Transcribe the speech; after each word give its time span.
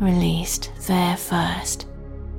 released 0.00 0.70
there 0.86 1.16
first. 1.16 1.86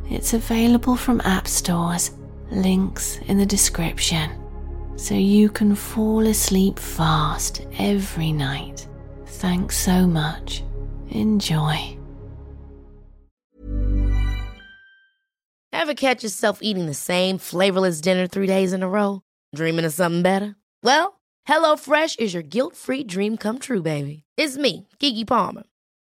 It's 0.10 0.34
available 0.34 0.96
from 0.96 1.22
app 1.22 1.48
stores, 1.48 2.12
links 2.52 3.18
in 3.28 3.38
the 3.38 3.46
description, 3.46 4.32
so 4.96 5.14
you 5.14 5.50
can 5.50 5.76
fall 5.76 6.26
asleep 6.26 6.80
fast 6.80 7.62
every 7.78 8.32
night. 8.32 8.88
Thanks 9.26 9.78
so 9.78 10.08
much. 10.08 10.64
Enjoy. 11.10 11.98
Ever 15.72 15.94
catch 15.94 16.24
yourself 16.24 16.60
eating 16.62 16.88
the 16.88 16.94
same 16.94 17.38
flavorless 17.38 18.02
dinner 18.02 18.28
three 18.28 18.48
days 18.48 18.74
in 18.74 18.84
a 18.84 18.90
row? 18.90 19.22
Dreaming 19.56 19.86
of 19.86 19.94
something 19.94 20.22
better? 20.22 20.56
Well, 20.84 21.22
HelloFresh 21.48 22.20
is 22.20 22.34
your 22.34 22.44
guilt 22.44 22.76
free 22.76 23.04
dream 23.04 23.38
come 23.38 23.60
true, 23.60 23.82
baby. 23.82 24.24
It's 24.36 24.58
me, 24.58 24.88
Gigi 25.00 25.24
Palmer. 25.24 25.64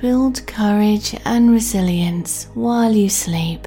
Build 0.00 0.46
courage 0.46 1.16
and 1.24 1.50
resilience 1.50 2.44
while 2.54 2.92
you 2.92 3.08
sleep. 3.08 3.66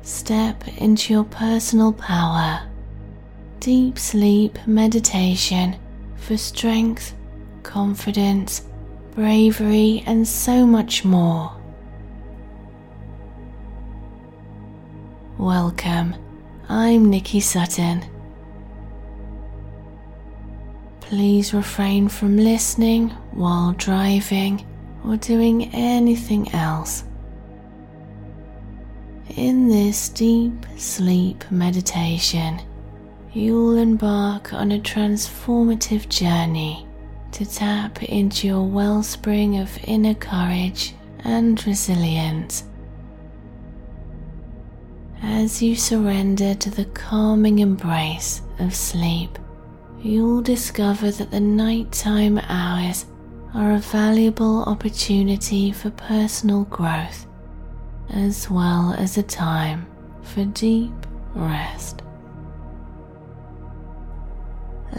Step 0.00 0.66
into 0.78 1.12
your 1.12 1.24
personal 1.24 1.92
power. 1.92 2.62
Deep 3.60 3.98
sleep 3.98 4.58
meditation 4.66 5.76
for 6.16 6.38
strength, 6.38 7.14
confidence, 7.62 8.62
bravery, 9.14 10.02
and 10.06 10.26
so 10.26 10.66
much 10.66 11.04
more. 11.04 11.54
Welcome, 15.36 16.14
I'm 16.70 17.10
Nicky 17.10 17.40
Sutton. 17.40 18.06
Please 21.00 21.52
refrain 21.52 22.08
from 22.08 22.38
listening 22.38 23.10
while 23.32 23.74
driving 23.74 24.66
or 25.06 25.16
doing 25.16 25.72
anything 25.74 26.52
else. 26.52 27.04
In 29.36 29.68
this 29.68 30.08
deep 30.08 30.66
sleep 30.76 31.44
meditation, 31.50 32.60
you'll 33.32 33.76
embark 33.76 34.52
on 34.52 34.72
a 34.72 34.78
transformative 34.78 36.08
journey 36.08 36.86
to 37.32 37.44
tap 37.44 38.02
into 38.02 38.46
your 38.46 38.64
wellspring 38.64 39.58
of 39.58 39.78
inner 39.84 40.14
courage 40.14 40.94
and 41.24 41.64
resilience. 41.66 42.64
As 45.22 45.60
you 45.60 45.76
surrender 45.76 46.54
to 46.54 46.70
the 46.70 46.84
calming 46.86 47.58
embrace 47.58 48.42
of 48.58 48.74
sleep, 48.74 49.38
you'll 50.02 50.40
discover 50.40 51.10
that 51.10 51.30
the 51.30 51.40
nighttime 51.40 52.38
hours 52.38 53.06
are 53.56 53.72
a 53.72 53.78
valuable 53.78 54.64
opportunity 54.64 55.72
for 55.72 55.88
personal 55.90 56.64
growth, 56.64 57.26
as 58.10 58.50
well 58.50 58.94
as 58.98 59.16
a 59.16 59.22
time 59.22 59.86
for 60.20 60.44
deep 60.44 60.92
rest. 61.34 62.02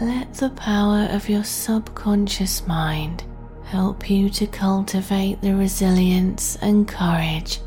Let 0.00 0.34
the 0.34 0.50
power 0.50 1.08
of 1.12 1.28
your 1.28 1.44
subconscious 1.44 2.66
mind 2.66 3.22
help 3.62 4.10
you 4.10 4.28
to 4.30 4.46
cultivate 4.48 5.40
the 5.40 5.54
resilience 5.54 6.56
and 6.56 6.88
courage 6.88 7.60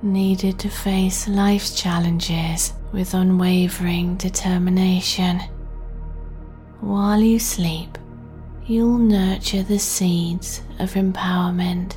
needed 0.00 0.58
to 0.60 0.70
face 0.70 1.28
life's 1.28 1.78
challenges 1.78 2.72
with 2.92 3.12
unwavering 3.12 4.16
determination. 4.16 5.40
While 6.80 7.20
you 7.20 7.38
sleep, 7.38 7.98
you'll 8.68 8.98
nurture 8.98 9.62
the 9.62 9.78
seeds 9.78 10.60
of 10.78 10.92
empowerment, 10.92 11.96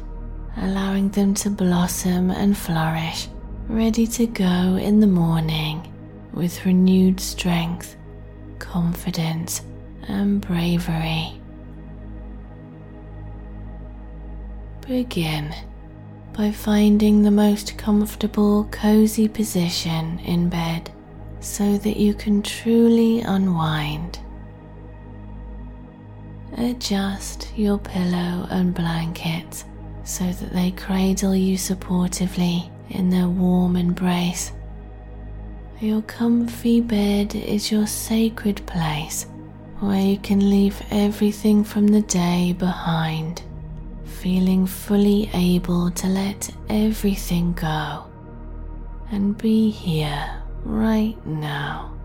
allowing 0.56 1.10
them 1.10 1.34
to 1.34 1.50
blossom 1.50 2.32
and 2.32 2.58
flourish, 2.58 3.28
ready 3.68 4.08
to 4.08 4.26
go 4.26 4.78
in 4.78 5.02
the 5.02 5.08
morning 5.08 5.86
with 6.34 6.66
renewed 6.66 7.20
strength, 7.20 7.98
confidence, 8.58 9.62
and 10.08 10.40
bravery. 10.40 11.34
Begin 14.88 15.54
by 16.32 16.52
finding 16.52 17.22
the 17.22 17.32
most 17.32 17.78
comfortable, 17.78 18.64
cozy 18.72 19.28
position 19.28 20.20
in 20.20 20.48
bed 20.48 20.90
so 21.42 21.78
that 21.80 21.98
you 21.98 22.14
can 22.14 22.42
truly 22.42 23.20
unwind. 23.20 24.20
Adjust 26.58 27.48
your 27.56 27.78
pillow 27.78 28.48
and 28.50 28.74
blanket 28.74 29.64
so 30.04 30.26
that 30.26 30.52
they 30.54 30.72
cradle 30.72 31.36
you 31.36 31.58
supportively 31.58 32.70
in 32.90 33.10
their 33.10 33.30
warm 33.30 33.76
embrace. 33.76 34.52
Your 35.80 36.02
comfy 36.02 36.82
bed 36.82 37.34
is 37.36 37.72
your 37.72 37.88
sacred 37.88 38.66
place 38.68 39.26
where 39.80 40.02
you 40.02 40.18
can 40.20 40.50
leave 40.50 40.80
everything 40.92 41.64
from 41.64 41.88
the 41.88 42.02
day 42.02 42.54
behind, 42.54 43.42
feeling 44.04 44.68
fully 44.68 45.30
able 45.34 45.90
to 45.90 46.08
let 46.08 46.52
everything 46.70 47.54
go 47.54 48.06
and 49.10 49.38
be 49.38 49.72
here 49.72 50.44
right 50.64 51.18
now. 51.26 51.98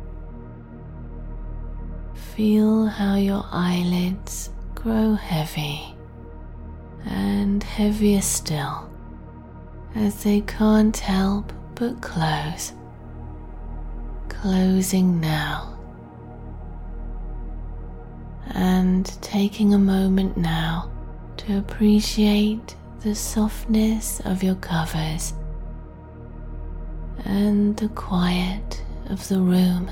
Feel 2.36 2.84
how 2.84 3.14
your 3.14 3.46
eyelids 3.50 4.50
grow 4.74 5.14
heavy 5.14 5.94
and 7.06 7.62
heavier 7.62 8.20
still 8.20 8.90
as 9.94 10.22
they 10.22 10.42
can't 10.42 10.94
help 10.98 11.50
but 11.76 12.02
close. 12.02 12.74
Closing 14.28 15.18
now 15.18 15.78
and 18.50 19.06
taking 19.22 19.72
a 19.72 19.78
moment 19.78 20.36
now 20.36 20.90
to 21.38 21.56
appreciate 21.56 22.76
the 23.00 23.14
softness 23.14 24.20
of 24.26 24.42
your 24.42 24.56
covers 24.56 25.32
and 27.24 27.74
the 27.78 27.88
quiet 27.88 28.84
of 29.08 29.26
the 29.28 29.40
room. 29.40 29.90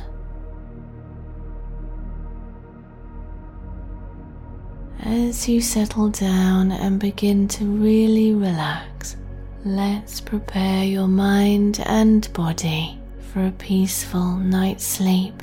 As 5.05 5.49
you 5.49 5.61
settle 5.61 6.09
down 6.09 6.73
and 6.73 6.99
begin 6.99 7.47
to 7.49 7.65
really 7.65 8.33
relax, 8.33 9.17
let's 9.65 10.21
prepare 10.21 10.85
your 10.85 11.09
mind 11.09 11.81
and 11.85 12.31
body 12.33 12.99
for 13.33 13.47
a 13.47 13.53
peaceful 13.53 14.37
night's 14.37 14.85
sleep 14.85 15.43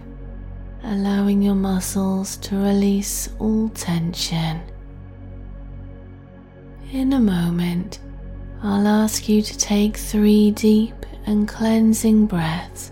allowing 0.84 1.42
your 1.42 1.56
muscles 1.56 2.38
to 2.38 2.56
release 2.56 3.30
all 3.40 3.70
tension. 3.70 4.62
In 6.92 7.14
a 7.14 7.20
moment, 7.20 8.00
I'll 8.64 8.88
ask 8.88 9.30
you 9.30 9.42
to 9.42 9.58
take 9.58 9.98
three 9.98 10.52
deep 10.52 11.06
and 11.26 11.48
cleansing 11.48 12.28
breaths, 12.28 12.92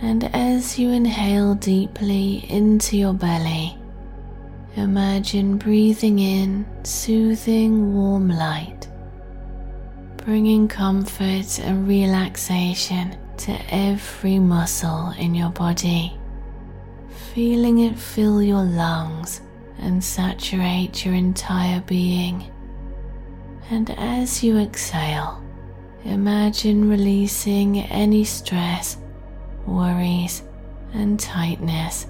and 0.00 0.24
as 0.34 0.78
you 0.78 0.90
inhale 0.90 1.54
deeply 1.54 2.46
into 2.50 2.96
your 2.96 3.14
belly, 3.14 3.78
imagine 4.76 5.56
breathing 5.56 6.18
in 6.18 6.66
soothing 6.82 7.94
warm 7.94 8.28
light, 8.28 8.88
bringing 10.16 10.66
comfort 10.66 11.58
and 11.60 11.86
relaxation 11.86 13.16
to 13.36 13.56
every 13.68 14.38
muscle 14.38 15.12
in 15.18 15.34
your 15.34 15.50
body, 15.50 16.18
feeling 17.32 17.80
it 17.80 17.98
fill 17.98 18.42
your 18.42 18.64
lungs 18.64 19.40
and 19.78 20.02
saturate 20.02 21.04
your 21.04 21.14
entire 21.14 21.80
being. 21.82 22.50
And 23.70 23.90
as 23.98 24.42
you 24.42 24.58
exhale, 24.58 25.42
imagine 26.04 26.88
releasing 26.88 27.78
any 27.78 28.24
stress, 28.24 28.98
worries, 29.66 30.42
and 30.92 31.18
tightness. 31.18 32.06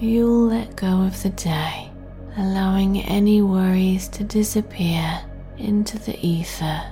You'll 0.00 0.46
let 0.48 0.76
go 0.76 1.02
of 1.02 1.22
the 1.22 1.30
day, 1.30 1.90
allowing 2.36 3.00
any 3.02 3.42
worries 3.42 4.08
to 4.08 4.24
disappear 4.24 5.20
into 5.58 5.98
the 5.98 6.18
ether. 6.26 6.82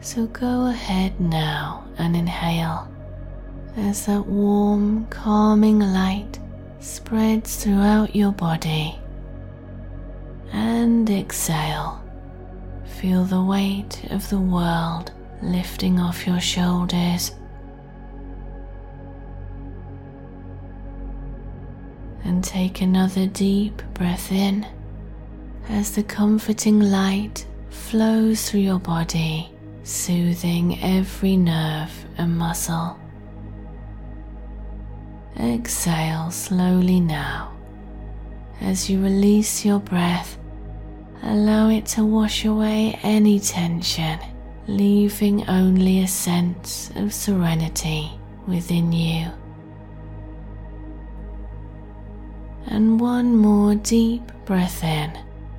So 0.00 0.26
go 0.26 0.66
ahead 0.66 1.18
now 1.20 1.84
and 1.98 2.14
inhale 2.14 2.88
as 3.76 4.06
that 4.06 4.26
warm, 4.26 5.06
calming 5.06 5.80
light 5.80 6.38
spreads 6.80 7.62
throughout 7.62 8.16
your 8.16 8.32
body 8.32 8.98
and 10.52 11.08
exhale. 11.10 12.02
Feel 13.00 13.24
the 13.24 13.42
weight 13.42 14.02
of 14.10 14.28
the 14.30 14.38
world 14.40 15.12
lifting 15.42 16.00
off 16.00 16.26
your 16.26 16.40
shoulders. 16.40 17.32
And 22.26 22.42
take 22.42 22.82
another 22.82 23.26
deep 23.26 23.82
breath 23.94 24.32
in 24.32 24.66
as 25.68 25.94
the 25.94 26.02
comforting 26.02 26.80
light 26.80 27.46
flows 27.70 28.50
through 28.50 28.60
your 28.60 28.80
body, 28.80 29.50
soothing 29.84 30.82
every 30.82 31.36
nerve 31.36 31.92
and 32.18 32.36
muscle. 32.36 32.98
Exhale 35.38 36.30
slowly 36.32 37.00
now 37.00 37.56
as 38.60 38.88
you 38.88 39.02
release 39.02 39.64
your 39.64 39.78
breath, 39.78 40.38
allow 41.22 41.68
it 41.68 41.86
to 41.86 42.04
wash 42.04 42.44
away 42.44 42.98
any 43.02 43.38
tension, 43.38 44.18
leaving 44.66 45.48
only 45.48 46.02
a 46.02 46.08
sense 46.08 46.90
of 46.96 47.12
serenity 47.12 48.10
within 48.46 48.92
you. 48.92 49.30
And 52.66 53.00
one 53.00 53.36
more 53.36 53.74
deep 53.74 54.22
breath 54.44 54.82
in. 54.82 55.16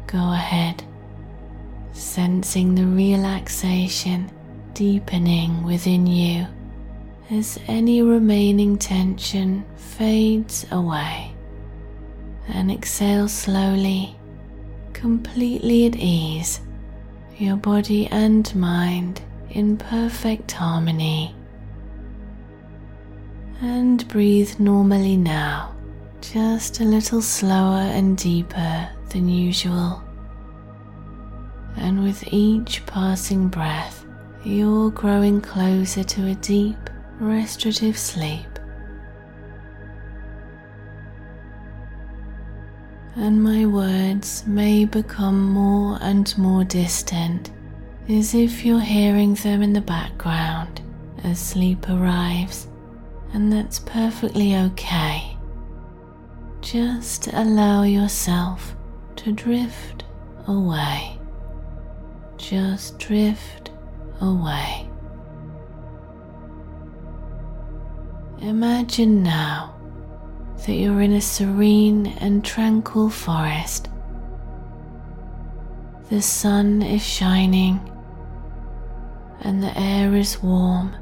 Go 0.07 0.31
ahead, 0.31 0.83
sensing 1.93 2.75
the 2.75 2.85
relaxation 2.85 4.29
deepening 4.73 5.63
within 5.63 6.05
you 6.05 6.45
as 7.29 7.59
any 7.67 8.01
remaining 8.01 8.77
tension 8.77 9.65
fades 9.75 10.65
away 10.71 11.33
and 12.47 12.71
exhale 12.71 13.27
slowly, 13.27 14.15
completely 14.93 15.87
at 15.87 15.95
ease, 15.95 16.61
your 17.37 17.57
body 17.57 18.07
and 18.07 18.53
mind 18.55 19.21
in 19.49 19.77
perfect 19.77 20.51
harmony. 20.51 21.35
And 23.61 24.07
breathe 24.07 24.59
normally 24.59 25.17
now, 25.17 25.75
just 26.33 26.79
a 26.79 26.83
little 26.83 27.21
slower 27.21 27.79
and 27.79 28.17
deeper 28.17 28.89
than 29.09 29.29
usual. 29.29 30.03
And 31.75 32.03
with 32.03 32.23
each 32.33 32.85
passing 32.85 33.47
breath, 33.47 34.05
you're 34.43 34.91
growing 34.91 35.41
closer 35.41 36.03
to 36.03 36.27
a 36.27 36.35
deep, 36.35 36.89
restorative 37.19 37.97
sleep. 37.97 38.57
and 43.17 43.43
my 43.43 43.65
words 43.65 44.45
may 44.45 44.85
become 44.85 45.49
more 45.49 45.97
and 46.01 46.37
more 46.37 46.63
distant, 46.63 47.49
as 48.07 48.35
if 48.35 48.63
you're 48.63 48.79
hearing 48.79 49.33
them 49.33 49.63
in 49.63 49.73
the 49.73 49.81
background 49.81 50.81
as 51.23 51.39
sleep 51.39 51.89
arrives, 51.89 52.67
and 53.33 53.51
that's 53.51 53.79
perfectly 53.79 54.55
okay. 54.55 55.26
Just 56.71 57.27
allow 57.27 57.83
yourself 57.83 58.75
to 59.15 59.31
drift 59.31 60.03
away. 60.47 61.17
Just 62.35 62.99
drift 62.99 63.71
away. 64.19 64.89
Imagine 68.41 69.23
now 69.23 69.79
that 70.65 70.73
you're 70.73 70.99
in 70.99 71.13
a 71.13 71.21
serene 71.21 72.07
and 72.19 72.43
tranquil 72.43 73.09
forest. 73.09 73.87
The 76.09 76.21
sun 76.21 76.81
is 76.81 77.01
shining 77.01 77.79
and 79.39 79.63
the 79.63 79.71
air 79.79 80.13
is 80.17 80.43
warm, 80.43 80.97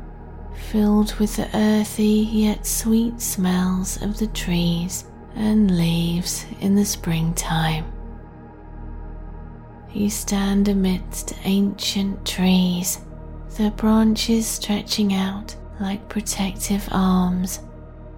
filled 0.69 1.15
with 1.15 1.37
the 1.37 1.49
earthy 1.57 2.29
yet 2.31 2.67
sweet 2.67 3.19
smells 3.19 3.99
of 4.03 4.19
the 4.19 4.27
trees 4.27 5.05
and 5.35 5.77
leaves 5.77 6.45
in 6.61 6.75
the 6.75 6.85
springtime. 6.85 7.85
You 9.93 10.09
stand 10.09 10.67
amidst 10.67 11.33
ancient 11.43 12.25
trees, 12.25 12.99
their 13.57 13.71
branches 13.71 14.47
stretching 14.47 15.13
out 15.13 15.55
like 15.79 16.09
protective 16.09 16.87
arms 16.91 17.59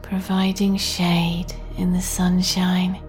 providing 0.07 0.77
shade 0.77 1.53
in 1.77 1.91
the 1.91 2.01
sunshine. 2.01 3.01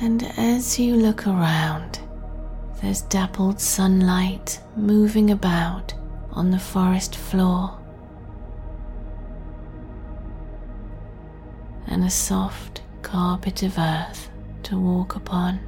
And 0.00 0.24
as 0.36 0.78
you 0.78 0.96
look 0.96 1.26
around, 1.26 2.00
there's 2.80 3.02
dappled 3.02 3.60
sunlight 3.60 4.60
moving 4.76 5.30
about 5.30 5.94
on 6.32 6.50
the 6.50 6.58
forest 6.58 7.14
floor, 7.16 7.78
and 11.90 12.04
a 12.04 12.10
soft 12.10 12.82
carpet 13.02 13.62
of 13.62 13.78
earth 13.78 14.30
to 14.62 14.78
walk 14.78 15.16
upon, 15.16 15.60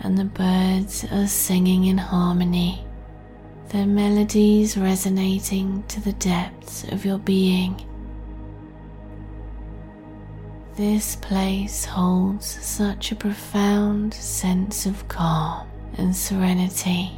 and 0.00 0.18
the 0.18 0.24
birds 0.24 1.04
are 1.10 1.26
singing 1.26 1.84
in 1.84 1.98
harmony 1.98 2.86
their 3.70 3.86
melodies 3.86 4.76
resonating 4.76 5.82
to 5.88 6.00
the 6.00 6.12
depths 6.14 6.84
of 6.84 7.04
your 7.04 7.18
being. 7.18 7.84
This 10.76 11.16
place 11.16 11.84
holds 11.84 12.46
such 12.46 13.10
a 13.10 13.16
profound 13.16 14.14
sense 14.14 14.86
of 14.86 15.08
calm 15.08 15.66
and 15.96 16.14
serenity. 16.14 17.12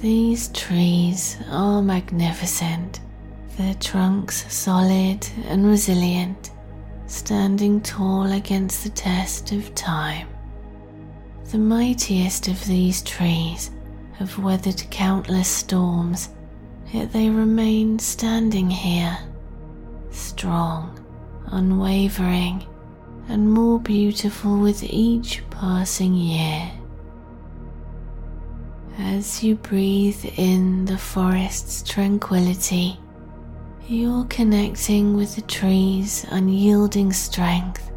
These 0.00 0.48
trees 0.48 1.38
are 1.50 1.82
magnificent, 1.82 3.00
their 3.56 3.74
trunks 3.74 4.52
solid 4.52 5.26
and 5.46 5.66
resilient, 5.66 6.50
standing 7.06 7.80
tall 7.80 8.32
against 8.32 8.84
the 8.84 8.90
test 8.90 9.52
of 9.52 9.74
time. 9.74 10.28
The 11.50 11.58
mightiest 11.58 12.48
of 12.48 12.64
these 12.66 13.02
trees 13.02 13.70
have 14.14 14.38
weathered 14.38 14.82
countless 14.90 15.48
storms, 15.48 16.30
yet 16.92 17.12
they 17.12 17.30
remain 17.30 17.98
standing 17.98 18.70
here, 18.70 19.16
strong, 20.10 20.98
unwavering, 21.46 22.66
and 23.28 23.50
more 23.50 23.78
beautiful 23.78 24.58
with 24.58 24.82
each 24.82 25.42
passing 25.50 26.14
year. 26.14 26.70
As 28.98 29.42
you 29.42 29.56
breathe 29.56 30.24
in 30.36 30.84
the 30.84 30.98
forest's 30.98 31.82
tranquility, 31.82 32.98
you're 33.86 34.24
connecting 34.24 35.14
with 35.14 35.36
the 35.36 35.42
tree's 35.42 36.24
unyielding 36.30 37.12
strength. 37.12 37.90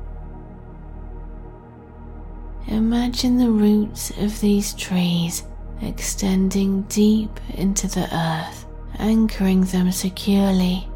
Imagine 2.68 3.38
the 3.38 3.50
roots 3.50 4.10
of 4.18 4.40
these 4.42 4.74
trees 4.74 5.44
extending 5.82 6.82
deep 6.84 7.40
into 7.54 7.88
the 7.88 8.14
earth 8.14 8.66
anchoring 9.00 9.62
them 9.62 9.92
securely. 9.92 10.90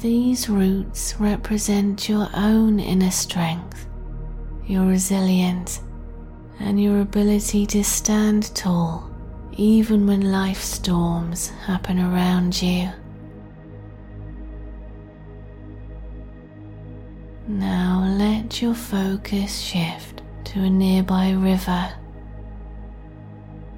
These 0.00 0.48
roots 0.48 1.14
represent 1.20 2.08
your 2.08 2.28
own 2.34 2.80
inner 2.80 3.12
strength, 3.12 3.86
your 4.66 4.86
resilience, 4.86 5.80
and 6.58 6.82
your 6.82 7.00
ability 7.00 7.66
to 7.66 7.84
stand 7.84 8.52
tall 8.56 9.11
even 9.56 10.06
when 10.06 10.32
life 10.32 10.60
storms 10.62 11.48
happen 11.66 11.98
around 11.98 12.60
you. 12.62 12.88
Now 17.46 18.04
let 18.18 18.62
your 18.62 18.74
focus 18.74 19.60
shift 19.60 20.22
to 20.44 20.60
a 20.60 20.70
nearby 20.70 21.32
river, 21.32 21.92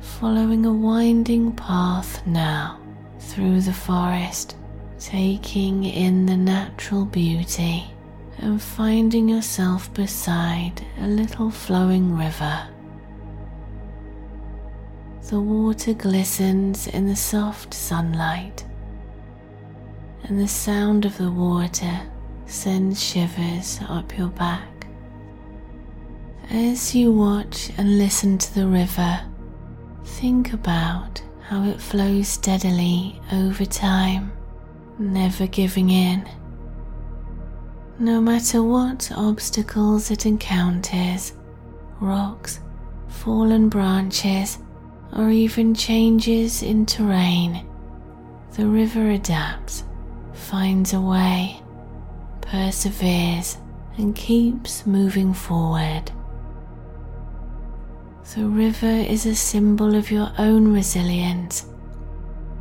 following 0.00 0.66
a 0.66 0.72
winding 0.72 1.52
path 1.52 2.24
now 2.26 2.78
through 3.18 3.62
the 3.62 3.72
forest, 3.72 4.56
taking 4.98 5.84
in 5.84 6.26
the 6.26 6.36
natural 6.36 7.04
beauty 7.04 7.84
and 8.38 8.60
finding 8.60 9.28
yourself 9.28 9.92
beside 9.94 10.84
a 11.00 11.06
little 11.06 11.50
flowing 11.50 12.16
river. 12.16 12.68
The 15.30 15.40
water 15.40 15.94
glistens 15.94 16.86
in 16.86 17.06
the 17.06 17.16
soft 17.16 17.72
sunlight, 17.72 18.62
and 20.24 20.38
the 20.38 20.46
sound 20.46 21.06
of 21.06 21.16
the 21.16 21.32
water 21.32 21.98
sends 22.44 23.02
shivers 23.02 23.80
up 23.88 24.18
your 24.18 24.28
back. 24.28 24.86
As 26.50 26.94
you 26.94 27.10
watch 27.10 27.70
and 27.78 27.96
listen 27.96 28.36
to 28.36 28.54
the 28.54 28.66
river, 28.66 29.18
think 30.04 30.52
about 30.52 31.22
how 31.40 31.64
it 31.64 31.80
flows 31.80 32.28
steadily 32.28 33.18
over 33.32 33.64
time, 33.64 34.30
never 34.98 35.46
giving 35.46 35.88
in. 35.88 36.28
No 37.98 38.20
matter 38.20 38.62
what 38.62 39.10
obstacles 39.16 40.10
it 40.10 40.26
encounters, 40.26 41.32
rocks, 41.98 42.60
fallen 43.08 43.70
branches, 43.70 44.58
or 45.14 45.30
even 45.30 45.74
changes 45.74 46.62
in 46.62 46.84
terrain, 46.86 47.64
the 48.56 48.66
river 48.66 49.10
adapts, 49.10 49.84
finds 50.32 50.92
a 50.92 51.00
way, 51.00 51.60
perseveres, 52.40 53.58
and 53.96 54.14
keeps 54.14 54.86
moving 54.86 55.32
forward. 55.32 56.10
The 58.34 58.46
river 58.46 58.86
is 58.86 59.26
a 59.26 59.34
symbol 59.34 59.94
of 59.94 60.10
your 60.10 60.32
own 60.38 60.72
resilience. 60.72 61.66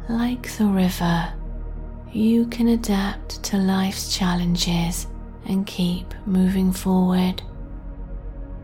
Like 0.07 0.51
the 0.57 0.67
river, 0.67 1.33
you 2.11 2.45
can 2.47 2.67
adapt 2.67 3.41
to 3.45 3.57
life's 3.57 4.15
challenges 4.15 5.07
and 5.45 5.65
keep 5.65 6.13
moving 6.27 6.71
forward. 6.71 7.41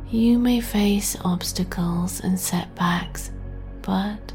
You 0.09 0.37
may 0.37 0.61
face 0.61 1.17
obstacles 1.23 2.19
and 2.19 2.39
setbacks 2.39 3.31
but 3.89 4.33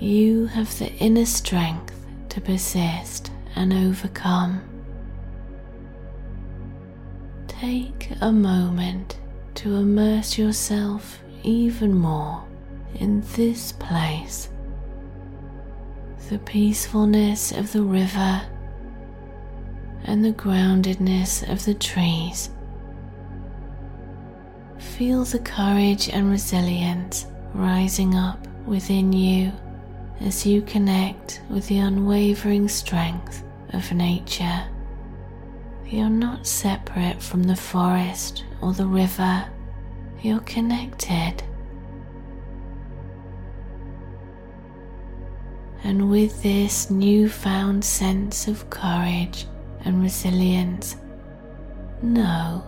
you 0.00 0.46
have 0.46 0.76
the 0.80 0.92
inner 0.94 1.24
strength 1.24 1.94
to 2.28 2.40
persist 2.40 3.30
and 3.54 3.72
overcome. 3.72 4.60
Take 7.46 8.10
a 8.20 8.32
moment 8.32 9.20
to 9.54 9.76
immerse 9.76 10.36
yourself 10.36 11.20
even 11.44 11.94
more 11.94 12.42
in 12.96 13.20
this 13.36 13.70
place. 13.70 14.48
The 16.28 16.40
peacefulness 16.40 17.52
of 17.52 17.70
the 17.70 17.82
river 17.82 18.42
and 20.06 20.24
the 20.24 20.32
groundedness 20.32 21.48
of 21.48 21.64
the 21.64 21.74
trees. 21.74 22.50
Feel 24.80 25.22
the 25.22 25.38
courage 25.38 26.08
and 26.08 26.28
resilience 26.28 27.26
rising 27.54 28.16
up 28.16 28.48
within 28.68 29.12
you 29.12 29.52
as 30.20 30.44
you 30.44 30.62
connect 30.62 31.40
with 31.48 31.66
the 31.68 31.78
unwavering 31.78 32.68
strength 32.68 33.42
of 33.72 33.92
nature. 33.92 34.64
You're 35.86 36.10
not 36.10 36.46
separate 36.46 37.22
from 37.22 37.44
the 37.44 37.56
forest 37.56 38.44
or 38.60 38.72
the 38.72 38.86
river, 38.86 39.46
you're 40.20 40.40
connected. 40.40 41.42
And 45.84 46.10
with 46.10 46.42
this 46.42 46.90
newfound 46.90 47.84
sense 47.84 48.48
of 48.48 48.68
courage 48.68 49.46
and 49.84 50.02
resilience, 50.02 50.96
know 52.02 52.64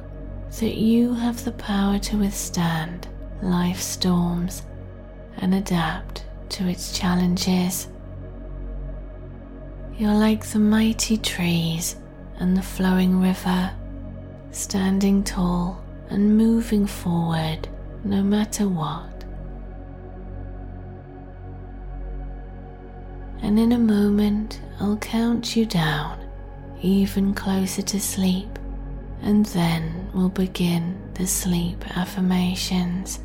that 0.61 0.77
you 0.77 1.13
have 1.15 1.45
the 1.45 1.53
power 1.53 1.99
to 1.99 2.17
withstand 2.17 3.09
life's 3.43 3.85
storms 3.85 4.63
and 5.41 5.55
adapt 5.55 6.25
to 6.51 6.69
its 6.69 6.97
challenges. 6.99 7.89
You're 9.97 10.15
like 10.15 10.45
the 10.47 10.59
mighty 10.59 11.17
trees 11.19 11.97
and 12.39 12.57
the 12.57 12.63
flowing 12.63 13.21
river, 13.21 13.71
standing 14.51 15.23
tall 15.23 15.83
and 16.09 16.37
moving 16.37 16.87
forward 16.87 17.69
no 18.05 18.23
matter 18.23 18.69
what. 18.69 19.25
And 23.43 23.59
in 23.59 23.73
a 23.73 23.79
moment, 23.79 24.61
I'll 24.81 24.97
count 24.97 25.57
you 25.57 25.67
down 25.67 26.21
even 26.83 27.35
closer 27.35 27.83
to 27.83 28.01
sleep, 28.01 28.59
and 29.23 29.45
then 29.47 30.09
we'll 30.15 30.31
begin 30.31 30.99
the 31.15 31.27
sleep 31.27 31.85
affirmations. 31.97 33.21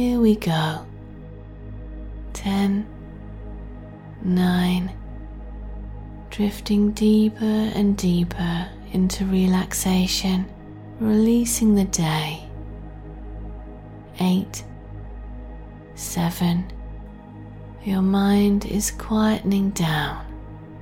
Here 0.00 0.18
we 0.18 0.36
go. 0.36 0.86
Ten, 2.32 2.86
nine, 4.22 4.90
drifting 6.30 6.92
deeper 6.92 7.44
and 7.44 7.98
deeper 7.98 8.66
into 8.92 9.26
relaxation, 9.26 10.46
releasing 11.00 11.74
the 11.74 11.84
day. 11.84 12.48
Eight, 14.20 14.64
seven, 15.96 16.72
your 17.84 18.00
mind 18.00 18.64
is 18.64 18.90
quietening 18.92 19.74
down, 19.74 20.24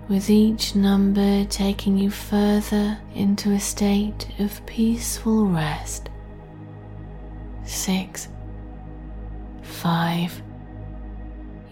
with 0.09 0.31
each 0.31 0.77
number 0.77 1.45
taking 1.47 1.99
you 1.99 2.13
further 2.13 2.97
into 3.17 3.51
a 3.51 3.59
state 3.59 4.29
of 4.39 4.65
peaceful 4.65 5.47
rest. 5.47 6.09
Six, 7.65 8.29
5. 9.69 10.43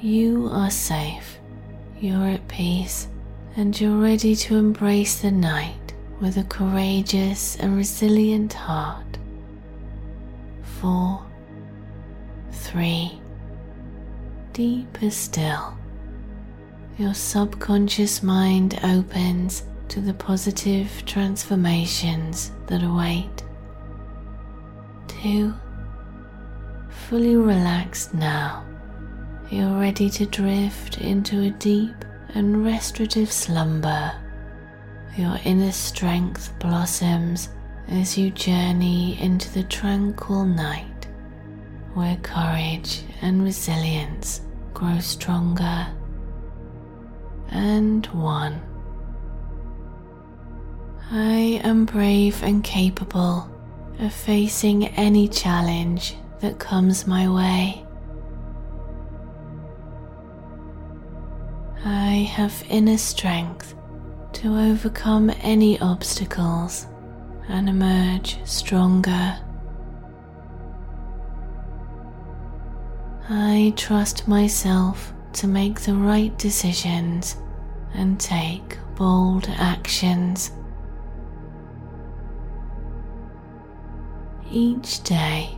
You 0.01 0.49
are 0.53 0.71
safe, 0.71 1.39
you're 2.01 2.27
at 2.27 2.47
peace, 2.47 3.09
and 3.57 3.79
you're 3.81 3.97
ready 3.97 4.37
to 4.37 4.57
embrace 4.57 5.21
the 5.21 5.31
night 5.31 5.95
with 6.21 6.37
a 6.37 6.45
courageous 6.45 7.57
and 7.57 7.77
resilient 7.77 8.53
heart. 8.53 9.19
4. 10.81 11.23
3. 12.53 13.21
Deeper 14.53 15.11
still, 15.11 15.77
your 16.99 17.15
subconscious 17.15 18.23
mind 18.23 18.79
opens 18.85 19.65
to 19.89 20.01
the 20.01 20.15
positive 20.15 20.91
transformations 21.07 22.53
that 22.67 22.83
await. 22.83 23.43
2 25.09 25.53
fully 27.09 27.37
relaxed 27.37 28.13
now, 28.15 28.65
you're 29.49 29.79
ready 29.79 30.11
to 30.11 30.27
drift 30.27 30.99
into 30.99 31.43
a 31.43 31.51
deep 31.51 31.95
and 32.35 32.65
restorative 32.65 33.31
slumber. 33.31 34.13
Your 35.17 35.39
inner 35.45 35.71
strength 35.71 36.53
blossoms 36.59 37.51
as 37.87 38.19
you 38.19 38.31
journey 38.31 39.23
into 39.23 39.49
the 39.55 39.63
tranquil 39.63 40.45
night 40.45 41.07
where 41.95 42.17
courage 42.25 43.03
and 43.23 43.45
resilience 43.45 44.41
grow 44.75 44.99
stronger. 44.99 45.87
And 47.51 48.05
one. 48.07 48.61
I 51.13 51.61
am 51.63 51.85
brave 51.85 52.43
and 52.43 52.65
capable 52.65 53.49
of 54.01 54.13
facing 54.13 54.89
any 54.89 55.29
challenge 55.29 56.17
that 56.41 56.59
comes 56.59 57.07
my 57.07 57.29
way. 57.29 57.85
I 61.85 62.29
have 62.33 62.65
inner 62.69 62.99
strength 62.99 63.75
to 64.35 64.49
overcome 64.49 65.31
any 65.41 65.79
obstacles 65.81 66.87
and 67.49 67.69
emerge 67.69 68.39
stronger. 68.45 69.39
I 73.29 73.73
trust 73.77 74.29
myself 74.29 75.13
to 75.35 75.47
make 75.47 75.81
the 75.81 75.95
right 75.95 76.37
decisions 76.39 77.37
and 77.95 78.19
take 78.21 78.79
bold 78.97 79.49
actions. 79.59 80.51
Each 84.51 85.03
day, 85.03 85.56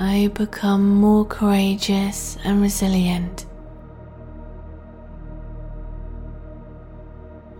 I 0.00 0.28
become 0.28 0.94
more 0.94 1.24
courageous 1.24 2.38
and 2.44 2.62
resilient. 2.62 3.46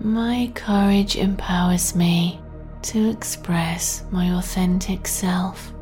My 0.01 0.53
courage 0.55 1.17
empowers 1.17 1.97
me 1.97 2.41
to 2.83 3.11
express 3.11 4.05
my 4.13 4.39
authentic 4.39 5.09
self. 5.09 5.73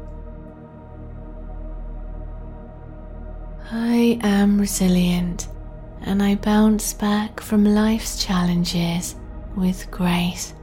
I 3.70 4.18
am 4.22 4.58
resilient 4.58 5.48
and 6.00 6.22
I 6.22 6.36
bounce 6.36 6.94
back 6.94 7.38
from 7.38 7.66
life's 7.66 8.25
challenges 8.25 9.14
with 9.56 9.90
grace. 9.90 10.54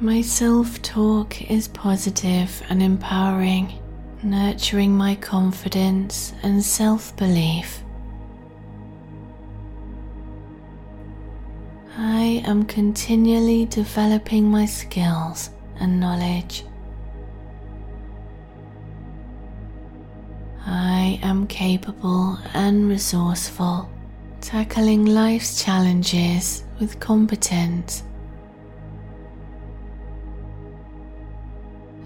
My 0.00 0.22
self 0.22 0.82
talk 0.82 1.48
is 1.48 1.68
positive 1.68 2.62
and 2.68 2.82
empowering, 2.82 3.72
nurturing 4.24 4.96
my 4.96 5.14
confidence 5.14 6.32
and 6.42 6.60
self 6.64 7.16
belief. 7.16 7.84
I 11.96 12.42
am 12.44 12.64
continually 12.64 13.66
developing 13.66 14.50
my 14.50 14.66
skills 14.66 15.50
and 15.78 16.00
knowledge. 16.00 16.64
I 20.66 21.20
am 21.22 21.46
capable 21.46 22.36
and 22.52 22.88
resourceful, 22.88 23.88
tackling 24.40 25.06
life's 25.06 25.62
challenges 25.62 26.64
with 26.80 26.98
competence. 26.98 28.02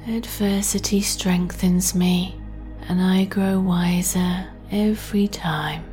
Adversity 0.08 1.02
strengthens 1.02 1.94
me, 1.94 2.34
and 2.88 2.98
I 2.98 3.26
grow 3.26 3.60
wiser 3.60 4.48
every 4.70 5.28
time. 5.28 5.84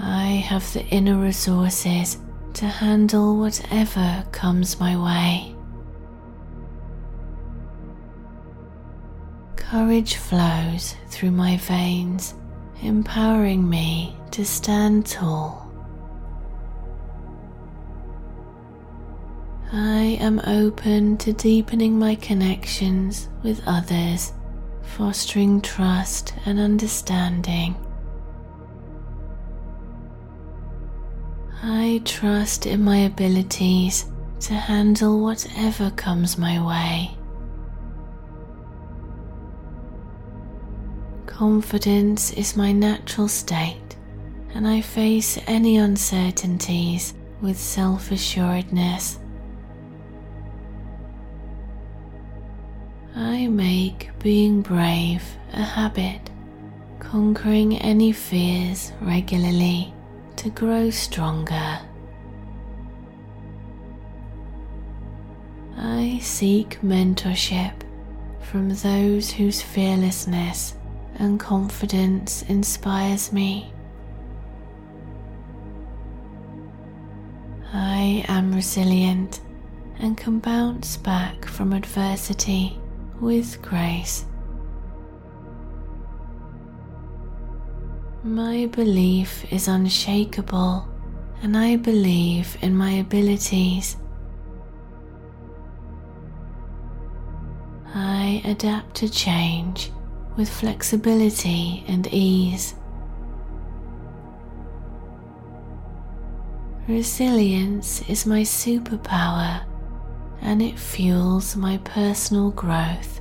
I 0.00 0.26
have 0.48 0.72
the 0.72 0.84
inner 0.86 1.16
resources 1.16 2.18
to 2.54 2.66
handle 2.66 3.38
whatever 3.38 4.26
comes 4.32 4.80
my 4.80 4.96
way. 4.96 5.54
Courage 9.54 10.16
flows 10.16 10.96
through 11.08 11.30
my 11.30 11.56
veins, 11.56 12.34
empowering 12.82 13.70
me 13.70 14.16
to 14.32 14.44
stand 14.44 15.06
tall. 15.06 15.69
I 19.72 20.18
am 20.20 20.40
open 20.48 21.16
to 21.18 21.32
deepening 21.32 21.96
my 21.96 22.16
connections 22.16 23.28
with 23.44 23.62
others, 23.68 24.32
fostering 24.82 25.60
trust 25.60 26.34
and 26.44 26.58
understanding. 26.58 27.76
I 31.62 32.02
trust 32.04 32.66
in 32.66 32.82
my 32.82 32.96
abilities 32.96 34.06
to 34.40 34.54
handle 34.54 35.20
whatever 35.20 35.92
comes 35.92 36.36
my 36.36 36.60
way. 36.66 37.16
Confidence 41.26 42.32
is 42.32 42.56
my 42.56 42.72
natural 42.72 43.28
state, 43.28 43.96
and 44.52 44.66
I 44.66 44.80
face 44.80 45.38
any 45.46 45.76
uncertainties 45.76 47.14
with 47.40 47.56
self 47.56 48.10
assuredness. 48.10 49.19
I 53.16 53.48
make 53.48 54.10
being 54.20 54.62
brave 54.62 55.24
a 55.52 55.62
habit, 55.62 56.30
conquering 57.00 57.76
any 57.78 58.12
fears 58.12 58.92
regularly 59.00 59.92
to 60.36 60.50
grow 60.50 60.90
stronger. 60.90 61.80
I 65.76 66.18
seek 66.22 66.80
mentorship 66.82 67.72
from 68.40 68.68
those 68.68 69.30
whose 69.30 69.60
fearlessness 69.60 70.76
and 71.16 71.40
confidence 71.40 72.42
inspires 72.42 73.32
me. 73.32 73.72
I 77.72 78.24
am 78.28 78.54
resilient 78.54 79.40
and 79.98 80.16
can 80.16 80.38
bounce 80.38 80.96
back 80.96 81.44
from 81.44 81.72
adversity 81.72 82.79
with 83.20 83.60
grace. 83.62 84.24
My 88.22 88.66
belief 88.66 89.50
is 89.52 89.68
unshakable, 89.68 90.88
and 91.42 91.56
I 91.56 91.76
believe 91.76 92.56
in 92.62 92.76
my 92.76 92.92
abilities. 92.92 93.96
I 97.94 98.42
adapt 98.44 98.94
to 98.96 99.08
change 99.08 99.90
with 100.36 100.48
flexibility 100.48 101.84
and 101.88 102.06
ease. 102.12 102.74
Resilience 106.88 108.02
is 108.08 108.26
my 108.26 108.42
superpower 108.42 109.64
and 110.42 110.62
it 110.62 110.78
fuels 110.78 111.56
my 111.56 111.78
personal 111.78 112.50
growth. 112.50 113.20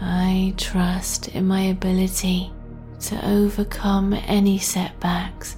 I 0.00 0.54
trust 0.56 1.28
in 1.28 1.46
my 1.46 1.62
ability 1.62 2.52
to 3.00 3.26
overcome 3.28 4.12
any 4.12 4.58
setbacks 4.58 5.56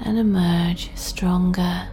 and 0.00 0.18
emerge 0.18 0.90
stronger. 0.96 1.88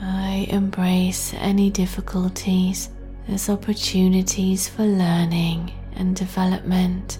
I 0.00 0.46
embrace 0.50 1.34
any 1.34 1.70
difficulties 1.70 2.90
as 3.26 3.48
opportunities 3.48 4.68
for 4.68 4.84
learning 4.84 5.72
and 5.96 6.14
development. 6.14 7.18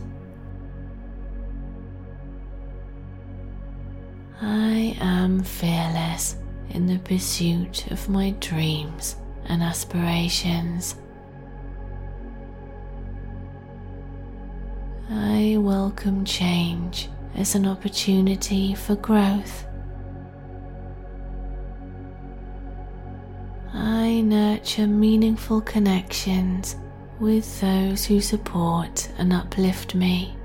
I 4.40 4.96
am 5.00 5.42
fearless 5.42 6.36
in 6.70 6.86
the 6.86 6.98
pursuit 6.98 7.90
of 7.90 8.08
my 8.08 8.30
dreams 8.38 9.16
and 9.46 9.64
aspirations. 9.64 10.94
I 15.10 15.56
welcome 15.58 16.24
change 16.24 17.08
as 17.34 17.56
an 17.56 17.66
opportunity 17.66 18.74
for 18.74 18.94
growth. 18.94 19.66
I 23.72 24.20
nurture 24.20 24.86
meaningful 24.86 25.62
connections 25.62 26.76
with 27.18 27.60
those 27.60 28.04
who 28.04 28.20
support 28.20 29.10
and 29.18 29.32
uplift 29.32 29.96
me. 29.96 30.37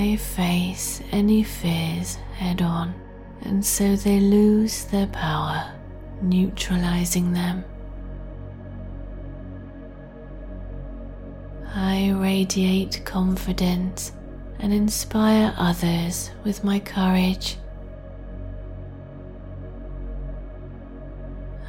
I 0.00 0.16
face 0.16 1.02
any 1.12 1.42
fears 1.42 2.14
head 2.32 2.62
on, 2.62 2.94
and 3.42 3.62
so 3.62 3.96
they 3.96 4.18
lose 4.18 4.84
their 4.84 5.08
power, 5.08 5.74
neutralizing 6.22 7.34
them. 7.34 7.66
I 11.74 12.12
radiate 12.12 13.04
confidence 13.04 14.12
and 14.58 14.72
inspire 14.72 15.54
others 15.58 16.30
with 16.44 16.64
my 16.64 16.80
courage. 16.80 17.58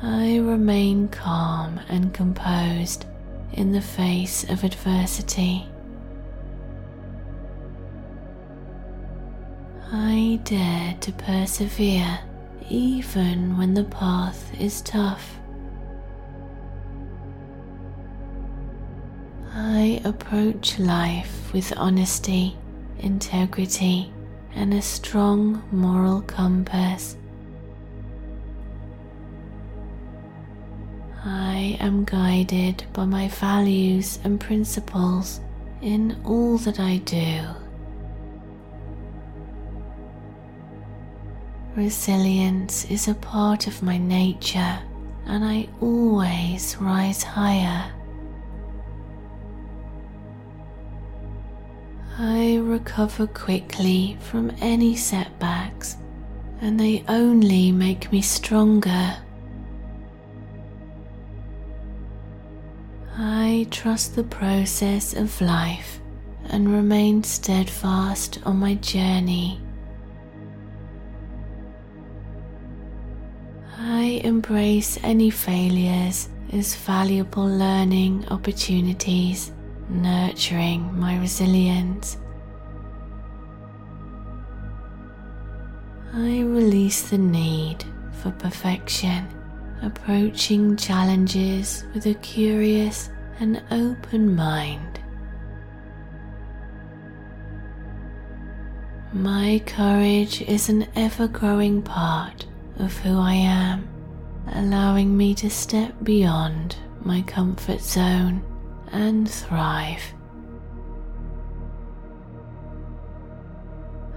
I 0.02 0.38
remain 0.38 1.10
calm 1.10 1.82
and 1.90 2.14
composed 2.14 3.08
in 3.52 3.74
the 3.74 3.82
face 3.82 4.46
of 4.46 4.64
adversity. 4.64 5.71
I 9.94 10.40
dare 10.46 10.96
to 11.02 11.12
persevere 11.12 12.20
even 12.70 13.58
when 13.58 13.74
the 13.74 13.84
path 13.84 14.50
is 14.58 14.82
tough. 14.82 15.38
I 19.54 20.00
approach 20.06 20.80
life 20.80 21.52
with 21.52 21.74
honesty, 21.76 22.58
integrity, 23.00 24.14
and 24.56 24.74
a 24.74 24.82
strong 24.82 25.62
moral 25.74 26.22
compass. 26.22 27.18
I 31.26 31.76
am 31.82 32.06
guided 32.06 32.86
by 32.94 33.04
my 33.04 33.28
values 33.28 34.20
and 34.24 34.40
principles 34.40 35.42
in 35.82 36.16
all 36.24 36.58
that 36.60 36.80
I 36.80 36.98
do. 36.98 37.61
Resilience 41.76 42.84
is 42.92 43.08
a 43.08 43.16
part 43.16 43.66
of 43.66 43.82
my 43.82 43.98
nature, 43.98 44.80
and 45.26 45.46
I 45.46 45.70
always 45.80 46.76
rise 46.82 47.24
higher. 47.24 47.90
I 52.20 52.58
recover 52.58 53.26
quickly 53.26 54.18
from 54.20 54.52
any 54.60 54.98
setbacks, 54.98 55.96
and 56.60 56.78
they 56.78 57.06
only 57.08 57.72
make 57.72 58.12
me 58.12 58.22
stronger. 58.22 59.16
I 63.18 63.66
trust 63.72 64.18
the 64.18 64.26
process 64.26 65.14
of 65.14 65.40
life 65.40 66.02
and 66.50 66.74
remain 66.74 67.24
steadfast 67.24 68.40
on 68.46 68.58
my 68.58 68.74
journey. 68.76 69.61
I 73.94 74.22
embrace 74.24 74.98
any 75.04 75.30
failures 75.30 76.30
as 76.54 76.76
valuable 76.76 77.46
learning 77.46 78.26
opportunities, 78.30 79.52
nurturing 79.90 80.98
my 80.98 81.20
resilience. 81.20 82.16
I 86.14 86.40
release 86.40 87.10
the 87.10 87.18
need 87.18 87.84
for 88.22 88.32
perfection, 88.32 89.28
approaching 89.82 90.78
challenges 90.78 91.84
with 91.94 92.06
a 92.06 92.14
curious 92.14 93.10
and 93.42 93.62
open 93.72 94.34
mind. 94.34 95.02
My 99.12 99.62
courage 99.66 100.42
is 100.44 100.70
an 100.70 100.88
ever 100.96 101.28
growing 101.28 101.82
part 101.82 102.46
of 102.82 102.98
who 102.98 103.20
I 103.20 103.34
am, 103.34 103.88
allowing 104.48 105.16
me 105.16 105.36
to 105.36 105.50
step 105.50 105.94
beyond 106.04 106.76
my 107.02 107.22
comfort 107.22 107.80
zone 107.80 108.44
and 108.92 109.30
thrive. 109.30 110.02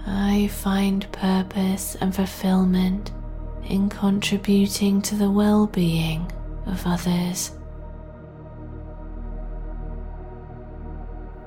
I 0.07 0.49
find 0.49 1.11
purpose 1.13 1.97
and 2.01 2.15
fulfillment 2.15 3.13
in 3.65 3.89
contributing 3.89 5.01
to 5.03 5.15
the 5.15 5.31
well 5.31 5.67
being 5.67 6.31
of 6.67 6.87
others. 6.87 7.53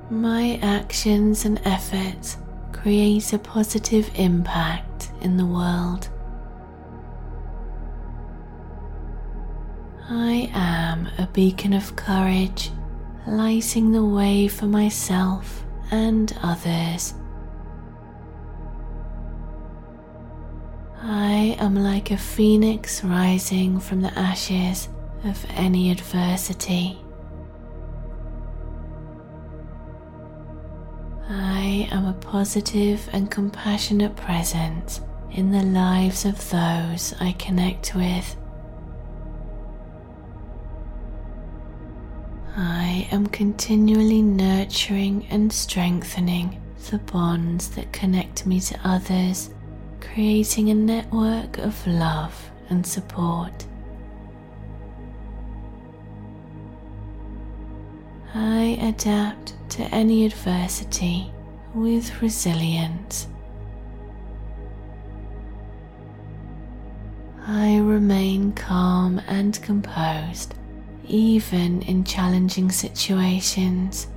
My 0.10 0.60
actions 0.62 1.46
and 1.46 1.60
efforts 1.66 2.38
create 2.72 3.34
a 3.34 3.40
positive 3.40 4.10
impact 4.16 5.12
in 5.22 5.38
the 5.38 5.46
world. 5.46 6.10
I 10.10 10.50
am 10.54 11.10
a 11.18 11.28
beacon 11.34 11.74
of 11.74 11.98
courage, 11.98 12.72
lighting 13.26 13.92
the 13.92 14.06
way 14.06 14.48
for 14.48 14.66
myself 14.66 15.66
and 15.92 16.34
others. 16.42 17.14
I 21.02 21.58
am 21.60 21.76
like 21.76 22.12
a 22.12 22.18
phoenix 22.18 23.04
rising 23.04 23.82
from 23.82 24.00
the 24.02 24.18
ashes 24.18 24.88
of 25.26 25.46
any 25.50 25.92
adversity. 25.92 26.98
I 31.30 31.90
am 31.92 32.06
a 32.06 32.14
positive 32.14 33.10
and 33.12 33.30
compassionate 33.30 34.16
presence 34.16 35.02
in 35.32 35.52
the 35.52 35.64
lives 35.64 36.24
of 36.24 36.50
those 36.50 37.14
I 37.20 37.34
connect 37.34 37.94
with. 37.94 38.38
I 42.60 43.08
am 43.12 43.28
continually 43.28 44.24
nurturing 44.24 45.28
and 45.30 45.54
strengthening 45.54 46.60
the 46.90 46.98
bonds 46.98 47.70
that 47.76 47.94
connect 47.94 48.48
me 48.48 48.60
to 48.62 48.80
others, 48.84 49.52
creating 50.02 50.72
a 50.72 50.74
network 50.74 51.60
of 51.60 51.86
love 51.86 52.50
and 52.70 52.84
support. 52.84 53.68
I 58.34 58.80
adapt 58.82 59.54
to 59.74 59.84
any 59.94 60.26
adversity 60.26 61.32
with 61.76 62.24
resilience. 62.24 63.28
I 67.46 67.78
remain 67.78 68.52
calm 68.54 69.22
and 69.28 69.62
composed 69.62 70.56
even 71.08 71.82
in 71.84 72.04
challenging 72.04 72.72
situations. 72.72 74.08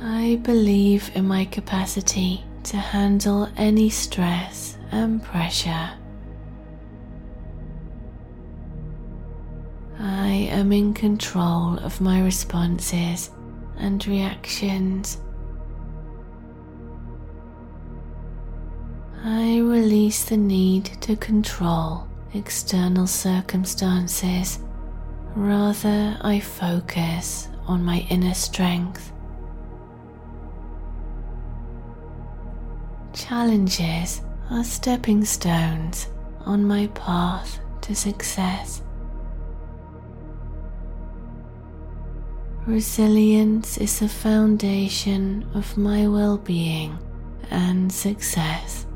I 0.00 0.36
believe 0.42 1.10
in 1.14 1.26
my 1.26 1.44
capacity 1.44 2.44
to 2.64 2.76
handle 2.76 3.48
any 3.56 3.90
stress 3.90 4.78
and 4.90 5.22
pressure. 5.22 5.90
I 9.98 10.48
am 10.50 10.72
in 10.72 10.94
control 10.94 11.78
of 11.78 12.00
my 12.00 12.22
responses 12.22 13.30
and 13.76 14.06
reactions. 14.06 15.18
I 19.24 19.58
release 19.58 20.24
the 20.24 20.36
need 20.36 20.84
to 21.02 21.16
control 21.16 22.08
external 22.34 23.06
circumstances, 23.06 24.58
rather, 25.34 26.18
I 26.20 26.40
focus 26.40 27.48
on 27.66 27.82
my 27.82 28.06
inner 28.10 28.34
strength. 28.34 29.12
Challenges 33.12 34.22
are 34.50 34.64
stepping 34.64 35.24
stones 35.24 36.08
on 36.44 36.64
my 36.64 36.88
path 36.88 37.60
to 37.82 37.94
success. 37.94 38.82
Resilience 42.66 43.78
is 43.78 44.00
the 44.00 44.08
foundation 44.08 45.46
of 45.54 45.76
my 45.76 46.08
well 46.08 46.38
being 46.38 46.98
and 47.50 47.92
success. 47.92 48.86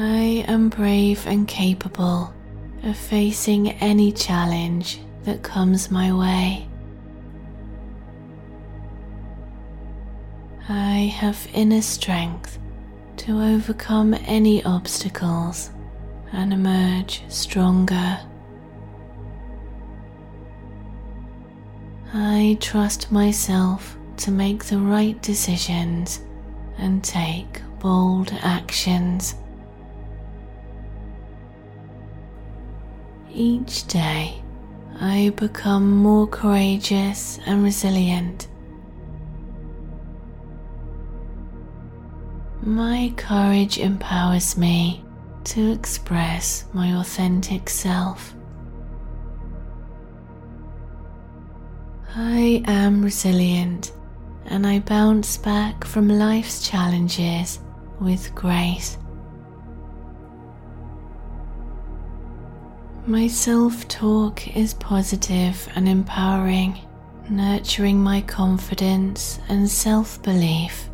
I 0.00 0.44
am 0.46 0.68
brave 0.68 1.26
and 1.26 1.48
capable 1.48 2.32
of 2.84 2.96
facing 2.96 3.72
any 3.80 4.12
challenge 4.12 5.00
that 5.24 5.42
comes 5.42 5.90
my 5.90 6.12
way. 6.12 6.68
I 10.68 11.12
have 11.16 11.48
inner 11.52 11.82
strength 11.82 12.60
to 13.16 13.42
overcome 13.42 14.14
any 14.24 14.62
obstacles 14.62 15.72
and 16.30 16.52
emerge 16.52 17.24
stronger. 17.26 18.20
I 22.14 22.56
trust 22.60 23.10
myself 23.10 23.98
to 24.18 24.30
make 24.30 24.66
the 24.66 24.78
right 24.78 25.20
decisions 25.22 26.20
and 26.76 27.02
take 27.02 27.62
bold 27.80 28.30
actions. 28.42 29.34
Each 33.40 33.86
day, 33.86 34.42
I 35.00 35.32
become 35.36 35.96
more 35.96 36.26
courageous 36.26 37.38
and 37.46 37.62
resilient. 37.62 38.48
My 42.62 43.12
courage 43.16 43.78
empowers 43.78 44.56
me 44.56 45.04
to 45.44 45.70
express 45.70 46.64
my 46.72 46.98
authentic 46.98 47.70
self. 47.70 48.34
I 52.16 52.64
am 52.66 53.04
resilient 53.04 53.92
and 54.46 54.66
I 54.66 54.80
bounce 54.80 55.36
back 55.36 55.84
from 55.84 56.08
life's 56.08 56.68
challenges 56.68 57.60
with 58.00 58.34
grace. 58.34 58.98
My 63.08 63.26
self 63.26 63.88
talk 63.88 64.54
is 64.54 64.74
positive 64.74 65.66
and 65.74 65.88
empowering, 65.88 66.78
nurturing 67.30 68.02
my 68.02 68.20
confidence 68.20 69.40
and 69.48 69.66
self 69.66 70.22
belief. 70.22 70.90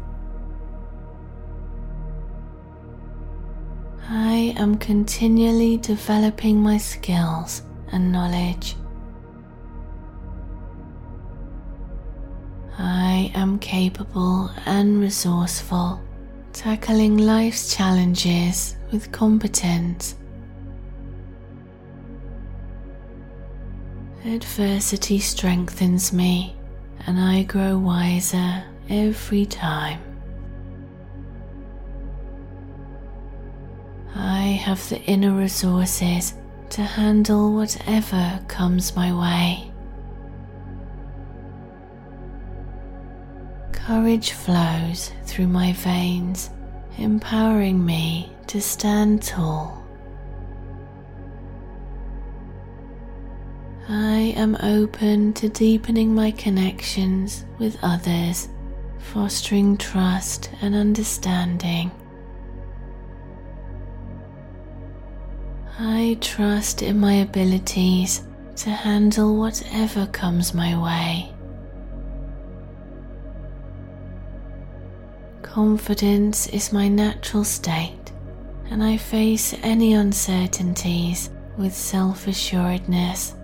I 4.09 4.55
am 4.57 4.77
continually 4.77 5.77
developing 5.79 6.63
my 6.63 6.77
skills 6.79 7.63
and 7.91 8.13
knowledge. 8.13 8.77
I 12.79 13.33
am 13.35 13.59
capable 13.59 14.53
and 14.67 15.01
resourceful, 15.01 16.01
tackling 16.53 17.19
life's 17.19 17.75
challenges 17.75 18.77
with 18.93 19.11
competence. 19.11 20.15
Adversity 24.27 25.19
strengthens 25.19 26.11
me, 26.11 26.57
and 27.07 27.21
I 27.21 27.43
grow 27.43 27.77
wiser 27.77 28.65
every 28.89 29.45
time. 29.45 30.01
I 34.15 34.59
have 34.65 34.89
the 34.89 34.99
inner 35.03 35.33
resources 35.33 36.33
to 36.71 36.81
handle 36.81 37.53
whatever 37.53 38.41
comes 38.49 38.97
my 38.97 39.13
way. 39.13 39.71
Courage 43.73 44.33
flows 44.33 45.13
through 45.27 45.49
my 45.49 45.75
veins, 45.75 46.49
empowering 46.97 47.85
me 47.85 48.33
to 48.47 48.63
stand 48.63 49.23
tall. 49.23 49.84
I 53.89 54.33
am 54.37 54.57
open 54.63 55.35
to 55.35 55.51
deepening 55.51 56.15
my 56.15 56.31
connections 56.31 57.45
with 57.59 57.77
others, 57.83 58.49
fostering 58.99 59.77
trust 59.77 60.51
and 60.63 60.75
understanding. 60.75 61.91
I 65.79 66.17
trust 66.23 66.81
in 66.81 66.99
my 66.99 67.15
abilities 67.15 68.23
to 68.57 68.71
handle 68.71 69.37
whatever 69.37 70.07
comes 70.07 70.55
my 70.55 70.81
way. 70.83 71.35
Confidence 75.43 76.47
is 76.47 76.73
my 76.73 76.89
natural 76.89 77.45
state, 77.45 78.13
and 78.71 78.83
I 78.83 78.97
face 78.97 79.55
any 79.63 79.93
uncertainties 79.93 81.29
with 81.59 81.75
self 81.75 82.27
assuredness. 82.27 83.35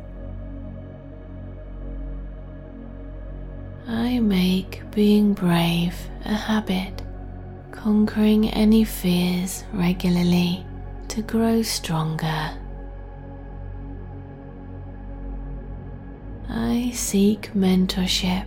I 3.92 4.20
make 4.20 4.88
being 4.92 5.35
brave 5.35 5.96
a 6.24 6.33
habit, 6.33 7.03
conquering 7.72 8.48
any 8.50 8.85
fears 8.85 9.64
regularly 9.72 10.64
to 11.09 11.22
grow 11.22 11.62
stronger. 11.62 12.53
I 16.48 16.92
seek 16.94 17.53
mentorship 17.53 18.46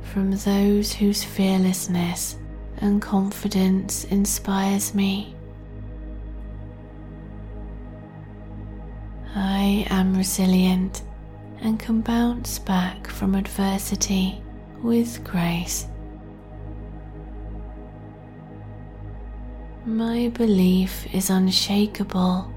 from 0.00 0.30
those 0.30 0.94
whose 0.94 1.22
fearlessness 1.22 2.38
and 2.78 3.02
confidence 3.02 4.04
inspires 4.04 4.94
me. 4.94 5.36
I 9.34 9.86
am 9.90 10.16
resilient 10.16 11.02
and 11.60 11.78
can 11.78 12.00
bounce 12.00 12.58
back 12.58 13.08
from 13.08 13.34
adversity 13.34 14.42
with 14.82 15.22
grace. 15.24 15.86
My 19.84 20.28
belief 20.28 21.06
is 21.14 21.30
unshakable, 21.30 22.52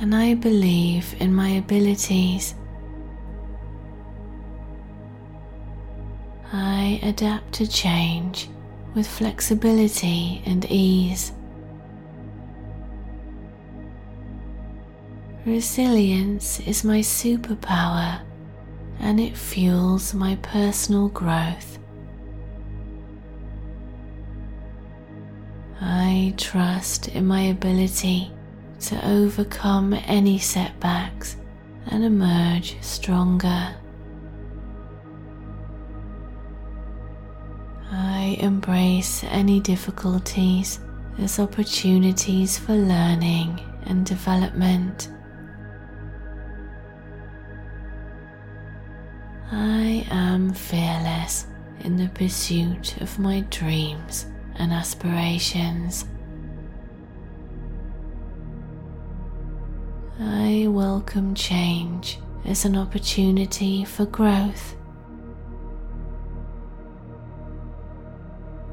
and 0.00 0.14
I 0.14 0.34
believe 0.34 1.14
in 1.20 1.34
my 1.34 1.48
abilities. 1.50 2.54
I 6.52 7.00
adapt 7.02 7.52
to 7.54 7.66
change 7.66 8.48
with 8.94 9.06
flexibility 9.06 10.42
and 10.46 10.64
ease. 10.70 11.32
Resilience 15.44 16.60
is 16.60 16.82
my 16.82 17.00
superpower 17.00 18.25
and 19.00 19.20
it 19.20 19.36
fuels 19.36 20.14
my 20.14 20.36
personal 20.36 21.08
growth. 21.08 21.78
I 25.80 26.34
trust 26.36 27.08
in 27.08 27.26
my 27.26 27.42
ability 27.42 28.32
to 28.80 29.08
overcome 29.08 29.92
any 29.92 30.38
setbacks 30.38 31.36
and 31.88 32.04
emerge 32.04 32.76
stronger. 32.80 33.74
I 37.90 38.36
embrace 38.40 39.22
any 39.24 39.60
difficulties 39.60 40.80
as 41.18 41.38
opportunities 41.38 42.58
for 42.58 42.74
learning 42.74 43.60
and 43.84 44.04
development. 44.04 45.08
I 49.52 50.04
am 50.10 50.52
fearless 50.52 51.46
in 51.80 51.96
the 51.96 52.08
pursuit 52.08 53.00
of 53.00 53.18
my 53.18 53.42
dreams 53.50 54.26
and 54.56 54.72
aspirations. 54.72 56.04
I 60.18 60.66
welcome 60.68 61.34
change 61.34 62.18
as 62.44 62.64
an 62.64 62.76
opportunity 62.76 63.84
for 63.84 64.06
growth. 64.06 64.74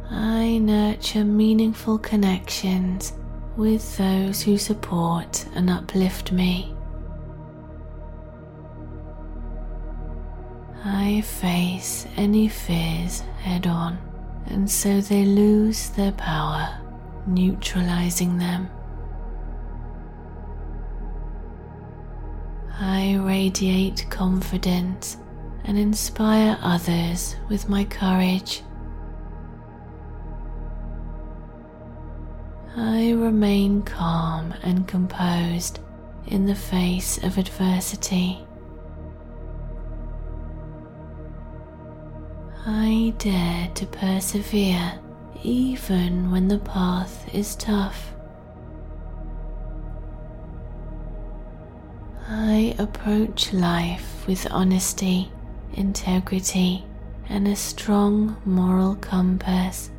I 0.09 0.57
nurture 0.57 1.23
meaningful 1.23 1.99
connections 1.99 3.13
with 3.57 3.95
those 3.97 4.41
who 4.41 4.57
support 4.57 5.45
and 5.53 5.69
uplift 5.69 6.31
me. 6.31 6.72
I 10.85 11.21
face 11.21 12.05
any 12.17 12.47
fears 12.47 13.21
head 13.41 13.67
on 13.67 13.97
and 14.47 14.69
so 14.69 15.01
they 15.01 15.25
lose 15.25 15.89
their 15.91 16.11
power, 16.11 16.77
neutralizing 17.25 18.37
them. 18.37 18.69
I 22.79 23.15
radiate 23.15 24.05
confidence 24.09 25.17
and 25.63 25.77
inspire 25.77 26.57
others 26.61 27.35
with 27.49 27.69
my 27.69 27.85
courage. 27.85 28.61
I 32.75 33.11
remain 33.11 33.83
calm 33.83 34.53
and 34.63 34.87
composed 34.87 35.79
in 36.27 36.45
the 36.45 36.55
face 36.55 37.23
of 37.23 37.37
adversity. 37.37 38.45
I 42.65 43.13
dare 43.17 43.69
to 43.75 43.85
persevere 43.85 44.99
even 45.43 46.31
when 46.31 46.47
the 46.47 46.59
path 46.59 47.27
is 47.35 47.57
tough. 47.57 48.13
I 52.29 52.73
approach 52.79 53.51
life 53.51 54.25
with 54.27 54.47
honesty, 54.49 55.29
integrity, 55.73 56.85
and 57.27 57.49
a 57.49 57.55
strong 57.57 58.37
moral 58.45 58.95
compass. 58.95 59.91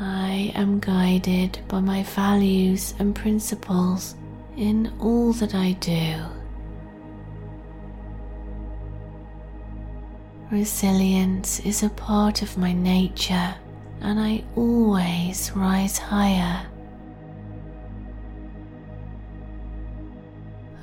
I 0.00 0.52
am 0.54 0.80
guided 0.80 1.58
by 1.68 1.80
my 1.80 2.02
values 2.02 2.94
and 2.98 3.14
principles 3.14 4.14
in 4.56 4.90
all 4.98 5.34
that 5.34 5.54
I 5.54 5.72
do. 5.72 6.33
Resilience 10.54 11.58
is 11.58 11.82
a 11.82 11.90
part 11.90 12.40
of 12.40 12.56
my 12.56 12.72
nature, 12.72 13.56
and 14.00 14.20
I 14.20 14.44
always 14.54 15.50
rise 15.50 15.98
higher. 15.98 16.64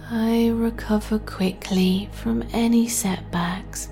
I 0.09 0.49
recover 0.49 1.19
quickly 1.19 2.09
from 2.11 2.43
any 2.51 2.89
setbacks, 2.89 3.87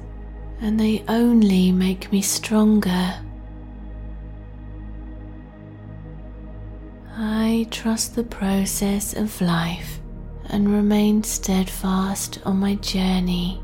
and 0.60 0.78
they 0.78 1.06
only 1.08 1.72
make 1.72 2.12
me 2.12 2.22
stronger. 2.24 3.14
I 7.16 7.68
trust 7.72 8.16
the 8.16 8.26
process 8.26 9.14
of 9.14 9.40
life 9.40 10.02
and 10.50 10.74
remain 10.74 11.24
steadfast 11.24 12.40
on 12.44 12.58
my 12.58 12.76
journey. 12.76 13.62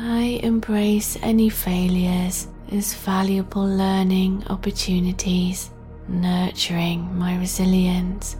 I 0.00 0.38
embrace 0.44 1.18
any 1.22 1.48
failures 1.48 2.46
as 2.70 2.94
valuable 2.94 3.66
learning 3.66 4.44
opportunities, 4.48 5.70
nurturing 6.06 7.18
my 7.18 7.36
resilience. 7.36 8.36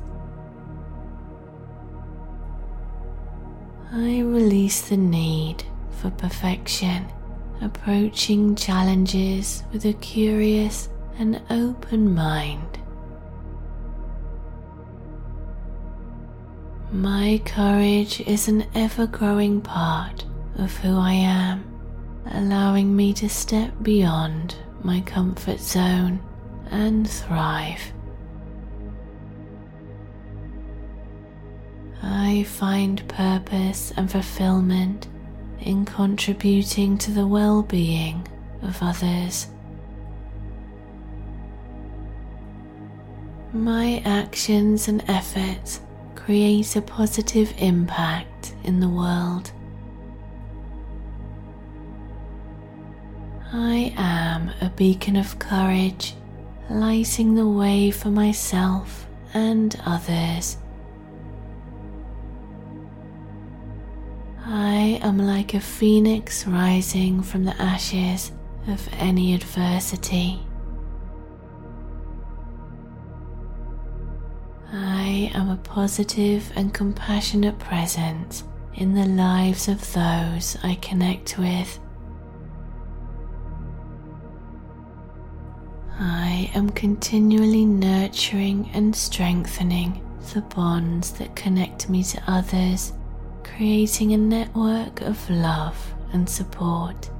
I 3.92 4.20
release 4.20 4.88
the 4.88 4.96
need 4.96 5.64
for 5.90 6.10
perfection, 6.10 7.06
approaching 7.60 8.54
challenges 8.54 9.64
with 9.72 9.84
a 9.84 9.94
curious 9.94 10.88
and 11.18 11.42
open 11.50 12.14
mind. 12.14 12.78
My 16.92 17.42
courage 17.44 18.20
is 18.20 18.46
an 18.46 18.64
ever 18.76 19.08
growing 19.08 19.60
part 19.60 20.24
of 20.58 20.76
who 20.78 20.98
I 20.98 21.12
am, 21.12 21.64
allowing 22.32 22.94
me 22.94 23.12
to 23.14 23.28
step 23.28 23.72
beyond 23.82 24.56
my 24.82 25.00
comfort 25.00 25.60
zone 25.60 26.20
and 26.70 27.08
thrive. 27.08 27.80
I 32.02 32.44
find 32.44 33.06
purpose 33.08 33.92
and 33.96 34.10
fulfillment 34.10 35.08
in 35.60 35.84
contributing 35.84 36.98
to 36.98 37.10
the 37.10 37.26
well 37.26 37.62
being 37.62 38.26
of 38.62 38.78
others. 38.82 39.48
My 43.52 44.02
actions 44.04 44.88
and 44.88 45.02
efforts 45.08 45.80
create 46.14 46.76
a 46.76 46.82
positive 46.82 47.52
impact 47.58 48.54
in 48.64 48.78
the 48.80 48.88
world. 48.88 49.50
I 53.52 53.94
am 53.96 54.50
a 54.60 54.68
beacon 54.68 55.16
of 55.16 55.38
courage, 55.38 56.14
lighting 56.68 57.34
the 57.34 57.48
way 57.48 57.90
for 57.90 58.10
myself 58.10 59.06
and 59.32 59.74
others. 59.86 60.58
I 64.44 65.00
am 65.02 65.18
like 65.18 65.54
a 65.54 65.60
phoenix 65.60 66.46
rising 66.46 67.22
from 67.22 67.44
the 67.44 67.58
ashes 67.60 68.32
of 68.66 68.86
any 68.92 69.32
adversity. 69.34 70.40
I 74.70 75.30
am 75.32 75.48
a 75.48 75.56
positive 75.56 76.52
and 76.54 76.74
compassionate 76.74 77.58
presence 77.58 78.44
in 78.74 78.94
the 78.94 79.06
lives 79.06 79.68
of 79.68 79.80
those 79.94 80.58
I 80.62 80.74
connect 80.82 81.38
with. 81.38 81.80
I 86.00 86.48
am 86.54 86.70
continually 86.70 87.64
nurturing 87.64 88.70
and 88.72 88.94
strengthening 88.94 90.00
the 90.32 90.42
bonds 90.42 91.10
that 91.12 91.34
connect 91.34 91.90
me 91.90 92.04
to 92.04 92.22
others, 92.28 92.92
creating 93.42 94.12
a 94.12 94.16
network 94.16 95.00
of 95.00 95.28
love 95.28 95.94
and 96.12 96.28
support. 96.28 97.10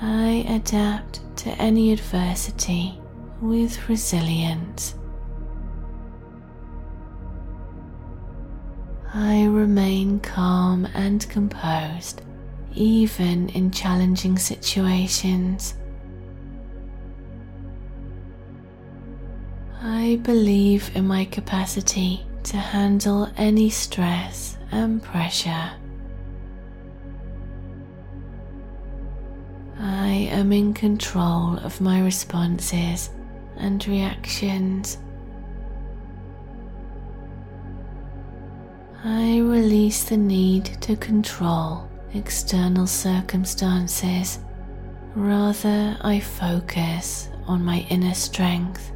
I 0.00 0.44
adapt 0.48 1.20
to 1.38 1.50
any 1.60 1.92
adversity 1.92 3.00
with 3.40 3.88
resilience. 3.88 4.94
I 9.12 9.46
remain 9.46 10.20
calm 10.20 10.86
and 10.94 11.28
composed 11.28 12.22
even 12.74 13.48
in 13.50 13.70
challenging 13.70 14.38
situations. 14.38 15.74
I 19.80 20.20
believe 20.22 20.90
in 20.94 21.06
my 21.06 21.24
capacity 21.24 22.24
to 22.44 22.56
handle 22.56 23.30
any 23.36 23.70
stress 23.70 24.56
and 24.70 25.02
pressure. 25.02 25.70
I 29.78 30.28
am 30.30 30.52
in 30.52 30.74
control 30.74 31.58
of 31.58 31.80
my 31.80 32.00
responses 32.02 33.10
and 33.56 33.86
reactions. 33.86 34.98
I 39.04 39.38
release 39.40 40.04
the 40.04 40.16
need 40.16 40.66
to 40.82 40.94
control 40.96 41.88
external 42.14 42.86
circumstances, 42.86 44.38
rather, 45.14 45.96
I 46.00 46.20
focus 46.20 47.28
on 47.46 47.64
my 47.64 47.86
inner 47.90 48.14
strength. 48.14 48.92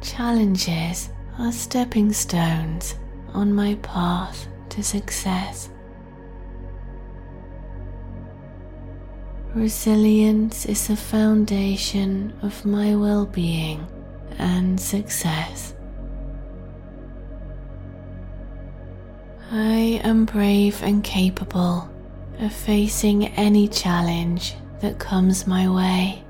Challenges 0.00 1.10
are 1.38 1.52
stepping 1.52 2.12
stones 2.12 2.94
on 3.34 3.52
my 3.52 3.74
path 3.76 4.48
to 4.70 4.82
success. 4.82 5.70
Resilience 9.54 10.64
is 10.66 10.86
the 10.86 10.96
foundation 10.96 12.32
of 12.42 12.64
my 12.64 12.94
well 12.94 13.26
being 13.26 13.86
and 14.38 14.80
success. 14.80 15.74
I 19.52 20.00
am 20.04 20.26
brave 20.26 20.80
and 20.80 21.02
capable 21.02 21.90
of 22.38 22.52
facing 22.52 23.26
any 23.26 23.66
challenge 23.66 24.54
that 24.78 25.00
comes 25.00 25.44
my 25.44 25.68
way. 25.68 26.22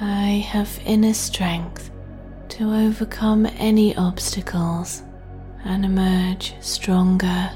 I 0.00 0.44
have 0.48 0.78
inner 0.84 1.12
strength 1.12 1.90
to 2.50 2.72
overcome 2.72 3.46
any 3.58 3.96
obstacles 3.96 5.02
and 5.64 5.84
emerge 5.84 6.54
stronger. 6.60 7.50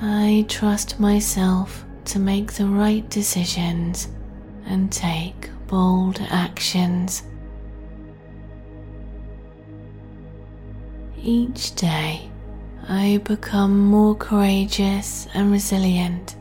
I 0.00 0.44
trust 0.48 1.00
myself 1.00 1.84
to 2.04 2.20
make 2.20 2.52
the 2.52 2.66
right 2.66 3.08
decisions 3.10 4.06
and 4.66 4.92
take 4.92 5.50
bold 5.66 6.20
actions. 6.30 7.24
Each 11.24 11.72
day, 11.76 12.28
I 12.88 13.20
become 13.22 13.78
more 13.78 14.16
courageous 14.16 15.28
and 15.34 15.52
resilient. 15.52 16.34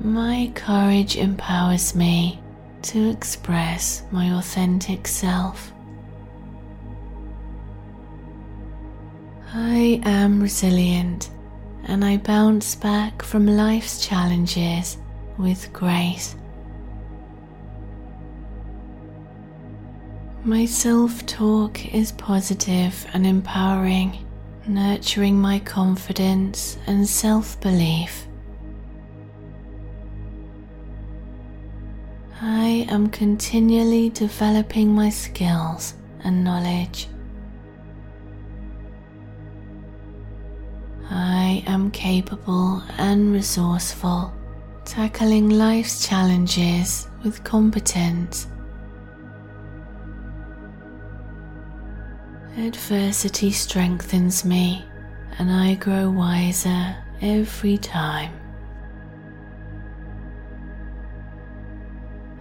My 0.00 0.50
courage 0.54 1.16
empowers 1.16 1.94
me 1.94 2.40
to 2.82 3.10
express 3.10 4.02
my 4.10 4.32
authentic 4.38 5.06
self. 5.06 5.74
I 9.52 10.00
am 10.04 10.40
resilient 10.40 11.28
and 11.84 12.02
I 12.02 12.16
bounce 12.16 12.76
back 12.76 13.20
from 13.20 13.46
life's 13.46 14.06
challenges 14.06 14.96
with 15.36 15.70
grace. 15.74 16.34
My 20.44 20.64
self 20.64 21.24
talk 21.24 21.94
is 21.94 22.10
positive 22.10 23.06
and 23.12 23.24
empowering, 23.24 24.26
nurturing 24.66 25.40
my 25.40 25.60
confidence 25.60 26.78
and 26.88 27.06
self 27.06 27.60
belief. 27.60 28.26
I 32.40 32.88
am 32.90 33.08
continually 33.08 34.08
developing 34.08 34.92
my 34.92 35.10
skills 35.10 35.94
and 36.24 36.42
knowledge. 36.42 37.06
I 41.08 41.62
am 41.68 41.92
capable 41.92 42.82
and 42.98 43.32
resourceful, 43.32 44.34
tackling 44.84 45.50
life's 45.50 46.04
challenges 46.04 47.06
with 47.22 47.44
competence 47.44 48.48
Adversity 52.56 53.50
strengthens 53.50 54.44
me, 54.44 54.84
and 55.38 55.50
I 55.50 55.74
grow 55.74 56.10
wiser 56.10 56.96
every 57.22 57.78
time. 57.78 58.30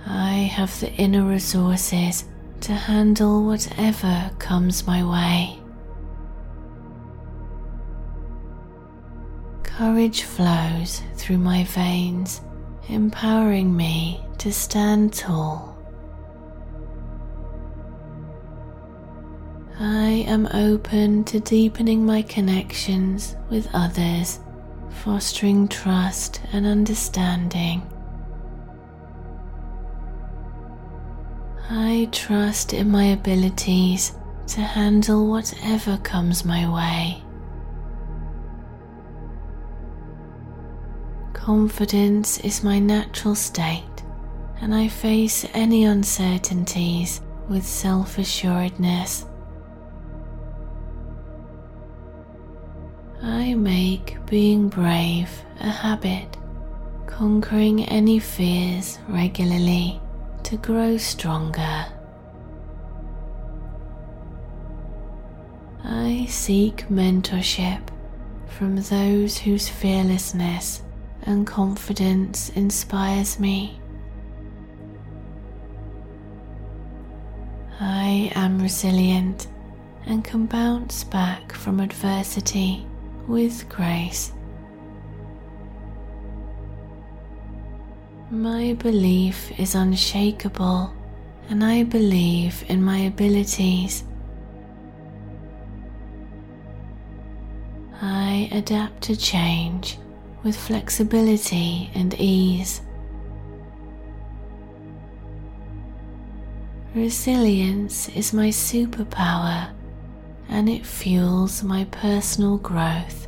I 0.06 0.34
have 0.34 0.78
the 0.82 0.92
inner 0.96 1.24
resources 1.24 2.26
to 2.60 2.74
handle 2.74 3.46
whatever 3.46 4.30
comes 4.38 4.86
my 4.86 5.02
way. 5.02 5.58
Courage 9.64 10.24
flows 10.24 11.02
through 11.16 11.38
my 11.38 11.64
veins, 11.64 12.42
empowering 12.90 13.76
me 13.76 14.26
to 14.40 14.52
stand 14.52 15.14
tall. 15.14 15.71
I 19.84 20.26
am 20.28 20.48
open 20.54 21.24
to 21.24 21.40
deepening 21.40 22.06
my 22.06 22.22
connections 22.22 23.36
with 23.50 23.68
others, 23.74 24.40
fostering 25.04 25.68
trust 25.68 26.40
and 26.54 26.68
understanding. 26.68 27.82
I 31.68 32.08
trust 32.12 32.74
in 32.74 32.92
my 32.92 33.06
abilities 33.06 34.16
to 34.50 34.62
handle 34.62 35.28
whatever 35.28 35.98
comes 35.98 36.46
my 36.46 36.72
way. 36.72 37.24
Confidence 41.34 42.40
is 42.42 42.64
my 42.64 42.78
natural 42.78 43.34
state, 43.34 44.04
and 44.62 44.76
I 44.76 44.90
face 44.90 45.44
any 45.56 45.86
uncertainties 45.86 47.22
with 47.50 47.66
self 47.66 48.20
assuredness. 48.20 49.26
I 53.24 53.54
make 53.54 54.18
being 54.26 54.68
brave 54.68 55.30
a 55.60 55.70
habit, 55.70 56.38
conquering 57.06 57.86
any 57.86 58.18
fears 58.18 58.98
regularly 59.08 60.02
to 60.44 60.58
grow 60.58 60.98
stronger. 60.98 61.86
I 65.84 66.26
seek 66.28 66.88
mentorship 66.90 67.82
from 68.48 68.78
those 68.78 69.38
whose 69.38 69.70
fearlessness 69.70 70.82
and 71.22 71.46
confidence 71.46 72.50
inspires 72.50 73.40
me. 73.40 73.80
I 77.80 78.32
am 78.34 78.60
resilient 78.60 79.48
and 80.08 80.24
can 80.24 80.48
bounce 80.48 81.04
back 81.04 81.54
from 81.54 81.80
adversity 81.80 82.88
with 83.28 83.68
grace. 83.70 84.32
My 88.30 88.74
belief 88.74 89.52
is 89.60 89.76
unshakable, 89.76 90.94
and 91.50 91.64
I 91.64 91.84
believe 91.84 92.64
in 92.70 92.82
my 92.82 93.00
abilities. 93.00 94.04
I 98.02 98.50
adapt 98.52 99.02
to 99.04 99.16
change 99.16 99.98
with 100.44 100.56
flexibility 100.56 101.92
and 101.94 102.14
ease. 102.20 102.82
Resilience 106.96 108.10
is 108.10 108.34
my 108.34 108.50
superpower 108.50 109.70
and 110.52 110.70
it 110.70 110.86
fuels 110.86 111.64
my 111.64 111.86
personal 111.86 112.58
growth. 112.58 113.28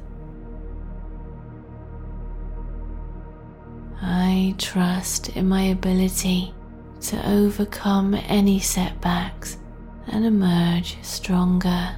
I 4.02 4.54
trust 4.58 5.30
in 5.30 5.48
my 5.48 5.64
ability 5.64 6.54
to 7.02 7.30
overcome 7.30 8.14
any 8.14 8.60
setbacks 8.60 9.58
and 10.08 10.26
emerge 10.26 10.98
stronger. 11.02 11.96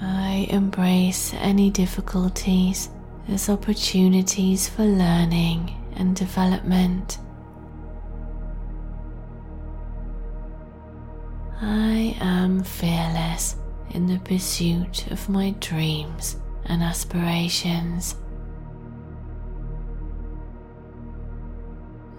I 0.00 0.46
embrace 0.48 1.34
any 1.34 1.70
difficulties 1.70 2.88
as 3.28 3.50
opportunities 3.50 4.66
for 4.68 4.84
learning 4.84 5.76
and 5.96 6.16
development. 6.16 7.18
I 11.64 12.16
am 12.20 12.64
fearless 12.64 13.54
in 13.90 14.08
the 14.08 14.18
pursuit 14.18 15.06
of 15.12 15.28
my 15.28 15.54
dreams 15.60 16.36
and 16.64 16.82
aspirations. 16.82 18.16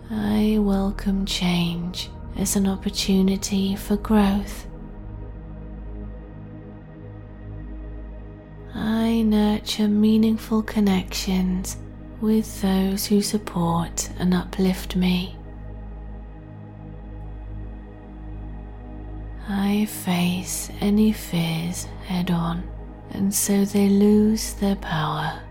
I 0.10 0.60
welcome 0.62 1.26
change 1.26 2.10
as 2.38 2.56
an 2.56 2.68
opportunity 2.68 3.76
for 3.76 3.98
growth. 3.98 4.66
I 8.74 9.24
nurture 9.24 9.90
meaningful 9.90 10.64
connections 10.64 11.76
with 12.22 12.62
those 12.62 13.08
who 13.08 13.22
support 13.22 14.10
and 14.20 14.34
uplift 14.34 14.96
me. 14.96 15.36
I 19.48 19.86
face 19.86 20.72
any 20.80 21.12
fears 21.12 21.86
head 22.06 22.32
on, 22.32 22.64
and 23.12 23.34
so 23.34 23.66
they 23.66 23.90
lose 23.90 24.54
their 24.54 24.78
power, 24.78 25.42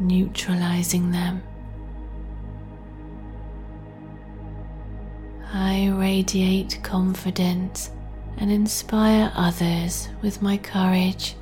neutralizing 0.00 1.10
them. 1.10 1.42
I 5.52 5.88
radiate 5.90 6.80
confidence 6.82 7.90
and 8.38 8.50
inspire 8.50 9.30
others 9.34 10.08
with 10.22 10.40
my 10.40 10.56
courage. 10.56 11.36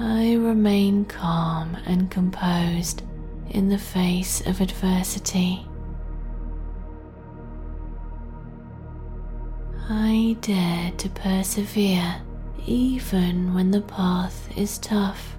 I 0.00 0.34
remain 0.34 1.04
calm 1.04 1.76
and 1.86 2.10
composed 2.10 3.02
in 3.50 3.68
the 3.68 3.78
face 3.78 4.40
of 4.44 4.60
adversity. 4.60 5.68
I 9.94 10.38
dare 10.40 10.90
to 10.92 11.10
persevere 11.10 12.22
even 12.66 13.52
when 13.52 13.70
the 13.70 13.82
path 13.82 14.48
is 14.56 14.78
tough. 14.78 15.36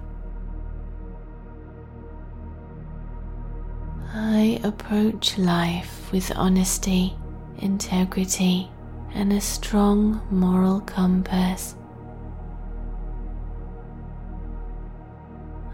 I 4.12 4.60
approach 4.62 5.38
life 5.38 6.12
with 6.12 6.30
honesty, 6.36 7.16
integrity, 7.58 8.70
and 9.12 9.32
a 9.32 9.40
strong 9.40 10.22
moral 10.30 10.82
compass. 10.82 11.74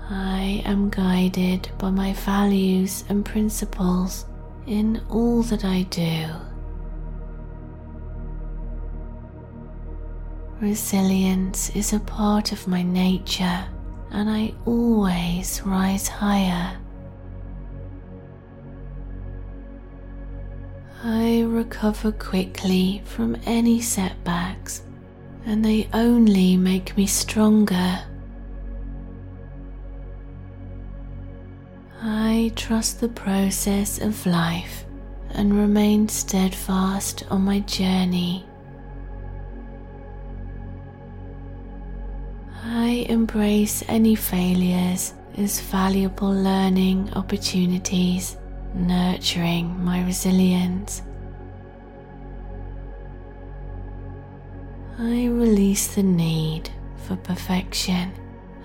I 0.08 0.62
am 0.64 0.88
guided 0.88 1.68
by 1.76 1.90
my 1.90 2.14
values 2.14 3.04
and 3.10 3.26
principles 3.26 4.24
in 4.66 5.02
all 5.10 5.42
that 5.42 5.66
I 5.66 5.82
do. 5.82 6.49
Resilience 10.60 11.70
is 11.70 11.94
a 11.94 12.00
part 12.00 12.52
of 12.52 12.68
my 12.68 12.82
nature, 12.82 13.64
and 14.10 14.28
I 14.28 14.52
always 14.66 15.62
rise 15.64 16.06
higher. 16.06 16.76
I 21.02 21.46
recover 21.48 22.12
quickly 22.12 23.00
from 23.06 23.38
any 23.46 23.80
setbacks, 23.80 24.82
and 25.46 25.64
they 25.64 25.88
only 25.94 26.58
make 26.58 26.94
me 26.94 27.06
stronger. 27.06 28.04
I 32.02 32.52
trust 32.54 33.00
the 33.00 33.08
process 33.08 33.98
of 33.98 34.26
life 34.26 34.84
and 35.30 35.56
remain 35.56 36.06
steadfast 36.06 37.24
on 37.30 37.46
my 37.46 37.60
journey. 37.60 38.44
I 42.82 43.04
embrace 43.10 43.84
any 43.88 44.14
failures 44.14 45.12
as 45.36 45.60
valuable 45.60 46.32
learning 46.32 47.12
opportunities, 47.12 48.38
nurturing 48.74 49.84
my 49.84 50.02
resilience. 50.02 51.02
I 54.98 55.26
release 55.26 55.94
the 55.94 56.02
need 56.02 56.70
for 57.04 57.16
perfection, 57.16 58.12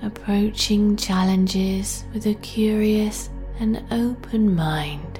approaching 0.01 0.95
challenges 0.95 2.05
with 2.13 2.25
a 2.25 2.35
curious 2.35 3.29
and 3.59 3.83
open 3.91 4.55
mind. 4.55 5.19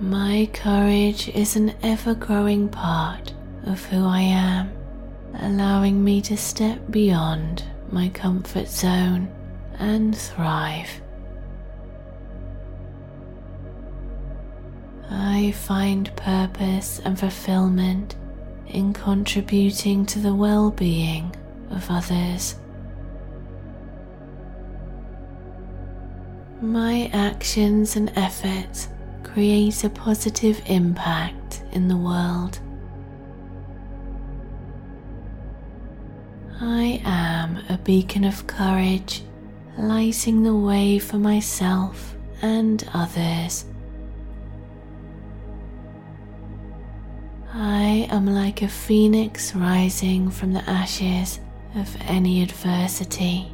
My 0.00 0.50
courage 0.52 1.28
is 1.28 1.54
an 1.54 1.72
ever 1.84 2.16
growing 2.16 2.68
part 2.68 3.32
of 3.64 3.84
who 3.86 4.04
I 4.04 4.20
am, 4.20 4.72
allowing 5.34 6.02
me 6.02 6.20
to 6.22 6.36
step 6.36 6.80
beyond 6.90 7.64
my 7.90 8.08
comfort 8.08 8.68
zone 8.68 9.30
and 9.78 10.16
thrive. 10.16 10.88
I 15.10 15.52
find 15.52 16.14
purpose 16.16 17.00
and 17.04 17.18
fulfillment 17.18 18.16
in 18.66 18.92
contributing 18.92 20.06
to 20.06 20.18
the 20.18 20.34
well 20.34 20.70
being 20.70 21.34
of 21.70 21.90
others. 21.90 22.56
My 26.62 27.10
actions 27.12 27.96
and 27.96 28.10
efforts 28.16 28.88
create 29.24 29.84
a 29.84 29.90
positive 29.90 30.62
impact 30.66 31.62
in 31.72 31.88
the 31.88 31.96
world. 31.96 32.60
I 36.64 37.02
am 37.04 37.58
a 37.68 37.76
beacon 37.76 38.22
of 38.22 38.46
courage, 38.46 39.24
lighting 39.76 40.44
the 40.44 40.54
way 40.54 41.00
for 41.00 41.18
myself 41.18 42.14
and 42.40 42.88
others. 42.94 43.64
I 47.52 48.06
am 48.10 48.26
like 48.26 48.62
a 48.62 48.68
phoenix 48.68 49.56
rising 49.56 50.30
from 50.30 50.52
the 50.52 50.62
ashes 50.70 51.40
of 51.74 51.96
any 52.02 52.44
adversity. 52.44 53.52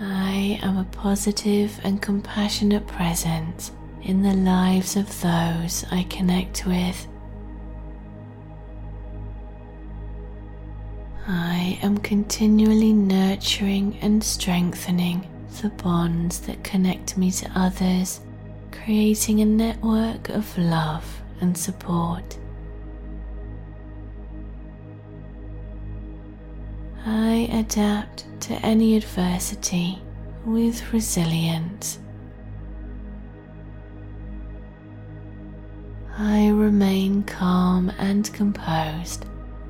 I 0.00 0.58
am 0.60 0.76
a 0.78 0.84
positive 0.90 1.78
and 1.84 2.02
compassionate 2.02 2.88
presence 2.88 3.70
in 4.02 4.22
the 4.22 4.34
lives 4.34 4.96
of 4.96 5.06
those 5.20 5.84
I 5.92 6.02
connect 6.10 6.66
with. 6.66 7.06
I 11.26 11.78
am 11.82 11.98
continually 11.98 12.92
nurturing 12.92 13.96
and 14.02 14.22
strengthening 14.24 15.28
the 15.60 15.68
bonds 15.68 16.40
that 16.40 16.64
connect 16.64 17.16
me 17.16 17.30
to 17.30 17.50
others, 17.54 18.20
creating 18.72 19.40
a 19.40 19.44
network 19.44 20.30
of 20.30 20.58
love 20.58 21.22
and 21.40 21.56
support. 21.56 22.38
I 27.06 27.48
adapt 27.52 28.26
to 28.42 28.54
any 28.54 28.96
adversity 28.96 30.00
with 30.44 30.92
resilience. 30.92 32.00
I 36.18 36.48
remain 36.48 37.22
calm 37.22 37.90
and 37.98 38.32
composed 38.32 39.24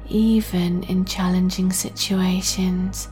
even 0.08 0.82
in 0.84 1.04
challenging 1.04 1.72
situations. 1.72 3.08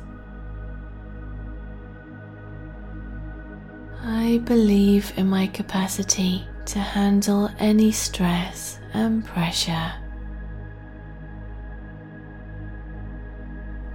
I 4.02 4.38
believe 4.44 5.12
in 5.16 5.28
my 5.28 5.46
capacity 5.46 6.46
to 6.66 6.78
handle 6.78 7.50
any 7.58 7.92
stress 7.92 8.78
and 8.92 9.24
pressure. 9.24 9.92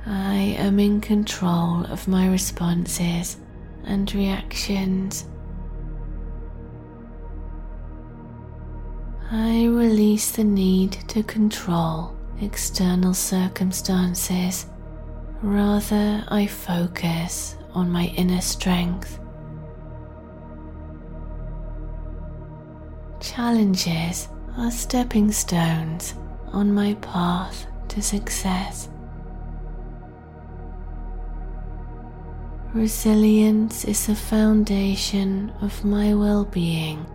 I 0.06 0.56
am 0.60 0.80
in 0.80 1.02
control 1.02 1.86
of 1.86 2.08
my 2.08 2.30
responses 2.30 3.38
and 3.86 4.14
reactions. 4.14 5.26
I 9.32 9.66
release 9.66 10.32
the 10.32 10.44
need 10.44 10.92
to 11.08 11.24
control 11.24 12.15
external 12.42 13.14
circumstances, 13.14 14.68
rather, 15.42 16.24
I 16.28 16.48
focus 16.48 17.58
on 17.74 17.90
my 17.90 18.06
inner 18.18 18.42
strength. 18.42 19.20
Challenges 23.20 24.30
are 24.58 24.72
stepping 24.72 25.32
stones 25.32 26.16
on 26.54 26.74
my 26.74 26.94
path 26.96 27.68
to 27.90 28.02
success. 28.02 28.90
Resilience 32.74 33.86
is 33.86 34.08
the 34.08 34.16
foundation 34.16 35.52
of 35.62 35.86
my 35.86 36.14
well 36.14 36.44
being 36.44 37.06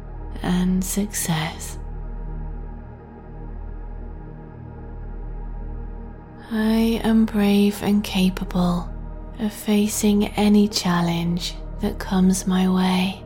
and 0.43 0.83
success. 0.83 1.80
I 6.53 7.01
am 7.05 7.27
brave 7.27 7.81
and 7.81 8.03
capable 8.03 8.93
of 9.39 9.53
facing 9.53 10.27
any 10.31 10.67
challenge 10.67 11.55
that 11.81 12.01
comes 12.01 12.45
my 12.45 12.69
way. 12.69 13.25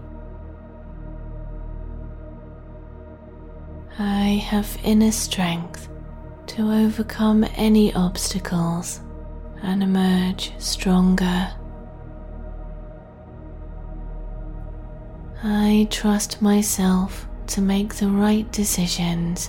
I 3.98 4.42
have 4.46 4.78
inner 4.84 5.10
strength 5.10 5.88
to 6.48 6.70
overcome 6.70 7.46
any 7.56 7.94
obstacles 7.94 9.00
and 9.62 9.82
emerge 9.82 10.52
stronger. 10.58 11.50
I 15.42 15.88
trust 15.90 16.42
myself 16.42 17.26
to 17.46 17.62
make 17.62 17.94
the 17.94 18.08
right 18.08 18.50
decisions 18.52 19.48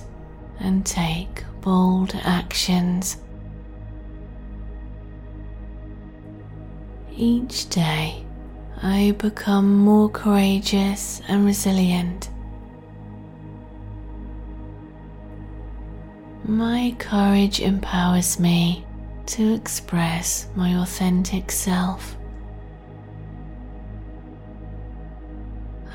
and 0.60 0.86
take 0.86 1.44
bold 1.60 2.14
actions. 2.24 3.18
Each 7.18 7.66
day, 7.70 8.22
I 8.82 9.14
become 9.16 9.74
more 9.74 10.10
courageous 10.10 11.22
and 11.28 11.46
resilient. 11.46 12.28
My 16.44 16.94
courage 16.98 17.60
empowers 17.60 18.38
me 18.38 18.84
to 19.26 19.54
express 19.54 20.48
my 20.54 20.76
authentic 20.82 21.50
self. 21.50 22.18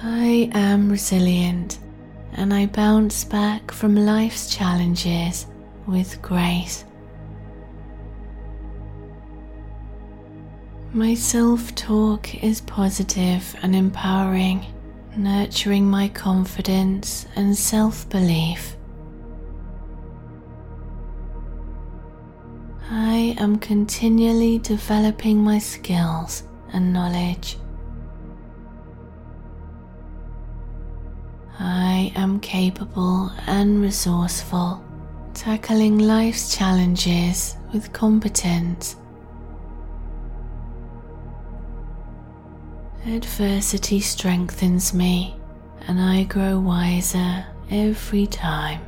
I 0.01 0.49
am 0.55 0.89
resilient 0.89 1.77
and 2.33 2.51
I 2.51 2.65
bounce 2.65 3.25
back 3.25 3.69
from 3.69 3.95
life's 3.95 4.53
challenges 4.53 5.45
with 5.85 6.19
grace. 6.23 6.83
My 10.93 11.13
self 11.13 11.73
talk 11.73 12.43
is 12.43 12.59
positive 12.59 13.55
and 13.61 13.73
empowering, 13.73 14.65
nurturing 15.15 15.89
my 15.89 16.09
confidence 16.09 17.25
and 17.37 17.55
self 17.55 18.09
belief. 18.09 18.75
I 22.89 23.37
am 23.39 23.57
continually 23.57 24.57
developing 24.57 25.41
my 25.41 25.59
skills 25.59 26.43
and 26.73 26.91
knowledge. 26.91 27.55
I 31.57 32.11
am 32.15 32.41
capable 32.41 33.31
and 33.47 33.81
resourceful, 33.81 34.83
tackling 35.33 35.99
life's 35.99 36.53
challenges 36.53 37.55
with 37.71 37.93
competence 37.93 38.97
Adversity 43.05 43.99
strengthens 43.99 44.93
me, 44.93 45.35
and 45.87 45.99
I 45.99 46.23
grow 46.23 46.59
wiser 46.59 47.43
every 47.71 48.27
time. 48.27 48.81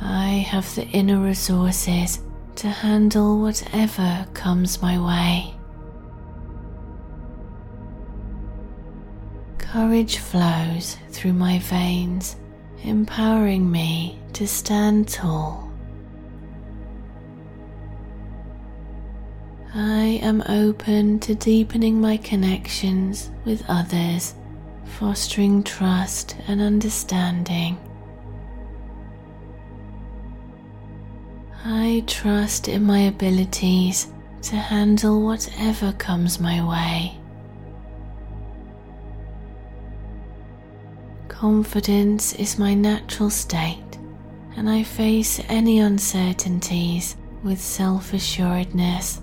I 0.00 0.46
have 0.48 0.72
the 0.76 0.86
inner 0.86 1.18
resources 1.18 2.20
to 2.54 2.68
handle 2.68 3.40
whatever 3.40 4.28
comes 4.32 4.80
my 4.80 4.96
way. 4.96 5.56
Courage 9.58 10.18
flows 10.18 10.98
through 11.10 11.32
my 11.32 11.58
veins, 11.58 12.36
empowering 12.84 13.68
me 13.68 14.20
to 14.34 14.46
stand 14.46 15.08
tall 15.08 15.65
I 19.78 20.20
am 20.22 20.42
open 20.48 21.20
to 21.20 21.34
deepening 21.34 22.00
my 22.00 22.16
connections 22.16 23.30
with 23.44 23.62
others, 23.68 24.34
fostering 24.86 25.62
trust 25.62 26.34
and 26.48 26.62
understanding. 26.62 27.76
I 31.62 32.04
trust 32.06 32.68
in 32.68 32.84
my 32.84 33.00
abilities 33.00 34.10
to 34.44 34.56
handle 34.56 35.20
whatever 35.20 35.92
comes 35.92 36.40
my 36.40 36.66
way. 36.66 37.18
Confidence 41.28 42.32
is 42.36 42.58
my 42.58 42.72
natural 42.72 43.28
state, 43.28 43.98
and 44.56 44.70
I 44.70 44.84
face 44.84 45.38
any 45.50 45.80
uncertainties 45.80 47.18
with 47.42 47.60
self 47.60 48.14
assuredness. 48.14 49.20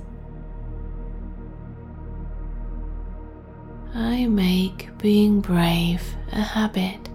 I 3.95 4.25
make 4.25 4.89
being 4.97 5.39
brave 5.39 6.01
a 6.31 6.41
habit, 6.41 7.09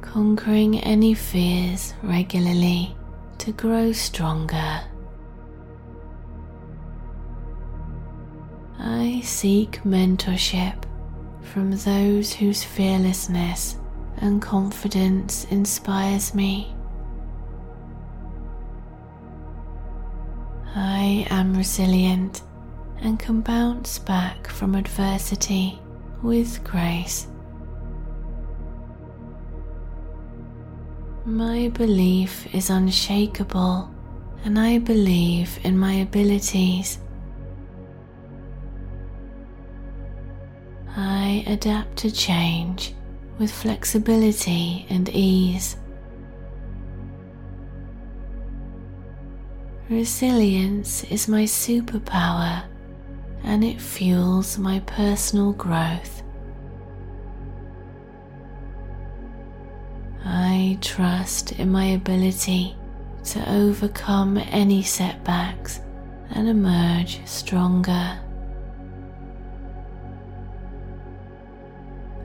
conquering 0.00 0.80
any 0.80 1.12
fears 1.12 1.92
regularly 2.02 2.96
to 3.38 3.52
grow 3.52 3.92
stronger. 3.92 4.80
I 8.78 9.20
seek 9.22 9.82
mentorship 9.82 10.84
from 11.42 11.72
those 11.72 12.32
whose 12.32 12.64
fearlessness 12.64 13.76
and 14.16 14.40
confidence 14.40 15.44
inspires 15.50 16.34
me. 16.34 16.74
I 20.74 21.26
am 21.28 21.54
resilient 21.54 22.40
and 23.02 23.18
can 23.18 23.42
bounce 23.42 23.98
back 23.98 24.46
from 24.48 24.74
adversity 24.74 25.78
with 26.22 26.62
grace. 26.64 27.26
My 31.24 31.68
belief 31.68 32.46
is 32.54 32.70
unshakable, 32.70 33.90
and 34.44 34.58
I 34.58 34.78
believe 34.78 35.58
in 35.64 35.76
my 35.76 35.94
abilities. 35.94 36.98
I 40.96 41.44
adapt 41.46 41.96
to 41.98 42.10
change 42.10 42.94
with 43.38 43.50
flexibility 43.50 44.86
and 44.88 45.08
ease. 45.08 45.76
Resilience 49.90 51.04
is 51.04 51.28
my 51.28 51.42
superpower 51.44 52.64
and 53.46 53.64
it 53.64 53.80
fuels 53.80 54.58
my 54.58 54.80
personal 54.80 55.52
growth. 55.52 56.22
I 60.24 60.76
trust 60.80 61.52
in 61.52 61.70
my 61.70 61.84
ability 61.86 62.76
to 63.24 63.50
overcome 63.50 64.36
any 64.36 64.82
setbacks 64.82 65.80
and 66.30 66.48
emerge 66.48 67.24
stronger. 67.24 68.18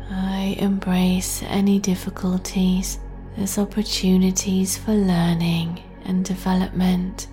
I 0.10 0.56
embrace 0.58 1.44
any 1.44 1.78
difficulties 1.78 3.00
as 3.38 3.60
opportunities 3.60 4.76
for 4.76 4.94
learning 4.94 5.84
and 6.06 6.26
development. 6.26 7.28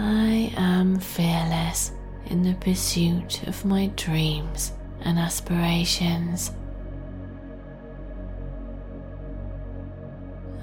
I 0.00 0.52
am 0.56 1.00
fearless 1.00 1.90
in 2.26 2.44
the 2.44 2.54
pursuit 2.54 3.42
of 3.48 3.64
my 3.64 3.88
dreams 3.96 4.72
and 5.00 5.18
aspirations. 5.18 6.52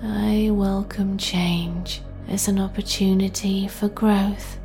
I 0.02 0.52
welcome 0.54 1.18
change 1.18 2.02
as 2.30 2.48
an 2.48 2.60
opportunity 2.60 3.68
for 3.68 3.90
growth. 3.90 4.58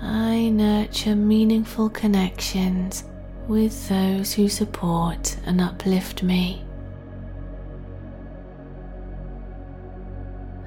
I 0.00 0.50
nurture 0.50 1.16
meaningful 1.16 1.90
connections 1.90 3.02
with 3.48 3.88
those 3.88 4.34
who 4.34 4.48
support 4.48 5.36
and 5.46 5.60
uplift 5.60 6.22
me. 6.22 6.64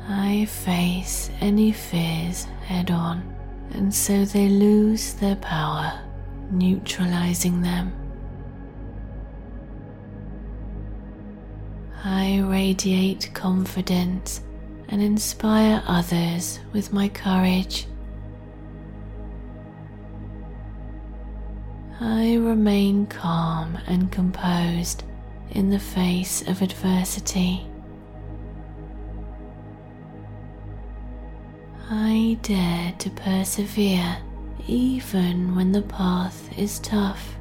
I 0.08 0.45
face 0.45 1.30
any 1.39 1.72
fears 1.72 2.43
head 2.66 2.91
on, 2.91 3.34
and 3.72 3.93
so 3.93 4.26
they 4.26 4.49
lose 4.49 5.14
their 5.14 5.38
power, 5.38 5.99
neutralizing 6.51 7.62
them. 7.62 7.93
I 12.04 12.41
radiate 12.41 13.32
confidence 13.34 14.41
and 14.89 15.01
inspire 15.01 15.82
others 15.88 16.60
with 16.74 16.91
my 16.91 17.08
courage. 17.08 17.88
I 22.01 22.36
remain 22.36 23.06
calm 23.06 23.78
and 23.88 24.12
composed 24.12 25.04
in 25.51 25.70
the 25.70 25.80
face 25.80 26.41
of 26.45 26.62
adversity. 26.62 27.66
I 31.89 32.38
dare 32.41 32.93
to 32.99 33.09
persevere 33.09 34.17
even 34.67 35.55
when 35.55 35.71
the 35.73 35.81
path 35.81 36.57
is 36.57 36.79
tough. 36.79 37.36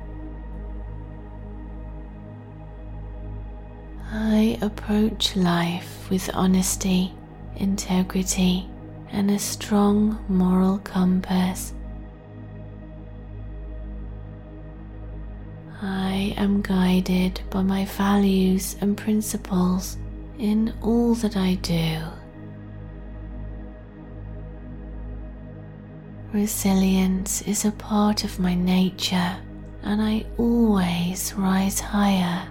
I 4.11 4.59
approach 4.61 5.36
life 5.36 6.11
with 6.11 6.28
honesty, 6.34 7.14
integrity, 7.57 8.68
and 9.11 9.30
a 9.30 9.38
strong 9.38 10.22
moral 10.28 10.78
compass. 10.78 11.72
I 15.80 16.34
am 16.36 16.62
guided 16.62 17.40
by 17.51 17.62
my 17.62 17.84
values 17.84 18.76
and 18.80 18.97
principles 18.97 19.99
in 20.38 20.74
all 20.82 21.14
that 21.14 21.36
I 21.36 21.55
do. 21.55 21.99
Resilience 26.33 27.43
is 27.43 27.66
a 27.66 27.72
part 27.72 28.24
of 28.24 28.39
my 28.39 28.55
nature, 28.55 29.37
and 29.83 30.01
I 30.01 30.24
always 30.39 31.35
rise 31.35 31.78
higher. 31.78 32.49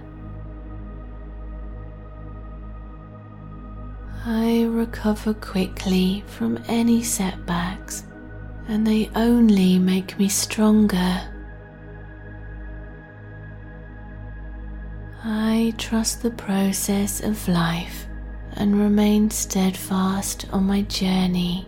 I 4.24 4.68
recover 4.70 5.34
quickly 5.34 6.22
from 6.28 6.62
any 6.68 7.02
setbacks, 7.02 8.04
and 8.68 8.86
they 8.86 9.10
only 9.16 9.80
make 9.80 10.16
me 10.16 10.28
stronger. 10.28 11.20
I 15.24 15.74
trust 15.76 16.22
the 16.22 16.30
process 16.30 17.20
of 17.20 17.48
life 17.48 18.06
and 18.52 18.78
remain 18.78 19.28
steadfast 19.28 20.46
on 20.52 20.68
my 20.68 20.82
journey. 20.82 21.66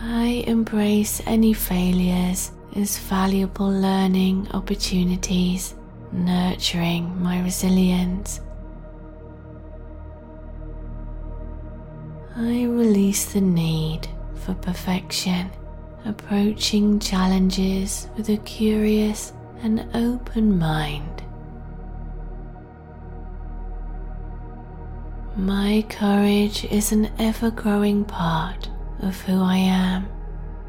I 0.00 0.44
embrace 0.46 1.20
any 1.26 1.52
failures 1.52 2.52
as 2.76 2.96
valuable 2.98 3.68
learning 3.68 4.46
opportunities, 4.52 5.74
nurturing 6.12 7.20
my 7.20 7.42
resilience. 7.42 8.40
I 12.36 12.62
release 12.62 13.32
the 13.32 13.40
need 13.40 14.06
for 14.36 14.54
perfection, 14.54 15.50
approaching 16.04 17.00
challenges 17.00 18.08
with 18.16 18.28
a 18.28 18.36
curious 18.36 19.32
and 19.62 19.84
open 19.94 20.60
mind. 20.60 21.24
My 25.34 25.84
courage 25.88 26.64
is 26.66 26.92
an 26.92 27.10
ever 27.18 27.50
growing 27.50 28.04
part 28.04 28.68
of 29.00 29.20
who 29.22 29.42
I 29.42 29.56
am, 29.56 30.08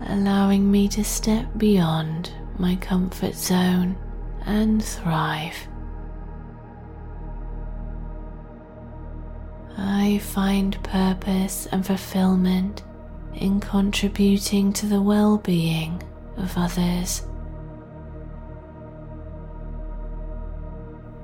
allowing 0.01 0.69
me 0.69 0.87
to 0.89 1.03
step 1.03 1.45
beyond 1.57 2.31
my 2.57 2.75
comfort 2.75 3.35
zone 3.35 3.97
and 4.45 4.83
thrive. 4.83 5.55
I 9.77 10.19
find 10.19 10.81
purpose 10.83 11.67
and 11.71 11.85
fulfillment 11.85 12.83
in 13.33 13.59
contributing 13.59 14.73
to 14.73 14.85
the 14.85 15.01
well 15.01 15.37
being 15.37 16.03
of 16.37 16.57
others. 16.57 17.23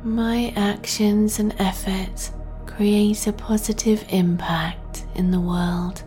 My 0.03 0.53
actions 0.55 1.39
and 1.39 1.53
efforts 1.59 2.31
create 2.65 3.25
a 3.27 3.33
positive 3.33 4.05
impact 4.09 5.05
in 5.15 5.31
the 5.31 5.39
world. 5.39 6.03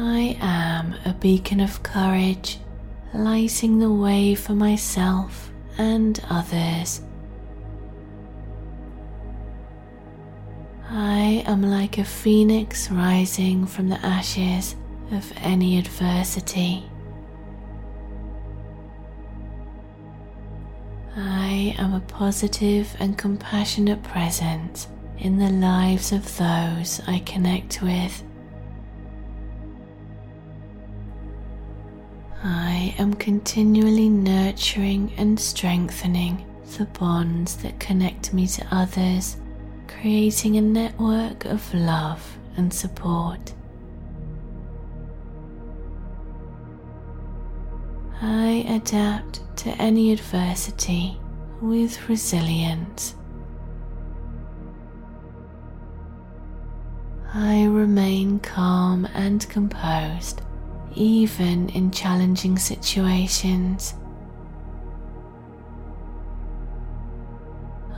I 0.00 0.38
am 0.40 0.94
a 1.04 1.12
beacon 1.12 1.58
of 1.58 1.82
courage, 1.82 2.60
lighting 3.12 3.80
the 3.80 3.90
way 3.90 4.36
for 4.36 4.52
myself 4.54 5.50
and 5.76 6.22
others. 6.30 7.02
I 10.88 11.42
am 11.46 11.62
like 11.62 11.98
a 11.98 12.04
phoenix 12.04 12.92
rising 12.92 13.66
from 13.66 13.88
the 13.88 13.98
ashes 14.06 14.76
of 15.10 15.32
any 15.38 15.78
adversity. 15.78 16.84
I 21.16 21.74
am 21.76 21.94
a 21.94 22.00
positive 22.06 22.94
and 23.00 23.18
compassionate 23.18 24.04
presence 24.04 24.86
in 25.18 25.38
the 25.38 25.50
lives 25.50 26.12
of 26.12 26.22
those 26.38 27.00
I 27.08 27.18
connect 27.26 27.82
with. 27.82 28.22
I 32.42 32.94
am 32.98 33.14
continually 33.14 34.08
nurturing 34.08 35.12
and 35.16 35.38
strengthening 35.38 36.46
the 36.76 36.84
bonds 36.84 37.56
that 37.56 37.80
connect 37.80 38.32
me 38.32 38.46
to 38.46 38.66
others, 38.70 39.36
creating 39.88 40.56
a 40.56 40.60
network 40.60 41.44
of 41.46 41.74
love 41.74 42.38
and 42.56 42.72
support. 42.72 43.54
I 48.20 48.64
adapt 48.68 49.40
to 49.58 49.70
any 49.70 50.12
adversity 50.12 51.18
with 51.60 52.08
resilience. 52.08 53.16
I 57.34 57.64
remain 57.64 58.38
calm 58.38 59.06
and 59.14 59.48
composed 59.48 60.42
even 60.98 61.68
in 61.70 61.92
challenging 61.92 62.58
situations. 62.58 63.94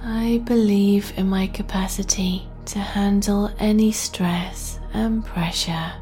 I 0.05 0.43
believe 0.45 1.13
in 1.17 1.29
my 1.29 1.47
capacity 1.47 2.47
to 2.67 2.79
handle 2.79 3.51
any 3.59 3.91
stress 3.91 4.79
and 4.93 5.25
pressure. 5.25 5.93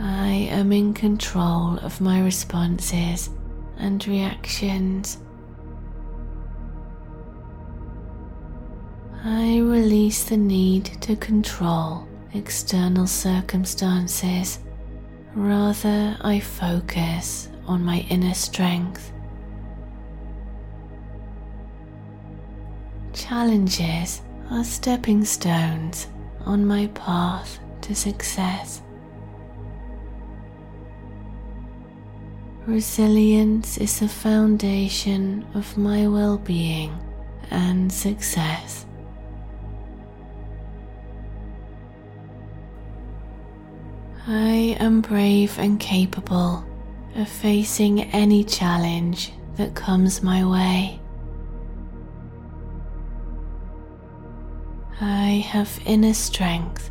I 0.00 0.48
am 0.50 0.72
in 0.72 0.92
control 0.92 1.78
of 1.78 2.00
my 2.00 2.20
responses 2.20 3.30
and 3.76 4.04
reactions. 4.08 5.18
I 9.24 9.58
release 9.58 10.24
the 10.24 10.36
need 10.36 10.86
to 11.02 11.14
control 11.14 12.07
external 12.34 13.06
circumstances. 13.06 14.58
Rather, 15.34 16.16
I 16.20 16.40
focus 16.40 17.48
on 17.66 17.82
my 17.84 18.06
inner 18.10 18.34
strength. 18.34 19.12
Challenges 23.12 24.22
are 24.50 24.64
stepping 24.64 25.24
stones 25.24 26.08
on 26.44 26.66
my 26.66 26.86
path 26.88 27.58
to 27.82 27.94
success. 27.94 28.82
Resilience 32.66 33.78
is 33.78 34.00
the 34.00 34.08
foundation 34.08 35.46
of 35.54 35.78
my 35.78 36.06
well 36.06 36.36
being 36.36 36.92
and 37.50 37.90
success. 37.90 38.84
I 44.30 44.76
am 44.78 45.00
brave 45.00 45.58
and 45.58 45.80
capable 45.80 46.62
of 47.16 47.26
facing 47.30 48.02
any 48.12 48.44
challenge 48.44 49.32
that 49.56 49.74
comes 49.74 50.22
my 50.22 50.44
way. 50.44 51.00
I 55.00 55.42
have 55.48 55.80
inner 55.86 56.12
strength 56.12 56.90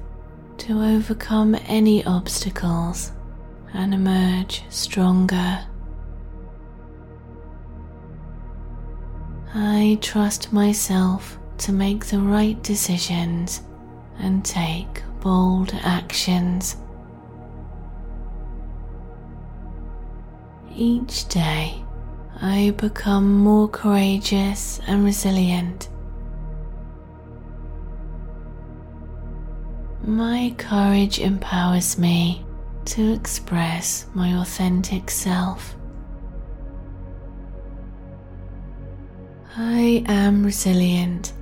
to 0.58 0.82
overcome 0.82 1.56
any 1.68 2.04
obstacles 2.06 3.12
and 3.72 3.94
emerge 3.94 4.64
stronger. 4.70 5.64
I 9.54 10.00
trust 10.02 10.52
myself 10.52 11.38
to 11.60 11.72
make 11.72 12.08
the 12.08 12.20
right 12.20 12.60
decisions 12.64 13.62
and 14.18 14.44
take 14.44 15.04
bold 15.22 15.72
actions. 15.84 16.78
Each 20.80 21.28
day, 21.28 21.84
I 22.40 22.72
become 22.78 23.40
more 23.40 23.68
courageous 23.68 24.80
and 24.86 25.04
resilient. 25.04 25.90
My 30.04 30.54
courage 30.60 31.18
empowers 31.18 31.98
me 31.98 32.46
to 32.86 33.12
express 33.12 34.06
my 34.14 34.40
authentic 34.40 35.10
self. 35.10 35.76
I 39.56 40.04
am 40.06 40.46
resilient 40.46 41.34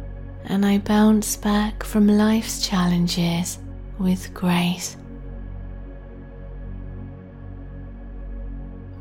and 0.45 0.65
I 0.65 0.77
bounce 0.77 1.35
back 1.35 1.83
from 1.83 2.07
life's 2.07 2.65
challenges 2.65 3.59
with 3.99 4.33
grace. 4.33 4.95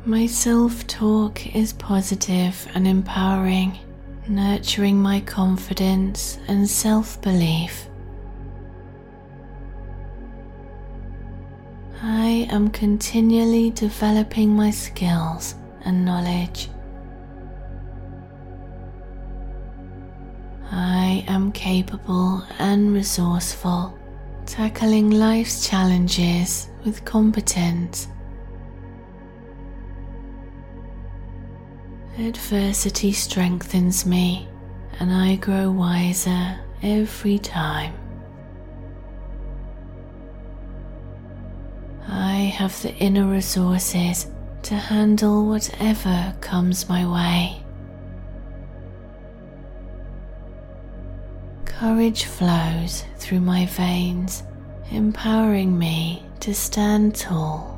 My 0.07 0.27
self 0.27 0.85
talk 0.85 1.55
is 1.55 1.73
positive 1.73 2.67
and 2.75 2.87
empowering, 2.87 3.79
nurturing 4.27 5.01
my 5.01 5.19
confidence 5.21 6.37
and 6.47 6.69
self 6.69 7.19
belief. 7.23 7.89
I 12.03 12.47
am 12.51 12.69
continually 12.69 13.71
developing 13.71 14.55
my 14.55 14.69
skills 14.69 15.55
and 15.85 16.05
knowledge. 16.05 16.69
I 20.69 21.25
am 21.27 21.51
capable 21.51 22.43
and 22.59 22.93
resourceful, 22.93 23.97
tackling 24.45 25.09
life's 25.09 25.67
challenges 25.67 26.69
with 26.85 27.03
competence 27.05 28.07
Adversity 32.17 33.11
strengthens 33.11 34.05
me, 34.05 34.47
and 35.01 35.11
I 35.11 35.35
grow 35.35 35.69
wiser 35.69 36.57
every 36.81 37.37
time. 37.37 37.93
I 42.07 42.53
have 42.55 42.81
the 42.81 42.95
inner 42.95 43.25
resources 43.25 44.27
to 44.63 44.75
handle 44.75 45.45
whatever 45.45 46.33
comes 46.39 46.87
my 46.87 47.05
way. 47.05 47.61
Courage 51.65 52.23
flows 52.23 53.03
through 53.17 53.41
my 53.41 53.65
veins, 53.65 54.43
empowering 54.89 55.77
me 55.77 56.23
to 56.39 56.55
stand 56.55 57.13
tall 57.15 57.74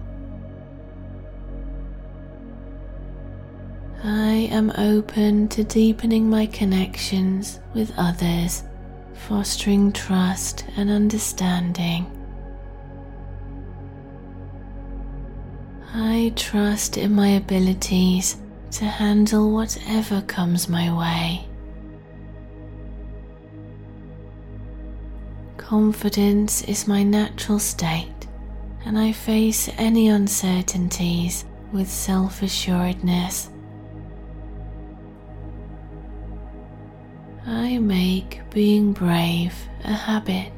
I 4.04 4.48
am 4.52 4.72
open 4.78 5.48
to 5.50 5.64
deepening 5.64 6.30
my 6.30 6.46
connections 6.46 7.60
with 7.74 7.92
others, 7.98 8.64
fostering 9.14 9.92
trust 9.92 10.66
and 10.76 10.92
understanding. 10.92 12.06
I 15.94 16.32
trust 16.36 16.98
in 16.98 17.16
my 17.16 17.30
abilities 17.30 18.38
to 18.72 18.86
handle 18.86 19.52
whatever 19.52 20.22
comes 20.22 20.70
my 20.70 20.96
way. 20.96 21.48
Confidence 25.58 26.62
is 26.64 26.88
my 26.88 27.02
natural 27.02 27.58
state, 27.58 28.28
and 28.86 28.98
I 28.98 29.12
face 29.12 29.70
any 29.78 30.08
uncertainties 30.10 31.46
with 31.74 31.90
self 31.90 32.44
assuredness. 32.44 33.50
I 37.50 37.78
make 37.78 38.42
being 38.50 38.92
brave 38.92 39.56
a 39.86 39.94
habit, 39.94 40.52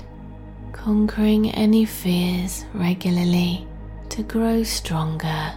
conquering 0.72 1.52
any 1.52 1.86
fears 1.86 2.66
regularly 2.74 3.68
to 4.10 4.24
grow 4.24 4.64
stronger. 4.64 5.54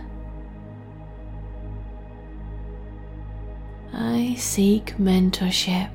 I 3.94 4.34
seek 4.36 4.98
mentorship 4.98 5.88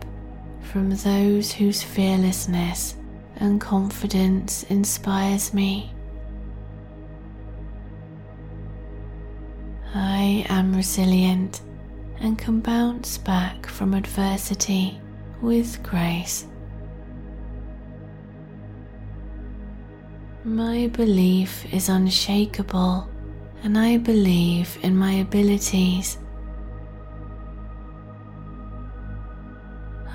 from 0.63 0.89
those 0.95 1.51
whose 1.51 1.83
fearlessness 1.83 2.95
and 3.35 3.61
confidence 3.61 4.63
inspires 4.63 5.53
me. 5.53 5.93
I 9.93 10.47
am 10.49 10.75
resilient 10.75 11.61
and 12.19 12.39
can 12.39 12.59
bounce 12.59 13.19
back 13.19 13.67
from 13.67 13.93
adversity 13.93 14.99
with 15.41 15.81
grace. 15.83 16.47
My 20.43 20.87
belief 20.87 21.71
is 21.73 21.89
unshakable, 21.89 23.09
and 23.63 23.77
I 23.77 23.97
believe 23.97 24.77
in 24.81 24.95
my 24.95 25.13
abilities. 25.13 26.17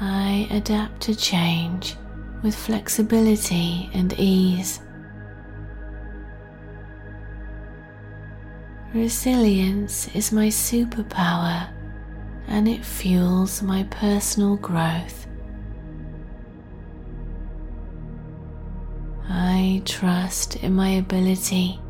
I 0.00 0.48
adapt 0.50 1.00
to 1.02 1.14
change 1.14 1.96
with 2.42 2.54
flexibility 2.54 3.90
and 3.94 4.12
ease. 4.18 4.80
Resilience 8.94 10.08
is 10.14 10.32
my 10.32 10.48
superpower 10.48 11.68
and 12.53 12.68
it 12.68 12.84
fuels 12.84 13.62
my 13.62 13.82
personal 13.84 14.57
growth. 14.57 15.26
I 19.26 19.80
trust 19.86 20.57
in 20.57 20.74
my 20.74 20.90
ability 20.90 21.80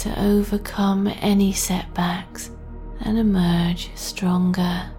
to 0.00 0.20
overcome 0.20 1.06
any 1.20 1.52
setbacks 1.52 2.50
and 3.00 3.16
emerge 3.16 3.90
stronger. 3.94 4.90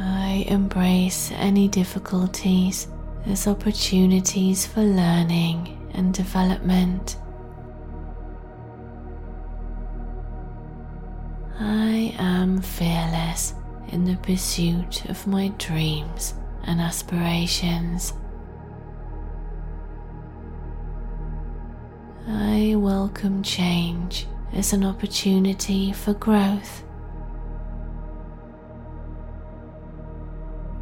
I 0.00 0.46
embrace 0.48 1.30
any 1.34 1.68
difficulties 1.68 2.88
as 3.26 3.46
opportunities 3.46 4.64
for 4.64 4.80
learning 4.80 5.90
and 5.92 6.14
development. 6.14 7.18
I 11.64 12.12
am 12.18 12.60
fearless 12.60 13.54
in 13.92 14.04
the 14.04 14.16
pursuit 14.16 15.04
of 15.08 15.24
my 15.28 15.48
dreams 15.58 16.34
and 16.64 16.80
aspirations. 16.80 18.14
I 22.26 22.74
welcome 22.76 23.44
change 23.44 24.26
as 24.52 24.72
an 24.72 24.84
opportunity 24.84 25.92
for 25.92 26.14
growth. 26.14 26.82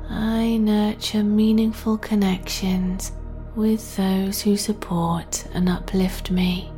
I 0.08 0.56
nurture 0.56 1.22
meaningful 1.22 1.98
connections 1.98 3.12
with 3.54 3.96
those 3.96 4.40
who 4.40 4.56
support 4.56 5.46
and 5.52 5.68
uplift 5.68 6.30
me. 6.30 6.72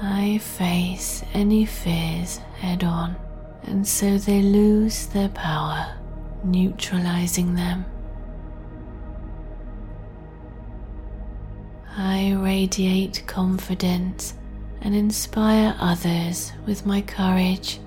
I 0.00 0.38
face 0.38 1.24
any 1.34 1.64
fears 1.64 2.38
head 2.58 2.84
on, 2.84 3.16
and 3.64 3.86
so 3.86 4.16
they 4.16 4.42
lose 4.42 5.06
their 5.06 5.28
power, 5.30 5.92
neutralizing 6.44 7.56
them. 7.56 7.84
I 11.96 12.32
radiate 12.34 13.24
confidence 13.26 14.34
and 14.82 14.94
inspire 14.94 15.74
others 15.80 16.52
with 16.64 16.86
my 16.86 17.00
courage. 17.00 17.80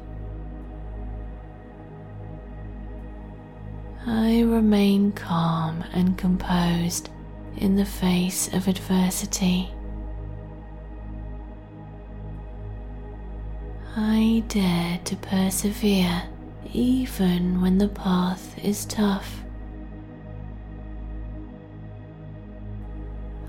I 4.06 4.42
remain 4.42 5.14
calm 5.14 5.86
and 5.94 6.18
composed 6.18 7.10
in 7.56 7.78
the 7.78 7.86
face 7.86 8.54
of 8.54 8.68
adversity. 8.68 9.72
I 13.96 14.42
dare 14.48 15.00
to 15.04 15.16
persevere 15.18 16.24
even 16.72 17.62
when 17.62 17.78
the 17.78 17.90
path 17.90 18.58
is 18.64 18.86
tough. 18.86 19.44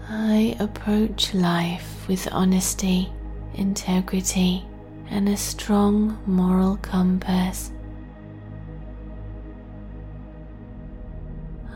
I 0.09 0.57
approach 0.59 1.33
life 1.33 2.09
with 2.09 2.27
honesty, 2.33 3.09
integrity, 3.55 4.67
and 5.11 5.29
a 5.29 5.37
strong 5.37 6.19
moral 6.27 6.77
compass. 6.79 7.71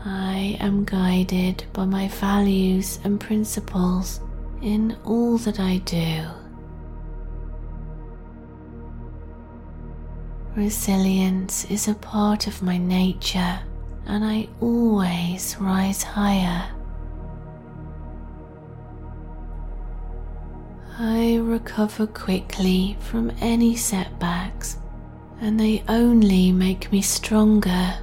I 0.03 0.57
am 0.59 0.83
guided 0.83 1.63
by 1.71 1.85
my 1.85 2.09
values 2.09 2.99
and 3.05 3.17
principles 3.17 4.19
in 4.61 4.97
all 5.05 5.37
that 5.37 5.61
I 5.61 5.77
do. 5.77 6.25
Resilience 10.57 11.65
is 11.65 11.87
a 11.87 11.93
part 11.93 12.47
of 12.47 12.63
my 12.63 12.79
nature, 12.79 13.59
and 14.07 14.25
I 14.25 14.49
always 14.59 15.55
rise 15.59 16.01
higher. 16.01 16.71
I 20.97 21.35
recover 21.43 22.07
quickly 22.07 22.97
from 22.99 23.31
any 23.39 23.75
setbacks, 23.75 24.79
and 25.41 25.59
they 25.59 25.83
only 25.87 26.51
make 26.51 26.91
me 26.91 27.03
stronger. 27.03 27.93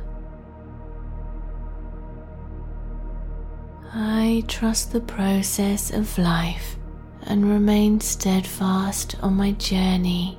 I 3.93 4.45
trust 4.47 4.93
the 4.93 5.01
process 5.01 5.91
of 5.91 6.17
life 6.19 6.77
and 7.23 7.51
remain 7.51 7.99
steadfast 7.99 9.17
on 9.23 9.35
my 9.35 9.51
journey. 9.51 10.39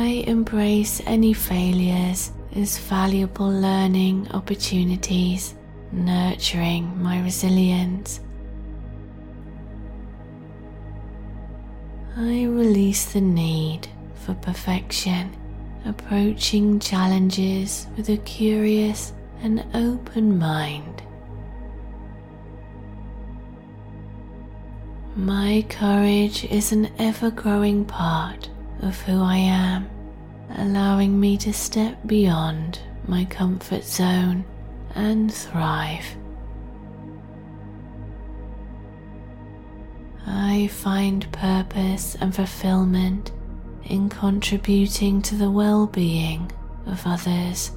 I 0.00 0.24
embrace 0.26 1.02
any 1.04 1.34
failures 1.34 2.32
as 2.56 2.78
valuable 2.78 3.50
learning 3.50 4.28
opportunities, 4.30 5.54
nurturing 5.92 7.02
my 7.02 7.20
resilience. 7.22 8.20
I 12.16 12.44
release 12.44 13.12
the 13.12 13.20
need 13.20 13.88
for 14.14 14.32
perfection, 14.36 15.36
approaching 15.84 16.80
challenges 16.80 17.86
with 17.94 18.08
a 18.08 18.16
curious 18.16 19.12
and 19.42 19.66
open 19.74 20.38
mind. 20.38 21.02
My 25.14 25.62
courage 25.68 26.46
is 26.46 26.72
an 26.72 26.90
ever 26.98 27.30
growing 27.30 27.84
part 27.84 28.49
of 28.82 29.00
who 29.02 29.22
I 29.22 29.36
am, 29.36 29.88
allowing 30.56 31.18
me 31.18 31.36
to 31.38 31.52
step 31.52 31.98
beyond 32.06 32.80
my 33.06 33.24
comfort 33.24 33.84
zone 33.84 34.44
and 34.94 35.32
thrive. 35.32 36.04
I 40.26 40.68
find 40.68 41.30
purpose 41.32 42.16
and 42.20 42.34
fulfillment 42.34 43.32
in 43.84 44.08
contributing 44.08 45.22
to 45.22 45.34
the 45.34 45.50
well 45.50 45.86
being 45.86 46.50
of 46.86 47.02
others. 47.06 47.72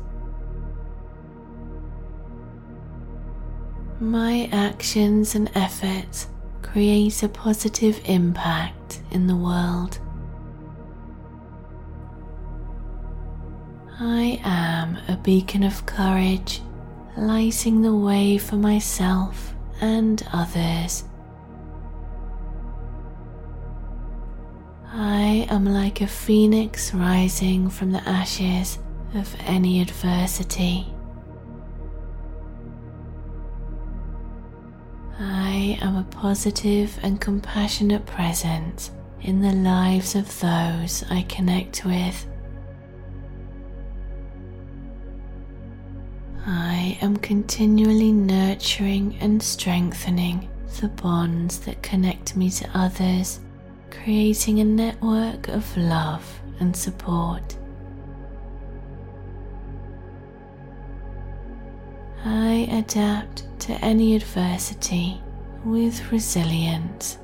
My 3.99 4.49
actions 4.51 5.35
and 5.35 5.49
efforts 5.55 6.27
create 6.61 7.23
a 7.23 7.29
positive 7.29 8.01
impact 8.05 9.01
in 9.11 9.27
the 9.27 9.35
world. 9.35 9.99
I 13.99 14.41
am 14.43 14.97
a 15.07 15.15
beacon 15.17 15.63
of 15.63 15.85
courage, 15.85 16.61
lighting 17.15 17.83
the 17.83 17.95
way 17.95 18.39
for 18.39 18.55
myself 18.55 19.53
and 19.81 20.21
others. 20.33 21.03
I 24.91 25.47
am 25.49 25.65
like 25.65 26.01
a 26.01 26.07
phoenix 26.07 26.91
rising 26.93 27.69
from 27.69 27.91
the 27.91 28.01
ashes 28.07 28.79
of 29.13 29.35
any 29.41 29.79
adversity. 29.79 30.87
I 35.19 35.77
am 35.81 35.97
a 35.97 36.03
positive 36.03 36.99
and 37.03 37.21
compassionate 37.21 38.07
presence 38.07 38.89
in 39.21 39.41
the 39.41 39.53
lives 39.53 40.15
of 40.15 40.39
those 40.39 41.03
I 41.11 41.21
connect 41.29 41.85
with. 41.85 42.25
I 46.45 46.97
am 47.01 47.15
continually 47.17 48.11
nurturing 48.11 49.17
and 49.21 49.41
strengthening 49.41 50.49
the 50.81 50.89
bonds 50.89 51.59
that 51.59 51.81
connect 51.81 52.35
me 52.35 52.49
to 52.49 52.69
others, 52.73 53.39
creating 53.89 54.59
a 54.59 54.65
network 54.65 55.47
of 55.47 55.77
love 55.77 56.41
and 56.59 56.75
support. 56.75 57.57
I 62.25 62.67
adapt 62.71 63.47
to 63.61 63.73
any 63.75 64.15
adversity 64.15 65.21
with 65.63 66.11
resilience. 66.11 67.19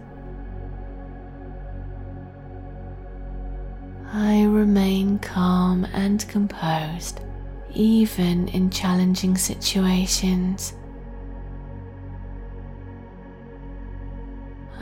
I 4.14 4.44
remain 4.44 5.20
calm 5.20 5.86
and 5.94 6.26
composed 6.30 7.20
even 7.74 8.48
in 8.50 8.70
challenging 8.70 9.38
situations. 9.38 10.74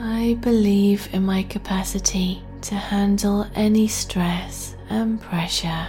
I 0.00 0.38
believe 0.40 1.08
in 1.12 1.24
my 1.24 1.42
capacity 1.42 2.42
to 2.62 2.74
handle 2.74 3.46
any 3.54 3.88
stress 3.88 4.76
and 4.88 5.20
pressure. 5.20 5.88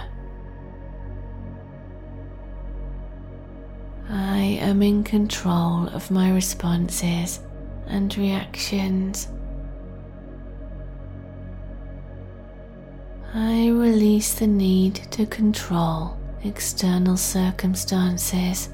I 4.08 4.58
am 4.60 4.82
in 4.82 5.04
control 5.04 5.88
of 5.88 6.10
my 6.10 6.32
responses 6.32 7.40
and 7.86 8.16
reactions. 8.16 9.28
I 13.32 13.68
release 13.68 14.34
the 14.34 14.48
need 14.48 14.96
to 15.12 15.26
control 15.26 16.19
external 16.44 17.16
circumstances. 17.16 18.70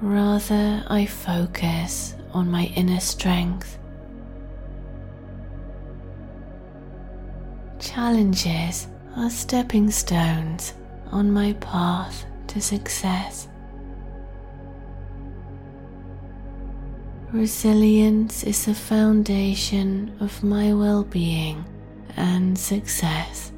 Rather, 0.00 0.84
I 0.88 1.06
focus 1.06 2.14
on 2.32 2.50
my 2.50 2.64
inner 2.76 3.00
strength. 3.00 3.78
Challenges 7.78 8.88
are 9.16 9.30
stepping 9.30 9.90
stones 9.90 10.74
on 11.10 11.30
my 11.30 11.52
path 11.54 12.26
to 12.48 12.60
success. 12.60 13.48
Resilience 17.32 18.44
is 18.44 18.66
the 18.66 18.74
foundation 18.74 20.16
of 20.20 20.42
my 20.42 20.72
well 20.72 21.04
being 21.04 21.64
and 22.16 22.56
success. 22.56 23.52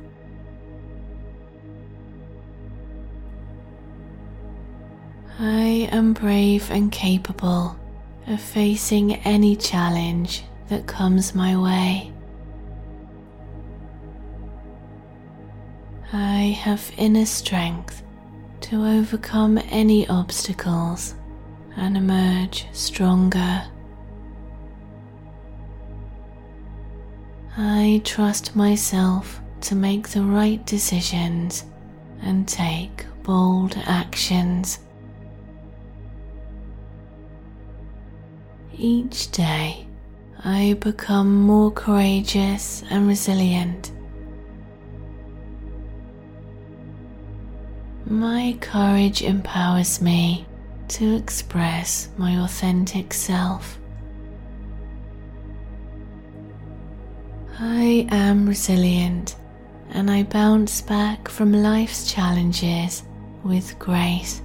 I 5.40 5.88
am 5.92 6.14
brave 6.14 6.68
and 6.72 6.90
capable 6.90 7.76
of 8.26 8.40
facing 8.40 9.14
any 9.16 9.54
challenge 9.54 10.42
that 10.68 10.88
comes 10.88 11.32
my 11.32 11.56
way. 11.56 12.12
I 16.12 16.58
have 16.60 16.90
inner 16.96 17.24
strength 17.24 18.02
to 18.62 18.84
overcome 18.84 19.58
any 19.70 20.08
obstacles 20.08 21.14
and 21.76 21.96
emerge 21.96 22.66
stronger. 22.72 23.62
I 27.56 28.02
trust 28.04 28.56
myself 28.56 29.40
to 29.60 29.76
make 29.76 30.08
the 30.08 30.22
right 30.22 30.64
decisions 30.66 31.64
and 32.22 32.48
take 32.48 33.06
bold 33.22 33.76
actions. 33.86 34.80
Each 38.80 39.28
day, 39.32 39.88
I 40.44 40.76
become 40.78 41.40
more 41.40 41.72
courageous 41.72 42.84
and 42.88 43.08
resilient. 43.08 43.90
My 48.06 48.56
courage 48.60 49.20
empowers 49.22 50.00
me 50.00 50.46
to 50.88 51.16
express 51.16 52.08
my 52.16 52.38
authentic 52.44 53.12
self. 53.12 53.80
I 57.58 58.06
am 58.12 58.46
resilient 58.46 59.34
and 59.90 60.08
I 60.08 60.22
bounce 60.22 60.82
back 60.82 61.26
from 61.28 61.52
life's 61.52 62.12
challenges 62.12 63.02
with 63.42 63.76
grace. 63.80 64.40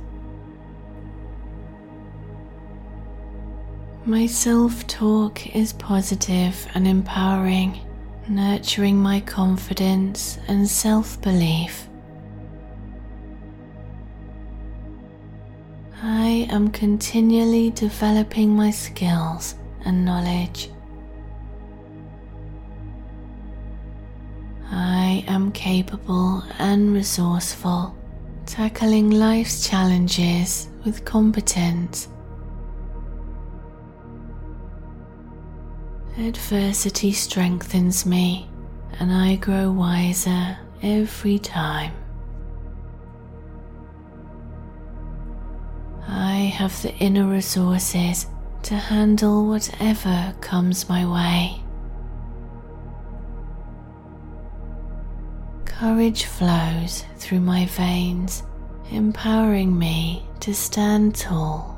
My 4.05 4.25
self 4.25 4.85
talk 4.85 5.55
is 5.55 5.71
positive 5.71 6.67
and 6.73 6.85
empowering, 6.85 7.79
nurturing 8.27 9.01
my 9.01 9.21
confidence 9.21 10.39
and 10.49 10.67
self 10.67 11.21
belief. 11.21 11.87
I 16.01 16.47
am 16.49 16.69
continually 16.69 17.69
developing 17.69 18.49
my 18.49 18.71
skills 18.71 19.55
and 19.85 20.03
knowledge. 20.03 20.69
I 24.69 25.23
am 25.27 25.53
capable 25.53 26.43
and 26.59 26.93
resourceful, 26.93 27.95
tackling 28.45 29.11
life's 29.11 29.65
challenges 29.65 30.67
with 30.83 31.05
competence 31.05 32.09
Adversity 36.17 37.11
strengthens 37.11 38.05
me, 38.05 38.47
and 38.99 39.11
I 39.11 39.35
grow 39.35 39.71
wiser 39.71 40.59
every 40.83 41.39
time. 41.39 41.91
I 46.07 46.35
have 46.55 46.79
the 46.83 46.93
inner 46.97 47.25
resources 47.25 48.27
to 48.61 48.75
handle 48.75 49.47
whatever 49.47 50.35
comes 50.39 50.87
my 50.87 51.03
way. 51.03 51.63
Courage 55.65 56.25
flows 56.25 57.05
through 57.17 57.39
my 57.39 57.65
veins, 57.65 58.43
empowering 58.91 59.75
me 59.79 60.27
to 60.41 60.53
stand 60.53 61.15
tall 61.15 61.72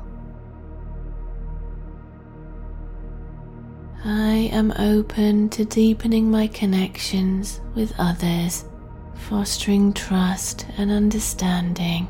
I 4.08 4.50
am 4.52 4.72
open 4.78 5.48
to 5.48 5.64
deepening 5.64 6.30
my 6.30 6.46
connections 6.46 7.60
with 7.74 7.92
others, 7.98 8.64
fostering 9.14 9.92
trust 9.92 10.64
and 10.78 10.92
understanding. 10.92 12.06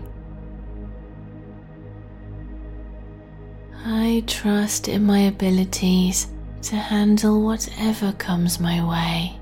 I 3.83 4.23
trust 4.27 4.89
in 4.89 5.07
my 5.07 5.21
abilities 5.21 6.27
to 6.65 6.77
handle 6.77 7.43
whatever 7.43 8.13
comes 8.13 8.61
my 8.61 8.87
way. 8.87 9.41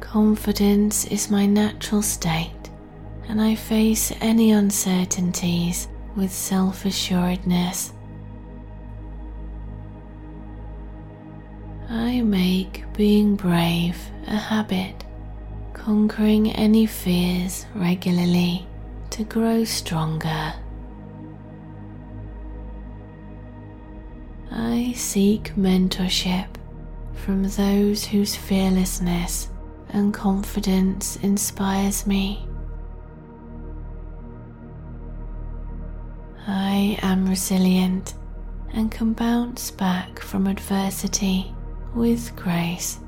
Confidence 0.00 1.04
is 1.08 1.30
my 1.30 1.44
natural 1.44 2.00
state, 2.00 2.70
and 3.28 3.42
I 3.42 3.56
face 3.56 4.10
any 4.22 4.52
uncertainties 4.52 5.86
with 6.16 6.32
self 6.32 6.86
assuredness. 6.86 7.92
I 11.90 12.20
make 12.20 12.84
being 12.92 13.34
brave 13.34 13.98
a 14.26 14.36
habit, 14.36 15.06
conquering 15.72 16.52
any 16.52 16.84
fears 16.84 17.64
regularly 17.74 18.66
to 19.08 19.24
grow 19.24 19.64
stronger. 19.64 20.52
I 24.50 24.92
seek 24.94 25.54
mentorship 25.56 26.48
from 27.14 27.44
those 27.44 28.04
whose 28.04 28.36
fearlessness 28.36 29.48
and 29.88 30.12
confidence 30.12 31.16
inspires 31.16 32.06
me. 32.06 32.46
I 36.46 36.98
am 37.00 37.26
resilient 37.26 38.12
and 38.74 38.90
can 38.90 39.14
bounce 39.14 39.70
back 39.70 40.18
from 40.20 40.46
adversity 40.46 41.54
with 41.98 42.34
grace. 42.36 43.00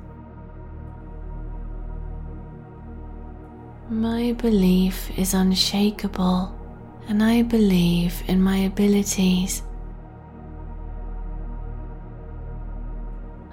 My 3.89 4.33
belief 4.33 5.17
is 5.17 5.33
unshakable, 5.33 6.53
and 7.07 7.23
I 7.23 7.43
believe 7.43 8.21
in 8.27 8.43
my 8.43 8.57
abilities. 8.59 9.63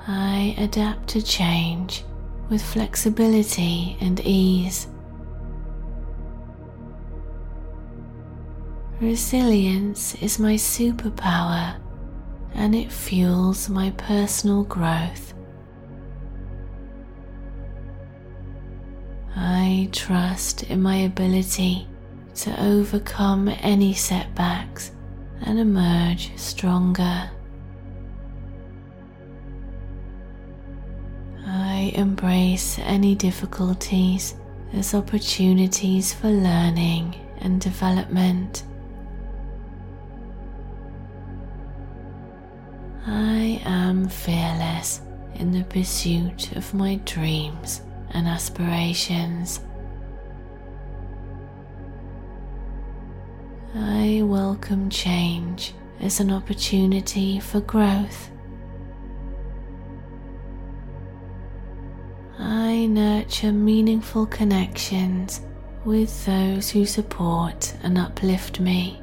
I 0.07 0.55
adapt 0.57 1.07
to 1.09 1.21
change 1.21 2.03
with 2.49 2.63
flexibility 2.63 3.95
and 4.01 4.19
ease. 4.21 4.87
Resilience 8.99 10.15
is 10.15 10.39
my 10.39 10.55
superpower 10.55 11.75
and 12.57 12.75
it 12.75 12.91
fuels 12.91 13.69
my 13.69 13.91
personal 13.91 14.63
growth. 14.63 15.33
I 19.35 19.89
trust 19.91 20.63
in 20.63 20.81
my 20.81 20.97
ability 20.97 21.87
to 22.35 22.61
overcome 22.63 23.47
any 23.47 23.93
setbacks 23.93 24.91
and 25.41 25.59
emerge 25.59 26.35
stronger. 26.35 27.29
I 31.45 31.91
embrace 31.93 32.79
any 32.79 33.13
difficulties 33.13 34.35
as 34.73 34.95
opportunities 34.95 36.11
for 36.11 36.29
learning 36.29 37.15
and 37.37 37.61
development. 37.61 38.63
I 43.09 43.61
am 43.63 44.09
fearless 44.09 44.99
in 45.35 45.53
the 45.53 45.63
pursuit 45.63 46.51
of 46.57 46.73
my 46.73 46.95
dreams 47.05 47.81
and 48.11 48.27
aspirations. 48.27 49.61
I 53.73 54.23
welcome 54.25 54.89
change 54.89 55.73
as 56.01 56.19
an 56.19 56.33
opportunity 56.33 57.39
for 57.39 57.61
growth. 57.61 58.29
I 62.37 62.87
nurture 62.87 63.53
meaningful 63.53 64.25
connections 64.25 65.39
with 65.85 66.25
those 66.25 66.69
who 66.69 66.85
support 66.85 67.73
and 67.83 67.97
uplift 67.97 68.59
me. 68.59 69.01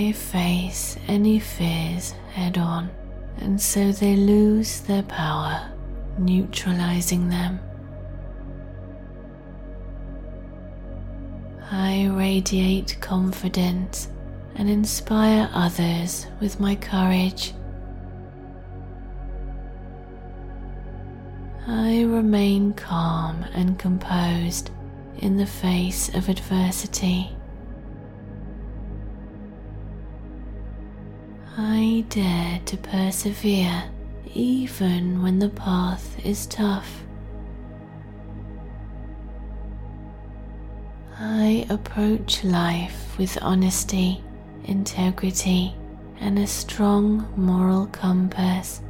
I 0.00 0.12
face 0.12 0.96
any 1.08 1.38
fears 1.38 2.12
head 2.32 2.56
on, 2.56 2.90
and 3.36 3.60
so 3.60 3.92
they 3.92 4.16
lose 4.16 4.80
their 4.80 5.02
power, 5.02 5.70
neutralizing 6.16 7.28
them. 7.28 7.60
I 11.70 12.06
radiate 12.06 12.96
confidence 13.02 14.08
and 14.54 14.70
inspire 14.70 15.50
others 15.52 16.26
with 16.40 16.58
my 16.58 16.76
courage. 16.76 17.52
I 21.66 22.04
remain 22.04 22.72
calm 22.72 23.44
and 23.52 23.78
composed 23.78 24.70
in 25.18 25.36
the 25.36 25.44
face 25.44 26.08
of 26.14 26.30
adversity. 26.30 27.36
I 31.56 32.04
dare 32.08 32.60
to 32.66 32.76
persevere 32.76 33.84
even 34.34 35.22
when 35.22 35.40
the 35.40 35.48
path 35.48 36.24
is 36.24 36.46
tough. 36.46 37.02
I 41.18 41.66
approach 41.68 42.44
life 42.44 43.18
with 43.18 43.36
honesty, 43.42 44.22
integrity, 44.64 45.74
and 46.20 46.38
a 46.38 46.46
strong 46.46 47.28
moral 47.36 47.86
compass. 47.86 48.80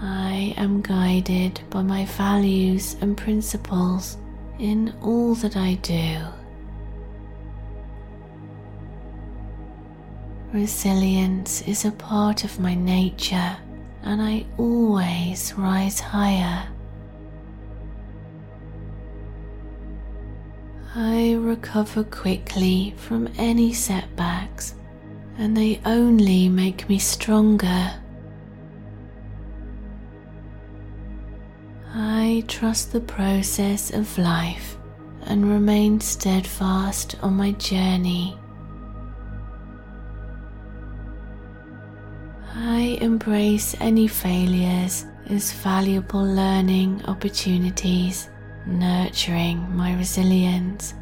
I 0.00 0.54
am 0.56 0.82
guided 0.82 1.60
by 1.68 1.82
my 1.82 2.04
values 2.04 2.96
and 3.00 3.16
principles 3.16 4.18
in 4.58 4.94
all 5.02 5.34
that 5.36 5.56
I 5.56 5.74
do. 5.74 6.18
Resilience 10.52 11.62
is 11.62 11.86
a 11.86 11.92
part 11.92 12.44
of 12.44 12.60
my 12.60 12.74
nature, 12.74 13.56
and 14.02 14.20
I 14.20 14.44
always 14.58 15.54
rise 15.56 15.98
higher. 15.98 16.68
I 20.94 21.38
recover 21.40 22.04
quickly 22.04 22.92
from 22.98 23.30
any 23.38 23.72
setbacks, 23.72 24.74
and 25.38 25.56
they 25.56 25.80
only 25.86 26.50
make 26.50 26.86
me 26.86 26.98
stronger. 26.98 27.94
I 31.94 32.44
trust 32.46 32.92
the 32.92 33.00
process 33.00 33.90
of 33.90 34.18
life 34.18 34.76
and 35.22 35.48
remain 35.48 35.98
steadfast 35.98 37.16
on 37.22 37.36
my 37.36 37.52
journey. 37.52 38.36
I 42.54 42.98
embrace 43.00 43.74
any 43.80 44.06
failures 44.06 45.06
as 45.30 45.52
valuable 45.52 46.22
learning 46.22 47.02
opportunities 47.06 48.28
nurturing 48.66 49.74
my 49.74 49.94
resilience. 49.96 50.92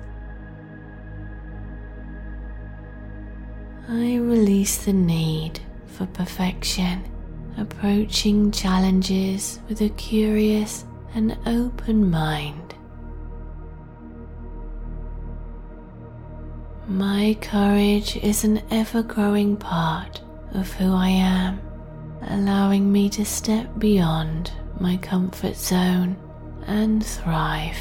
I 3.88 4.16
release 4.16 4.84
the 4.84 4.92
need 4.92 5.58
for 5.86 6.06
perfection, 6.06 7.02
approaching 7.58 8.52
challenges 8.52 9.58
with 9.68 9.80
a 9.80 9.88
curious 9.90 10.84
and 11.14 11.36
open 11.46 12.08
mind. 12.08 12.76
My 16.86 17.36
courage 17.40 18.16
is 18.18 18.44
an 18.44 18.62
ever 18.70 19.02
growing 19.02 19.56
part 19.56 20.20
of 20.54 20.72
who 20.72 20.92
I 20.94 21.08
am, 21.08 21.60
allowing 22.22 22.90
me 22.90 23.08
to 23.10 23.24
step 23.24 23.78
beyond 23.78 24.52
my 24.78 24.96
comfort 24.96 25.56
zone 25.56 26.16
and 26.66 27.04
thrive. 27.04 27.76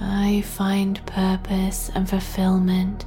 I 0.00 0.42
find 0.42 1.04
purpose 1.06 1.90
and 1.94 2.08
fulfillment 2.08 3.06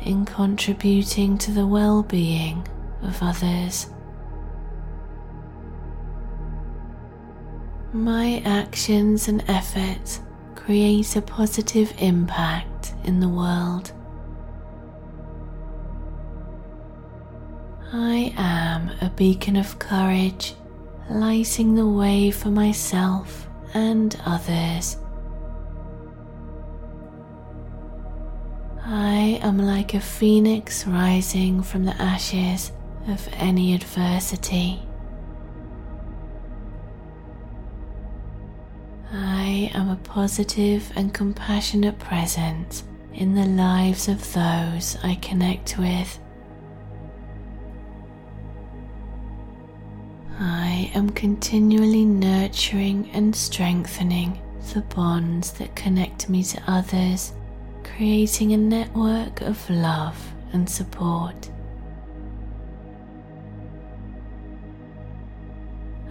in 0.00 0.24
contributing 0.24 1.38
to 1.38 1.50
the 1.50 1.66
well 1.66 2.02
being 2.02 2.66
of 3.02 3.22
others. 3.22 3.88
My 7.92 8.42
actions 8.44 9.28
and 9.28 9.42
efforts 9.48 10.20
create 10.54 11.14
a 11.16 11.22
positive 11.22 11.94
impact 11.98 12.92
in 13.04 13.20
the 13.20 13.28
world. 13.28 13.92
I 17.96 18.34
am 18.36 18.90
a 19.00 19.08
beacon 19.08 19.54
of 19.54 19.78
courage 19.78 20.54
lighting 21.08 21.76
the 21.76 21.86
way 21.86 22.32
for 22.32 22.48
myself 22.48 23.46
and 23.72 24.20
others. 24.26 24.96
I 28.84 29.38
am 29.42 29.58
like 29.58 29.94
a 29.94 30.00
phoenix 30.00 30.88
rising 30.88 31.62
from 31.62 31.84
the 31.84 31.94
ashes 32.02 32.72
of 33.06 33.28
any 33.34 33.74
adversity. 33.74 34.82
I 39.12 39.70
am 39.72 39.88
a 39.88 40.00
positive 40.02 40.90
and 40.96 41.14
compassionate 41.14 42.00
presence 42.00 42.82
in 43.12 43.36
the 43.36 43.46
lives 43.46 44.08
of 44.08 44.32
those 44.32 44.98
I 45.04 45.14
connect 45.22 45.78
with. 45.78 46.18
I 50.74 50.90
am 50.92 51.10
continually 51.10 52.04
nurturing 52.04 53.08
and 53.12 53.34
strengthening 53.34 54.42
the 54.72 54.80
bonds 54.80 55.52
that 55.52 55.76
connect 55.76 56.28
me 56.28 56.42
to 56.42 56.60
others, 56.66 57.32
creating 57.84 58.54
a 58.54 58.56
network 58.56 59.40
of 59.42 59.70
love 59.70 60.34
and 60.52 60.68
support. 60.68 61.48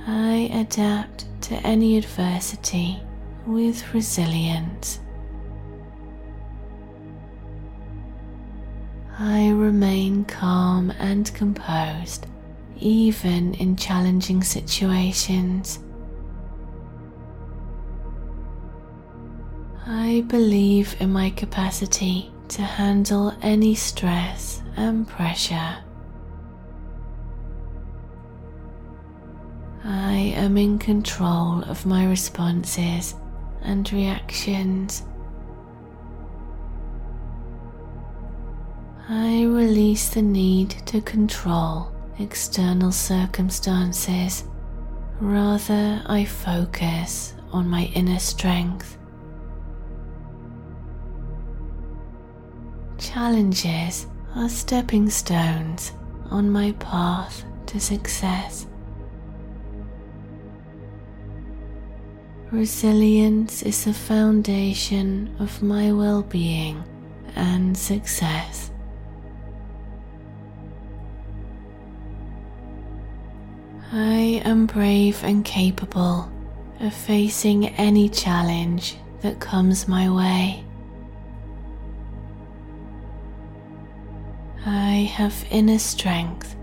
I 0.07 0.49
adapt 0.53 1.25
to 1.41 1.55
any 1.67 1.97
adversity 1.97 3.01
with 3.45 3.93
resilience. 3.93 5.01
I 9.19 9.49
remain 9.49 10.23
calm 10.23 10.89
and 10.99 11.33
composed 11.33 12.27
even 12.83 13.53
in 13.53 13.77
challenging 13.77 14.43
situations. 14.43 15.79
I 19.87 20.25
believe 20.27 20.97
in 20.99 21.11
my 21.13 21.29
capacity 21.29 22.29
to 22.49 22.61
handle 22.61 23.33
any 23.41 23.73
stress 23.73 24.61
and 24.75 25.07
pressure. 25.07 25.77
I 29.85 30.33
am 30.35 30.57
in 30.57 30.77
control 30.77 31.63
of 31.63 31.85
my 31.85 32.05
responses 32.05 33.15
and 33.61 33.91
reactions. 33.93 35.03
I 39.07 39.43
release 39.43 40.09
the 40.09 40.21
need 40.21 40.71
to 40.87 40.99
control 41.01 41.92
external 42.19 42.91
circumstances. 42.91 44.43
Rather, 45.19 46.01
I 46.05 46.25
focus 46.25 47.33
on 47.51 47.67
my 47.67 47.83
inner 47.95 48.19
strength. 48.19 48.97
Challenges 52.97 54.07
are 54.35 54.49
stepping 54.49 55.09
stones 55.09 55.93
on 56.29 56.49
my 56.49 56.71
path 56.73 57.43
to 57.67 57.79
success. 57.79 58.67
Resilience 62.51 63.63
is 63.63 63.85
the 63.85 63.93
foundation 63.93 65.35
of 65.39 65.63
my 65.63 65.91
well 65.91 66.21
being 66.21 66.83
and 67.35 67.75
success. 67.75 68.72
I 73.95 74.41
am 74.43 74.65
brave 74.65 75.23
and 75.23 75.45
capable 75.45 76.27
of 76.79 76.95
facing 76.95 77.67
any 77.67 78.09
challenge 78.09 78.97
that 79.21 79.39
comes 79.39 79.87
my 79.87 80.09
way. 80.09 80.65
I 84.65 85.11
have 85.13 85.45
inner 85.51 85.77
strength 85.77 86.55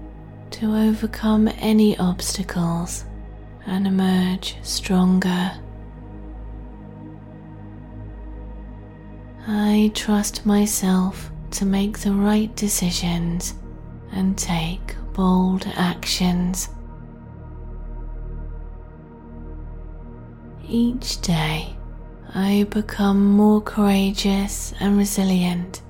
to 0.50 0.74
overcome 0.74 1.48
any 1.58 1.96
obstacles 1.98 3.04
and 3.64 3.86
emerge 3.86 4.56
stronger. 4.62 5.52
I 9.46 9.92
trust 9.94 10.44
myself 10.44 11.30
to 11.52 11.64
make 11.64 12.00
the 12.00 12.12
right 12.12 12.52
decisions 12.56 13.54
and 14.10 14.36
take 14.36 14.96
bold 15.12 15.64
actions. 15.76 16.70
Each 20.72 21.20
day, 21.20 21.76
I 22.32 22.64
become 22.70 23.32
more 23.32 23.60
courageous 23.60 24.72
and 24.78 24.96
resilient. 24.96 25.82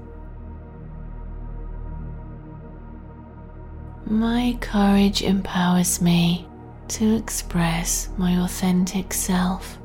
My 4.06 4.56
courage 4.62 5.20
empowers 5.20 6.00
me 6.00 6.48
to 6.88 7.14
express 7.14 8.08
my 8.16 8.42
authentic 8.42 9.12
self. 9.12 9.78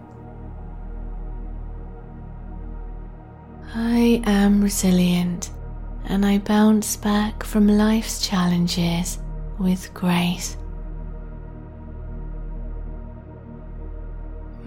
I 3.73 4.23
am 4.25 4.61
resilient 4.61 5.51
and 6.05 6.25
I 6.25 6.37
bounce 6.37 6.95
back 6.95 7.43
from 7.43 7.67
life's 7.67 8.25
challenges 8.25 9.19
with 9.59 9.93
grace. 9.93 10.55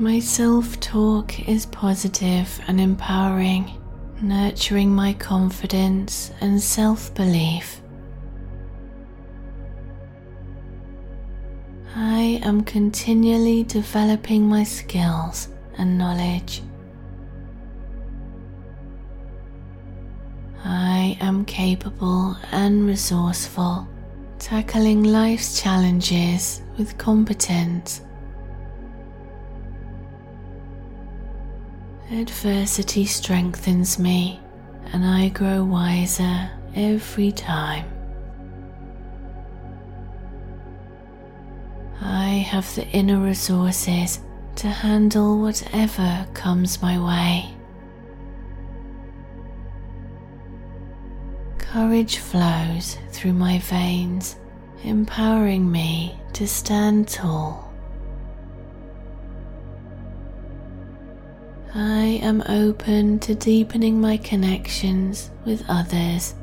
My 0.01 0.21
self 0.21 0.79
talk 0.79 1.49
is 1.49 1.67
positive 1.67 2.61
and 2.69 2.81
empowering, 2.81 3.69
nurturing 4.23 4.95
my 4.95 5.13
confidence 5.15 6.31
and 6.41 6.63
self 6.63 7.13
belief. 7.15 7.81
I 11.97 12.39
am 12.45 12.63
continually 12.63 13.65
developing 13.65 14.49
my 14.49 14.63
skills 14.63 15.49
and 15.79 15.99
knowledge. 15.99 16.63
I 20.65 21.19
am 21.21 21.45
capable 21.45 22.37
and 22.53 22.87
resourceful, 22.87 23.89
tackling 24.39 25.03
life's 25.03 25.61
challenges 25.61 26.63
with 26.79 26.97
competence. 26.99 28.03
Adversity 32.11 33.05
strengthens 33.05 33.99
me, 33.99 34.41
and 34.93 35.05
I 35.05 35.29
grow 35.29 35.63
wiser 35.63 36.51
every 36.75 37.33
time. 37.33 37.85
I 42.01 42.29
have 42.49 42.75
the 42.75 42.89
inner 42.89 43.19
resources 43.19 44.21
to 44.57 44.69
handle 44.69 45.39
whatever 45.39 46.27
comes 46.33 46.81
my 46.81 46.99
way. 46.99 47.55
Courage 51.59 52.17
flows 52.17 52.97
through 53.11 53.35
my 53.35 53.59
veins, 53.59 54.37
empowering 54.83 55.71
me 55.71 56.19
to 56.33 56.49
stand 56.49 57.07
tall. 57.09 57.68
I 61.75 62.19
am 62.23 62.43
open 62.49 63.19
to 63.21 63.35
deepening 63.35 64.01
my 64.01 64.17
connections 64.17 65.31
with 65.45 65.63
others, 65.69 66.35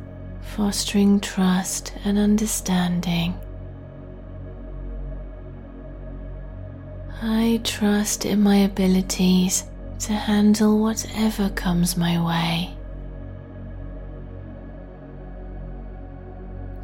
fostering 0.42 1.20
trust 1.20 1.94
and 2.04 2.20
understanding. 2.20 3.34
I 7.24 7.60
trust 7.64 8.26
in 8.26 8.44
my 8.44 8.58
abilities 8.58 9.64
to 10.02 10.14
handle 10.14 10.80
whatever 10.80 11.50
comes 11.50 11.98
my 11.98 12.24
way. 12.24 12.78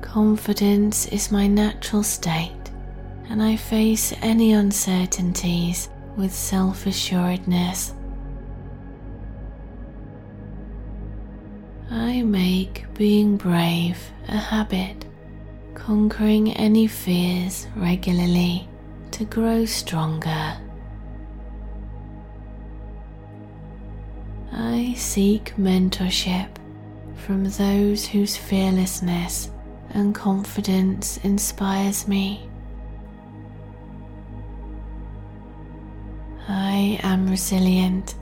Confidence 0.01 1.05
is 1.07 1.31
my 1.31 1.45
natural 1.45 2.01
state, 2.01 2.71
and 3.29 3.41
I 3.41 3.55
face 3.55 4.13
any 4.23 4.53
uncertainties 4.53 5.89
with 6.17 6.33
self 6.33 6.87
assuredness. 6.87 7.93
I 12.01 12.23
make 12.23 12.91
being 12.95 13.37
brave 13.37 14.11
a 14.27 14.35
habit, 14.35 15.05
conquering 15.75 16.51
any 16.53 16.87
fears 16.87 17.67
regularly 17.75 18.67
to 19.11 19.23
grow 19.25 19.65
stronger. 19.65 20.57
I 24.51 24.95
seek 24.97 25.53
mentorship 25.57 26.49
from 27.17 27.43
those 27.43 28.07
whose 28.07 28.35
fearlessness 28.35 29.51
and 29.91 30.15
confidence 30.15 31.17
inspires 31.17 32.07
me. 32.07 32.49
I 36.47 36.99
am 37.03 37.29
resilient 37.29 38.15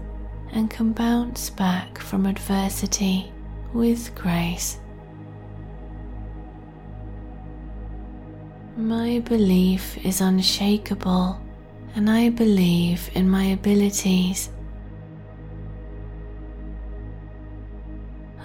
and 0.52 0.70
can 0.70 0.92
bounce 0.92 1.50
back 1.50 1.98
from 1.98 2.26
adversity 2.26 3.32
with 3.74 4.14
grace. 4.16 4.80
My 8.76 9.20
belief 9.20 9.98
is 10.06 10.22
unshakable, 10.22 11.40
and 11.96 12.10
I 12.10 12.30
believe 12.30 13.10
in 13.14 13.30
my 13.30 13.44
abilities. 13.46 14.50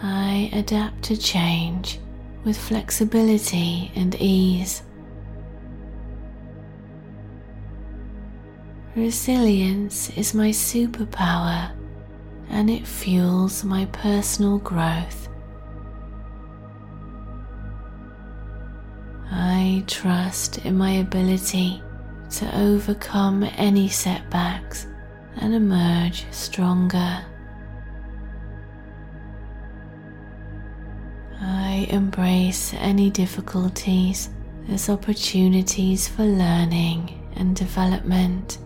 I 0.02 0.50
adapt 0.52 1.02
to 1.04 1.16
change 1.16 2.00
with 2.44 2.58
flexibility 2.58 3.90
and 3.94 4.14
ease. 4.16 4.82
Resilience 8.96 10.10
is 10.10 10.34
my 10.34 10.50
superpower 10.50 11.72
and 12.54 12.70
it 12.70 12.86
fuels 12.86 13.64
my 13.64 13.84
personal 13.86 14.58
growth. 14.58 15.28
I 19.28 19.82
trust 19.88 20.58
in 20.64 20.78
my 20.78 20.92
ability 20.92 21.82
to 22.30 22.56
overcome 22.56 23.42
any 23.56 23.88
setbacks 23.88 24.86
and 25.38 25.52
emerge 25.52 26.26
stronger. 26.30 27.26
I 31.40 31.88
embrace 31.90 32.72
any 32.74 33.10
difficulties 33.10 34.30
as 34.68 34.88
opportunities 34.88 36.06
for 36.06 36.22
learning 36.22 37.20
and 37.34 37.56
development. 37.56 38.58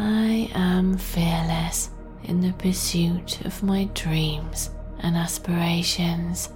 I 0.00 0.48
am 0.54 0.96
fearless 0.96 1.90
in 2.22 2.40
the 2.40 2.52
pursuit 2.52 3.44
of 3.44 3.64
my 3.64 3.86
dreams 3.94 4.70
and 5.00 5.16
aspirations. 5.16 6.50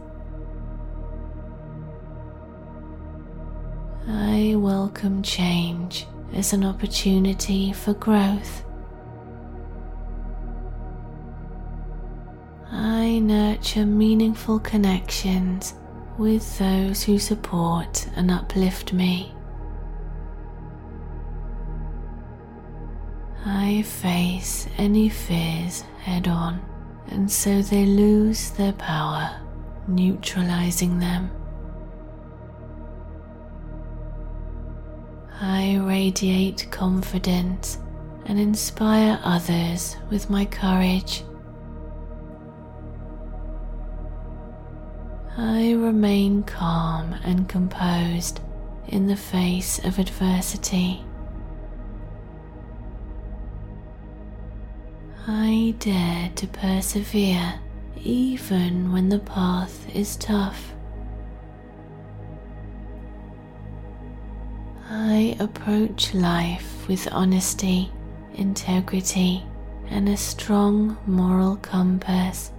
I 4.06 4.54
welcome 4.56 5.24
change 5.24 6.06
as 6.32 6.52
an 6.52 6.64
opportunity 6.64 7.72
for 7.72 7.94
growth. 7.94 8.64
I 12.70 13.18
nurture 13.18 13.86
meaningful 13.86 14.60
connections 14.60 15.74
with 16.16 16.58
those 16.60 17.02
who 17.02 17.18
support 17.18 18.06
and 18.14 18.30
uplift 18.30 18.92
me. 18.92 19.34
I 23.44 23.82
face 23.82 24.68
any 24.78 25.08
fears 25.08 25.82
head 26.00 26.28
on, 26.28 26.60
and 27.08 27.30
so 27.30 27.60
they 27.60 27.86
lose 27.86 28.50
their 28.50 28.72
power, 28.72 29.40
neutralizing 29.88 31.00
them. 31.00 31.30
I 35.40 35.76
radiate 35.78 36.68
confidence 36.70 37.78
and 38.26 38.38
inspire 38.38 39.18
others 39.24 39.96
with 40.08 40.30
my 40.30 40.44
courage. 40.44 41.24
I 45.36 45.72
remain 45.72 46.44
calm 46.44 47.14
and 47.24 47.48
composed 47.48 48.40
in 48.86 49.08
the 49.08 49.16
face 49.16 49.80
of 49.84 49.98
adversity. 49.98 51.04
I 55.26 55.76
dare 55.78 56.30
to 56.34 56.46
persevere 56.48 57.60
even 57.96 58.92
when 58.92 59.08
the 59.08 59.20
path 59.20 59.88
is 59.94 60.16
tough. 60.16 60.74
I 64.90 65.36
approach 65.38 66.12
life 66.12 66.88
with 66.88 67.06
honesty, 67.12 67.92
integrity, 68.34 69.44
and 69.90 70.08
a 70.08 70.16
strong 70.16 70.98
moral 71.06 71.54
compass. 71.56 72.50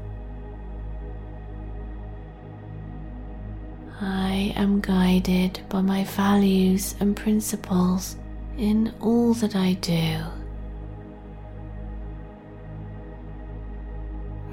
I 4.00 4.54
am 4.56 4.80
guided 4.80 5.60
by 5.68 5.82
my 5.82 6.06
values 6.06 6.96
and 7.02 7.14
principles 7.14 8.16
in 8.58 8.94
all 9.02 9.34
that 9.34 9.54
I 9.54 9.74
do. 9.74 10.24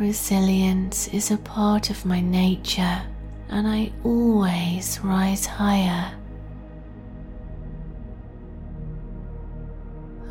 Resilience 0.00 1.08
is 1.08 1.30
a 1.30 1.36
part 1.36 1.90
of 1.90 2.06
my 2.06 2.22
nature, 2.22 3.02
and 3.50 3.68
I 3.68 3.92
always 4.02 4.98
rise 5.02 5.44
higher. 5.44 6.14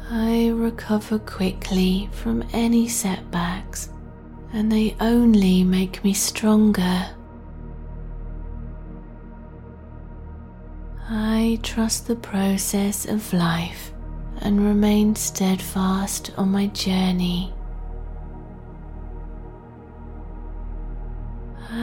I 0.09 0.47
recover 0.55 1.19
quickly 1.19 2.09
from 2.11 2.43
any 2.51 2.87
setbacks, 2.87 3.91
and 4.53 4.71
they 4.71 4.95
only 4.99 5.63
make 5.63 6.03
me 6.03 6.15
stronger. 6.15 7.05
I 11.07 11.59
trust 11.61 12.07
the 12.07 12.15
process 12.15 13.05
of 13.05 13.31
life 13.33 13.91
and 14.41 14.65
remain 14.65 15.15
steadfast 15.15 16.31
on 16.37 16.49
my 16.49 16.65
journey. 16.65 17.53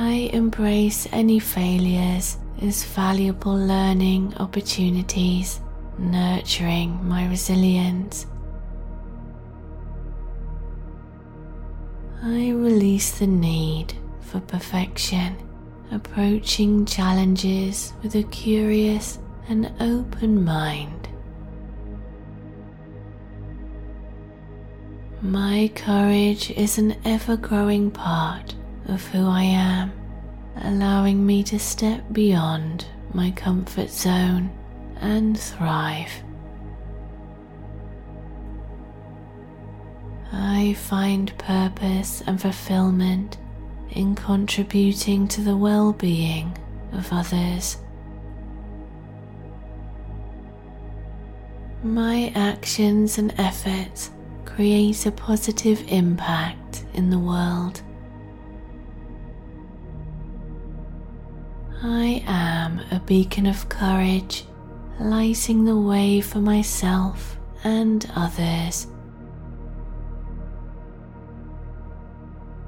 I 0.09 0.31
embrace 0.33 1.09
any 1.11 1.41
failures 1.41 2.39
as 2.63 2.85
valuable 2.85 3.57
learning 3.57 4.35
opportunities, 4.37 5.61
nurturing 5.99 7.05
my 7.05 7.27
resilience. 7.29 8.25
I 12.23 12.51
release 12.51 13.19
the 13.19 13.27
need 13.27 13.95
for 14.21 14.39
perfection 14.39 15.37
approaching 15.91 16.87
challenges 16.87 17.93
with 18.01 18.15
a 18.15 18.23
curious 18.23 19.19
and 19.49 19.73
open 19.81 20.45
mind. 20.45 21.09
My 25.21 25.69
courage 25.75 26.53
is 26.53 26.79
an 26.79 26.95
ever 27.05 27.37
growing 27.37 27.91
part 27.91 28.56
of 28.89 29.05
who 29.09 29.27
I 29.27 29.43
am, 29.43 29.93
allowing 30.57 31.25
me 31.25 31.43
to 31.45 31.59
step 31.59 32.03
beyond 32.13 32.87
my 33.13 33.31
comfort 33.33 33.91
zone 33.91 34.51
and 35.01 35.39
thrive. 35.39 36.11
I 40.33 40.75
find 40.75 41.37
purpose 41.39 42.23
and 42.27 42.41
fulfillment 42.41 43.39
in 43.91 44.15
contributing 44.15 45.29
to 45.29 45.41
the 45.41 45.57
well 45.57 45.93
being 45.93 46.57
of 46.93 47.09
others. 47.13 47.79
My 51.83 52.33
actions 52.35 53.19
and 53.19 53.33
efforts 53.39 54.11
create 54.45 55.07
a 55.07 55.13
positive 55.13 55.83
impact 55.89 56.85
in 56.95 57.11
the 57.11 57.19
world. 57.19 57.83
I 61.83 62.25
am 62.27 62.81
a 62.91 63.01
beacon 63.01 63.47
of 63.47 63.69
courage, 63.69 64.45
lighting 64.99 65.65
the 65.65 65.77
way 65.77 66.23
for 66.23 66.39
myself 66.39 67.39
and 67.65 68.11
others. 68.17 68.87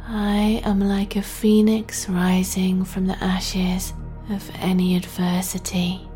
I 0.07 0.61
am 0.65 0.81
like 0.81 1.17
a 1.17 1.23
phoenix 1.23 2.09
rising 2.09 2.85
from 2.85 3.07
the 3.07 3.23
ashes 3.23 3.95
of 4.31 4.51
any 4.57 4.97
adversity. 4.97 6.07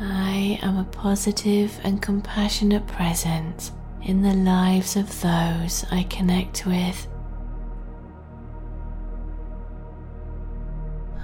I 0.00 0.58
am 0.62 0.78
a 0.78 0.84
positive 0.84 1.78
and 1.84 2.02
compassionate 2.02 2.86
presence 2.88 3.70
in 4.02 4.22
the 4.22 4.34
lives 4.34 4.96
of 4.96 5.20
those 5.20 5.84
I 5.92 6.02
connect 6.10 6.66
with. 6.66 7.06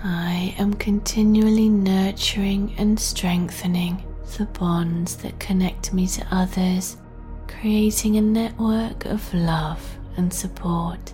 I 0.03 0.55
am 0.59 0.73
continually 0.75 1.69
nurturing 1.69 2.75
and 2.79 2.99
strengthening 2.99 4.03
the 4.39 4.47
bonds 4.47 5.17
that 5.17 5.39
connect 5.39 5.93
me 5.93 6.07
to 6.07 6.27
others 6.31 6.97
creating 7.49 8.17
a 8.17 8.23
network 8.23 9.05
of 9.05 9.35
love 9.35 9.99
and 10.17 10.33
support. 10.33 11.13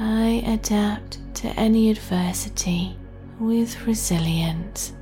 I 0.00 0.42
adapt 0.46 1.18
to 1.36 1.48
any 1.50 1.90
adversity 1.90 2.96
with 3.38 3.86
resilience. 3.86 4.92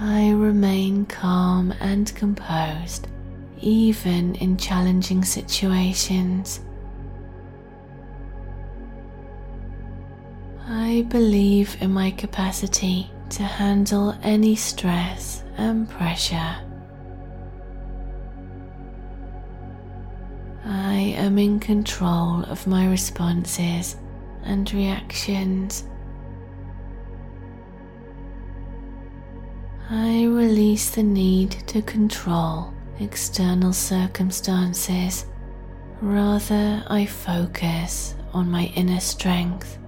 I 0.00 0.30
remain 0.30 1.06
calm 1.06 1.72
and 1.80 2.12
composed 2.16 3.06
even 3.60 4.34
in 4.36 4.56
challenging 4.56 5.24
situations. 5.24 6.60
I 10.68 11.06
believe 11.08 11.76
in 11.80 11.92
my 11.92 12.10
capacity 12.10 13.10
to 13.30 13.42
handle 13.42 14.14
any 14.22 14.56
stress 14.56 15.42
and 15.56 15.88
pressure. 15.88 16.56
I 20.64 21.14
am 21.16 21.38
in 21.38 21.60
control 21.60 22.42
of 22.44 22.66
my 22.66 22.88
responses 22.88 23.96
and 24.42 24.72
reactions. 24.72 25.84
I 29.88 30.24
release 30.24 30.90
the 30.90 31.04
need 31.04 31.52
to 31.68 31.82
control 31.82 32.72
external 33.00 33.72
circumstances. 33.72 35.26
Rather, 36.00 36.84
I 36.88 37.06
focus 37.06 38.14
on 38.32 38.50
my 38.50 38.64
inner 38.76 39.00
strength. 39.00 39.78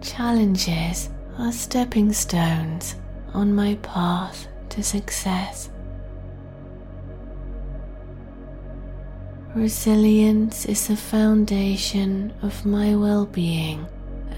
Challenges 0.00 1.10
are 1.38 1.52
stepping 1.52 2.12
stones 2.12 2.96
on 3.34 3.54
my 3.54 3.76
path 3.76 4.48
to 4.70 4.82
success. 4.82 5.70
Resilience 9.54 10.66
is 10.66 10.88
the 10.88 10.96
foundation 10.96 12.32
of 12.42 12.64
my 12.64 12.94
well 12.94 13.26
being 13.26 13.86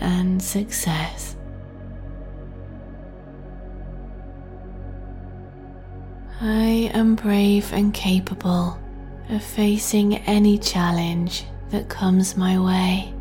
and 0.00 0.42
success. 0.42 1.36
I 6.42 6.90
am 6.94 7.16
brave 7.16 7.70
and 7.74 7.92
capable 7.92 8.78
of 9.28 9.42
facing 9.42 10.16
any 10.20 10.56
challenge 10.56 11.44
that 11.68 11.90
comes 11.90 12.34
my 12.34 12.58
way. 12.58 13.12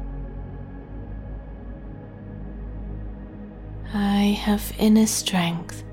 I 3.94 4.38
have 4.42 4.72
inner 4.80 5.06
strength 5.06 5.84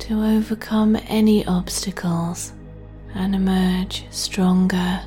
to 0.00 0.22
overcome 0.22 0.98
any 1.08 1.46
obstacles 1.46 2.52
and 3.14 3.34
emerge 3.34 4.04
stronger. 4.10 5.00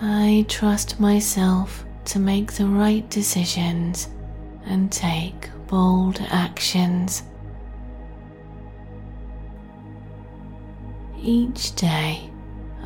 I 0.00 0.46
trust 0.48 1.00
myself 1.00 1.84
to 2.04 2.20
make 2.20 2.52
the 2.52 2.66
right 2.66 3.08
decisions 3.10 4.08
and 4.66 4.92
take 4.92 5.50
bold 5.66 6.20
actions. 6.30 7.24
Each 11.24 11.72
day, 11.76 12.28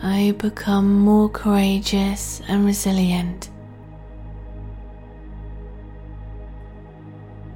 I 0.02 0.34
become 0.36 0.98
more 0.98 1.30
courageous 1.30 2.42
and 2.46 2.66
resilient. 2.66 3.48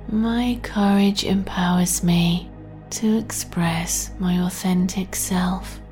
My 0.08 0.58
courage 0.62 1.22
empowers 1.24 2.02
me 2.02 2.50
to 2.90 3.18
express 3.18 4.10
my 4.18 4.40
authentic 4.46 5.14
self. 5.14 5.82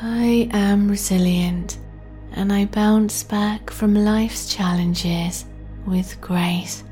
I 0.00 0.48
am 0.54 0.88
resilient 0.88 1.76
and 2.32 2.50
I 2.50 2.64
bounce 2.64 3.24
back 3.24 3.68
from 3.68 3.94
life's 3.94 4.50
challenges 4.50 5.44
with 5.84 6.18
grace. 6.22 6.82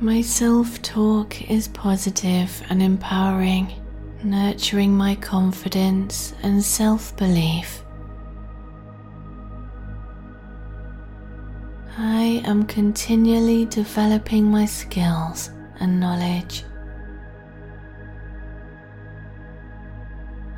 My 0.00 0.20
self 0.20 0.80
talk 0.80 1.50
is 1.50 1.66
positive 1.66 2.62
and 2.70 2.80
empowering, 2.80 3.72
nurturing 4.22 4.96
my 4.96 5.16
confidence 5.16 6.34
and 6.44 6.62
self 6.62 7.16
belief. 7.16 7.82
I 11.96 12.40
am 12.44 12.64
continually 12.64 13.64
developing 13.64 14.44
my 14.44 14.66
skills 14.66 15.50
and 15.80 15.98
knowledge. 15.98 16.62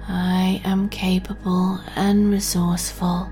I 0.06 0.60
am 0.66 0.90
capable 0.90 1.80
and 1.96 2.30
resourceful, 2.30 3.30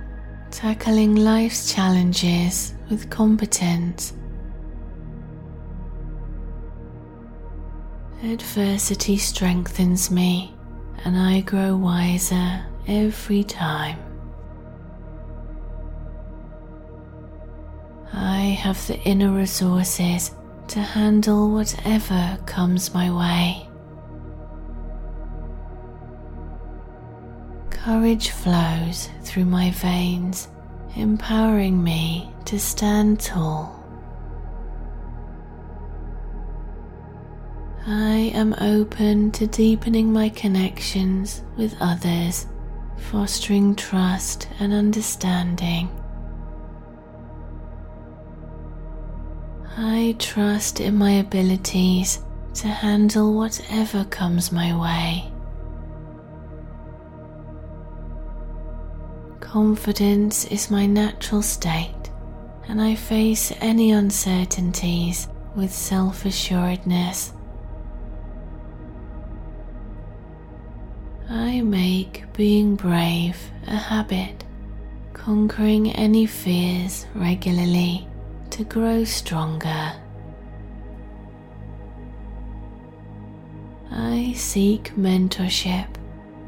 tackling 0.51 1.17
life's 1.17 1.71
challenges 1.71 2.73
with 2.89 3.11
competence. 3.11 4.15
Adversity 8.23 9.17
strengthens 9.17 10.11
me, 10.11 10.53
and 11.05 11.17
I 11.17 11.41
grow 11.41 11.77
wiser 11.77 12.65
every 12.89 13.45
time. 13.45 13.97
I 18.13 18.41
have 18.41 18.85
the 18.89 18.99
inner 19.03 19.31
resources 19.31 20.33
to 20.67 20.81
handle 20.81 21.53
whatever 21.53 22.37
comes 22.45 22.93
my 22.93 23.09
way. 23.09 23.69
Courage 27.71 28.31
flows 28.31 29.11
through 29.23 29.45
my 29.45 29.71
veins, 29.71 30.49
empowering 30.97 31.85
me 31.85 32.33
to 32.47 32.59
stand 32.59 33.21
tall. 33.21 33.78
I 37.91 38.31
am 38.35 38.55
open 38.61 39.31
to 39.31 39.47
deepening 39.47 40.13
my 40.13 40.29
connections 40.29 41.43
with 41.57 41.75
others, 41.81 42.47
fostering 42.99 43.75
trust 43.77 44.47
and 44.61 44.75
understanding. 44.75 45.89
I 49.79 50.15
trust 50.19 50.81
in 50.81 50.97
my 50.97 51.13
abilities 51.13 52.21
to 52.57 52.69
handle 52.69 53.33
whatever 53.33 54.05
comes 54.05 54.53
my 54.53 54.77
way. 54.77 55.33
Confidence 59.41 60.45
is 60.45 60.71
my 60.71 60.85
natural 60.85 61.41
state, 61.41 62.11
and 62.69 62.83
I 62.83 62.97
face 62.97 63.51
any 63.63 63.93
uncertainties 63.93 65.27
with 65.57 65.73
self 65.73 66.27
assuredness. 66.27 67.33
I 71.31 71.61
make 71.61 72.25
being 72.33 72.75
brave 72.75 73.37
a 73.67 73.77
habit, 73.77 74.45
conquering 75.13 75.93
any 75.93 76.25
fears 76.25 77.05
regularly 77.15 78.09
to 78.49 78.65
grow 78.65 79.05
stronger. 79.05 79.93
I 83.91 84.33
seek 84.35 84.95
mentorship 84.97 85.89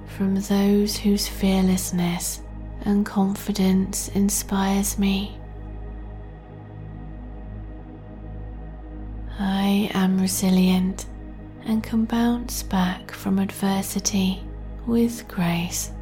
from 0.07 0.37
those 0.37 0.97
whose 0.97 1.29
fearlessness 1.29 2.41
and 2.81 3.05
confidence 3.05 4.09
inspires 4.09 4.99
me. 4.99 5.37
I 9.39 9.91
am 9.93 10.19
resilient 10.19 11.05
and 11.67 11.83
can 11.83 12.07
bounce 12.07 12.63
back 12.63 13.11
from 13.11 13.39
adversity 13.39 14.43
with 14.87 15.27
grace. 15.29 15.93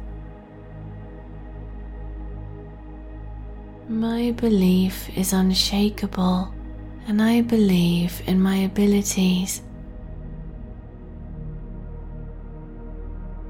My 3.87 4.31
belief 4.31 5.09
is 5.17 5.33
unshakable, 5.33 6.53
and 7.07 7.21
I 7.21 7.41
believe 7.41 8.21
in 8.27 8.39
my 8.39 8.57
abilities. 8.57 9.61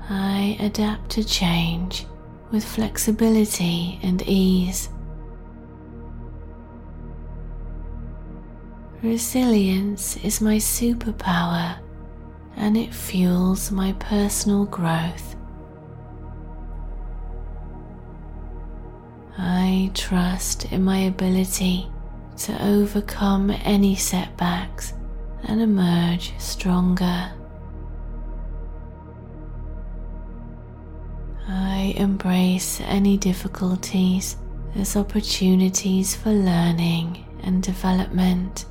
I 0.10 0.58
adapt 0.60 1.12
to 1.12 1.24
change 1.24 2.06
with 2.52 2.64
flexibility 2.64 4.00
and 4.02 4.22
ease. 4.24 4.90
Resilience 9.04 10.18
is 10.18 10.42
my 10.42 10.56
superpower 10.56 11.80
and 12.60 12.78
it 12.78 12.94
fuels 12.94 13.72
my 13.72 13.94
personal 13.94 14.66
growth. 14.66 15.36
I 19.38 19.90
trust 19.94 20.66
in 20.72 20.84
my 20.84 21.00
ability 21.00 21.88
to 22.40 22.64
overcome 22.66 23.50
any 23.50 23.96
setbacks 23.96 24.94
and 25.44 25.62
emerge 25.62 26.34
stronger. 26.38 27.32
I 31.48 31.94
embrace 31.96 32.82
any 32.82 33.16
difficulties 33.16 34.36
as 34.76 34.98
opportunities 34.98 36.14
for 36.14 36.32
learning 36.32 37.26
and 37.44 37.64
development. 37.64 38.66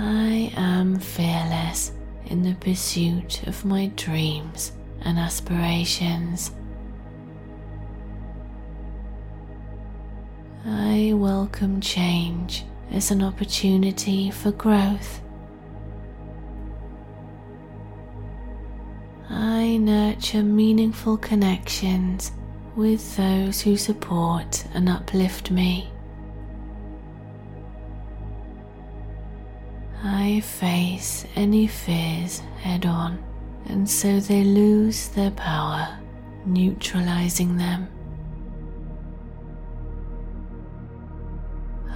I 0.00 0.52
am 0.56 1.00
fearless 1.00 1.90
in 2.26 2.44
the 2.44 2.54
pursuit 2.54 3.44
of 3.48 3.64
my 3.64 3.88
dreams 3.96 4.70
and 5.00 5.18
aspirations. 5.18 6.52
I 10.64 11.14
welcome 11.16 11.80
change 11.80 12.64
as 12.92 13.10
an 13.10 13.24
opportunity 13.24 14.30
for 14.30 14.52
growth. 14.52 15.20
I 19.28 19.78
nurture 19.78 20.44
meaningful 20.44 21.16
connections 21.16 22.30
with 22.76 23.16
those 23.16 23.62
who 23.62 23.76
support 23.76 24.64
and 24.74 24.88
uplift 24.88 25.50
me. 25.50 25.90
I 30.28 30.40
face 30.40 31.24
any 31.36 31.66
fears 31.66 32.40
head 32.60 32.84
on 32.84 33.24
and 33.64 33.88
so 33.88 34.20
they 34.20 34.44
lose 34.44 35.08
their 35.08 35.30
power, 35.30 35.98
neutralizing 36.44 37.56
them. 37.56 37.88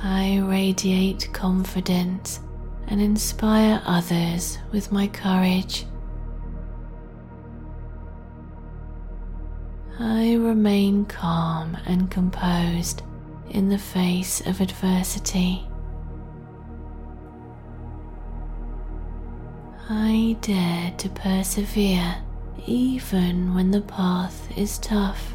I 0.03 0.39
radiate 0.39 1.29
confidence 1.35 2.41
and 2.87 3.03
inspire 3.03 3.83
others 3.85 4.57
with 4.73 4.91
my 4.91 5.09
courage. 5.09 5.85
I 9.99 10.37
remain 10.37 11.05
calm 11.05 11.77
and 11.85 12.11
composed 12.11 13.03
in 13.51 13.69
the 13.69 13.79
face 13.79 14.41
of 14.47 14.63
adversity. 14.63 15.69
I 19.95 20.37
dare 20.41 20.93
to 20.99 21.09
persevere 21.11 22.17
even 22.67 23.55
when 23.55 23.71
the 23.71 23.83
path 23.83 24.49
is 24.57 24.79
tough. 24.79 25.35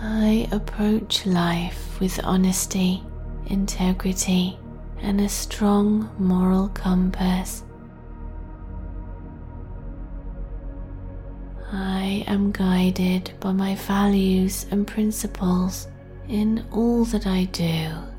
I 0.00 0.48
approach 0.50 1.26
life 1.26 2.00
with 2.00 2.18
honesty 2.24 3.04
integrity, 3.46 4.58
and 5.00 5.20
a 5.20 5.28
strong 5.28 6.10
moral 6.18 6.68
compass. 6.68 7.64
I 11.72 12.24
am 12.26 12.52
guided 12.52 13.32
by 13.40 13.52
my 13.52 13.74
values 13.74 14.66
and 14.70 14.86
principles 14.86 15.88
in 16.28 16.64
all 16.70 17.04
that 17.06 17.26
I 17.26 17.44
do. 17.44 18.11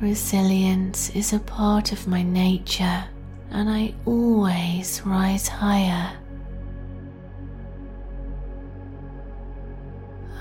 Resilience 0.00 1.10
is 1.10 1.34
a 1.34 1.38
part 1.40 1.92
of 1.92 2.06
my 2.06 2.22
nature, 2.22 3.04
and 3.50 3.68
I 3.68 3.92
always 4.06 5.02
rise 5.04 5.46
higher. 5.46 6.16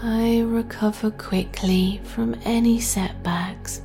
I 0.01 0.39
recover 0.47 1.11
quickly 1.11 1.99
from 2.05 2.39
any 2.45 2.79
setbacks, 2.79 3.81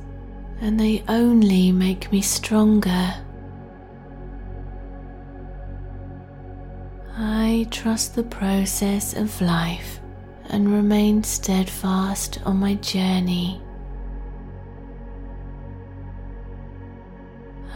and 0.61 0.79
they 0.79 1.03
only 1.09 1.73
make 1.73 2.09
me 2.09 2.21
stronger. 2.21 3.13
I 7.17 7.67
trust 7.69 8.15
the 8.15 8.23
process 8.23 9.13
of 9.13 9.41
life 9.41 9.99
and 10.45 10.71
remain 10.71 11.21
steadfast 11.21 12.39
on 12.45 12.61
my 12.61 12.75
journey. 12.75 13.61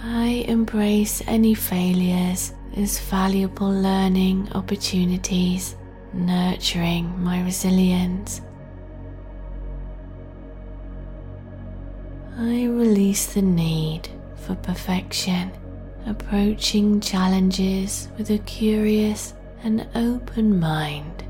I 0.03 0.45
embrace 0.47 1.21
any 1.27 1.53
failures 1.53 2.53
as 2.77 2.99
valuable 2.99 3.69
learning 3.69 4.49
opportunities, 4.53 5.75
nurturing 6.13 7.21
my 7.21 7.43
resilience. 7.43 8.41
I 12.37 12.65
release 12.65 13.33
the 13.33 13.41
need 13.41 14.07
for 14.35 14.55
perfection 14.55 15.51
approaching 16.05 17.01
challenges 17.01 18.07
with 18.17 18.29
a 18.29 18.37
curious 18.39 19.33
and 19.63 19.85
open 19.95 20.59
mind. 20.59 21.25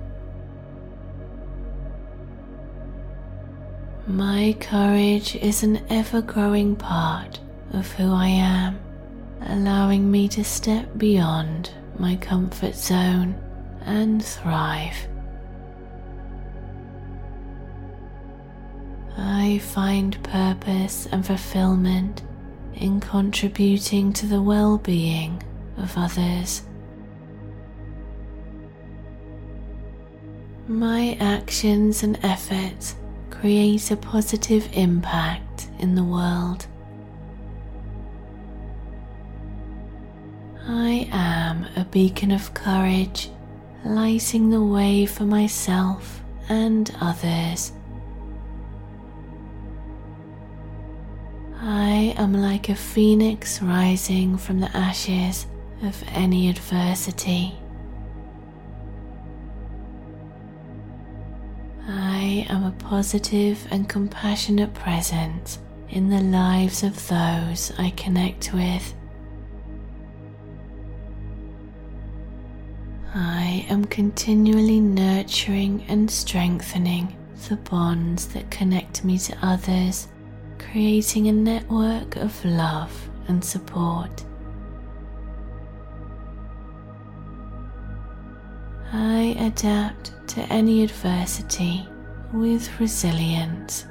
My 4.05 4.55
courage 4.59 5.35
is 5.35 5.63
an 5.63 5.81
ever 5.89 6.21
growing 6.21 6.75
part 6.75 7.39
of 7.73 7.91
who 7.93 8.11
I 8.11 8.27
am, 8.27 8.79
allowing 9.41 10.09
me 10.09 10.27
to 10.29 10.43
step 10.43 10.97
beyond 10.97 11.71
my 11.97 12.15
comfort 12.15 12.75
zone 12.75 13.35
and 13.85 14.23
thrive. 14.23 14.95
I 19.17 19.59
find 19.59 20.21
purpose 20.23 21.07
and 21.11 21.25
fulfillment 21.25 22.21
in 22.75 22.99
contributing 22.99 24.13
to 24.13 24.25
the 24.25 24.41
well 24.41 24.77
being 24.77 25.43
of 25.77 25.97
others. 25.97 26.63
My 30.67 31.17
actions 31.19 32.03
and 32.03 32.17
efforts 32.23 32.95
create 33.29 33.91
a 33.91 33.97
positive 33.97 34.69
impact 34.73 35.67
in 35.79 35.95
the 35.95 36.03
world. 36.03 36.67
I 40.71 41.09
am 41.11 41.65
a 41.75 41.83
beacon 41.83 42.31
of 42.31 42.53
courage, 42.53 43.31
lighting 43.83 44.51
the 44.51 44.61
way 44.61 45.07
for 45.07 45.23
myself 45.23 46.21
and 46.47 46.95
others. 47.01 47.71
I 51.59 52.13
am 52.17 52.33
like 52.33 52.69
a 52.69 52.75
phoenix 52.75 53.63
rising 53.63 54.37
from 54.37 54.59
the 54.59 54.69
ashes 54.77 55.47
of 55.81 56.03
any 56.09 56.49
adversity. 56.49 57.55
I 61.87 62.45
am 62.47 62.63
a 62.63 62.75
positive 62.77 63.67
and 63.71 63.89
compassionate 63.89 64.75
presence 64.75 65.57
in 65.89 66.11
the 66.11 66.21
lives 66.21 66.83
of 66.83 67.07
those 67.07 67.73
I 67.79 67.89
connect 67.97 68.53
with. 68.53 68.93
I 73.14 73.65
am 73.69 73.86
continually 73.86 74.80
nurturing 74.80 75.84
and 75.88 76.10
strengthening 76.11 77.18
the 77.48 77.56
bonds 77.56 78.27
that 78.30 78.52
connect 78.52 79.03
me 79.03 79.18
to 79.18 79.36
others 79.41 80.07
creating 80.60 81.27
a 81.27 81.31
network 81.31 82.18
of 82.18 82.45
love 82.45 83.10
and 83.27 83.44
support. 83.44 84.23
I 88.94 89.36
adapt 89.40 90.14
to 90.30 90.41
any 90.53 90.84
adversity 90.84 91.88
with 92.31 92.80
resilience. 92.80 93.88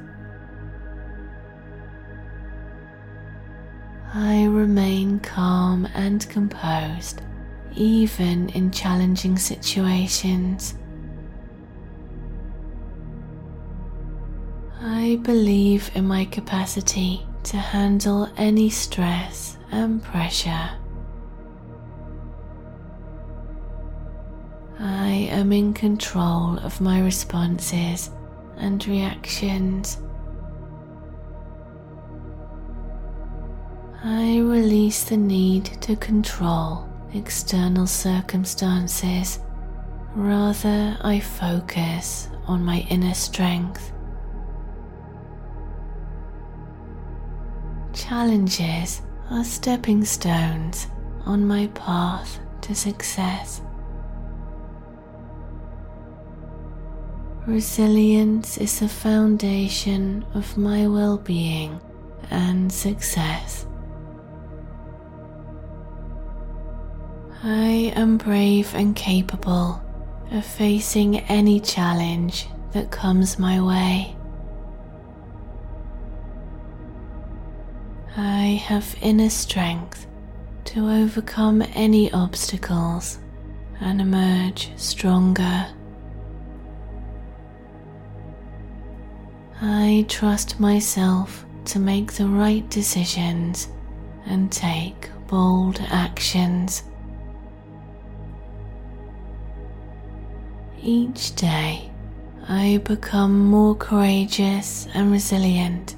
I 4.14 4.44
remain 4.44 5.18
calm 5.18 5.88
and 5.94 6.28
composed 6.28 7.22
even 7.74 8.48
in 8.50 8.70
challenging 8.70 9.36
situations. 9.38 10.74
I 14.80 15.16
believe 15.22 15.90
in 15.94 16.06
my 16.06 16.24
capacity 16.24 17.26
to 17.44 17.56
handle 17.56 18.28
any 18.36 18.70
stress 18.70 19.58
and 19.70 20.02
pressure. 20.02 20.70
I 24.78 25.28
am 25.30 25.52
in 25.52 25.74
control 25.74 26.58
of 26.58 26.80
my 26.80 27.00
responses 27.00 28.10
and 28.56 28.86
reactions. 28.86 29.98
I 34.04 34.38
release 34.38 35.04
the 35.04 35.16
need 35.16 35.64
to 35.82 35.96
control 35.96 36.87
external 37.14 37.86
circumstances. 37.86 39.40
Rather, 40.14 40.96
I 41.00 41.20
focus 41.20 42.28
on 42.46 42.64
my 42.64 42.86
inner 42.90 43.14
strength. 43.14 43.92
Challenges 47.92 49.02
are 49.30 49.44
stepping 49.44 50.04
stones 50.04 50.86
on 51.24 51.46
my 51.46 51.66
path 51.68 52.40
to 52.62 52.74
success. 52.74 53.60
Resilience 57.46 58.58
is 58.58 58.80
the 58.80 58.88
foundation 58.88 60.24
of 60.34 60.58
my 60.58 60.86
well 60.86 61.16
being 61.16 61.80
and 62.30 62.70
success. 62.70 63.67
I 67.42 67.92
am 67.94 68.16
brave 68.18 68.74
and 68.74 68.96
capable 68.96 69.80
of 70.32 70.44
facing 70.44 71.20
any 71.20 71.60
challenge 71.60 72.48
that 72.72 72.90
comes 72.90 73.38
my 73.38 73.60
way. 73.60 74.16
I 78.16 78.60
have 78.66 78.96
inner 79.00 79.30
strength 79.30 80.08
to 80.64 80.90
overcome 80.90 81.62
any 81.74 82.12
obstacles 82.12 83.20
and 83.80 84.00
emerge 84.00 84.72
stronger. 84.76 85.68
I 89.60 90.04
trust 90.08 90.58
myself 90.58 91.46
to 91.66 91.78
make 91.78 92.14
the 92.14 92.26
right 92.26 92.68
decisions 92.68 93.68
and 94.26 94.50
take 94.50 95.08
bold 95.28 95.80
actions. 95.88 96.82
Each 100.82 101.34
day, 101.34 101.90
I 102.48 102.80
become 102.84 103.46
more 103.46 103.74
courageous 103.74 104.88
and 104.94 105.12
resilient 105.12 105.96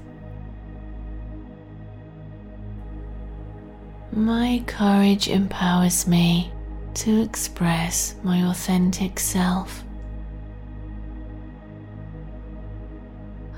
My 4.13 4.63
courage 4.67 5.29
empowers 5.29 6.09
me 6.09 6.51
to 6.95 7.23
express 7.23 8.17
my 8.25 8.51
authentic 8.51 9.21
self. 9.21 9.85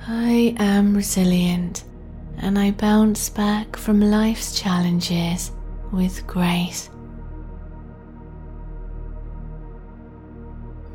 I 0.07 0.55
am 0.59 0.95
resilient 0.95 1.85
and 2.37 2.59
I 2.59 2.73
bounce 2.73 3.31
back 3.31 3.77
from 3.77 4.01
life's 4.01 4.61
challenges 4.61 5.53
with 5.91 6.27
grace. 6.27 6.91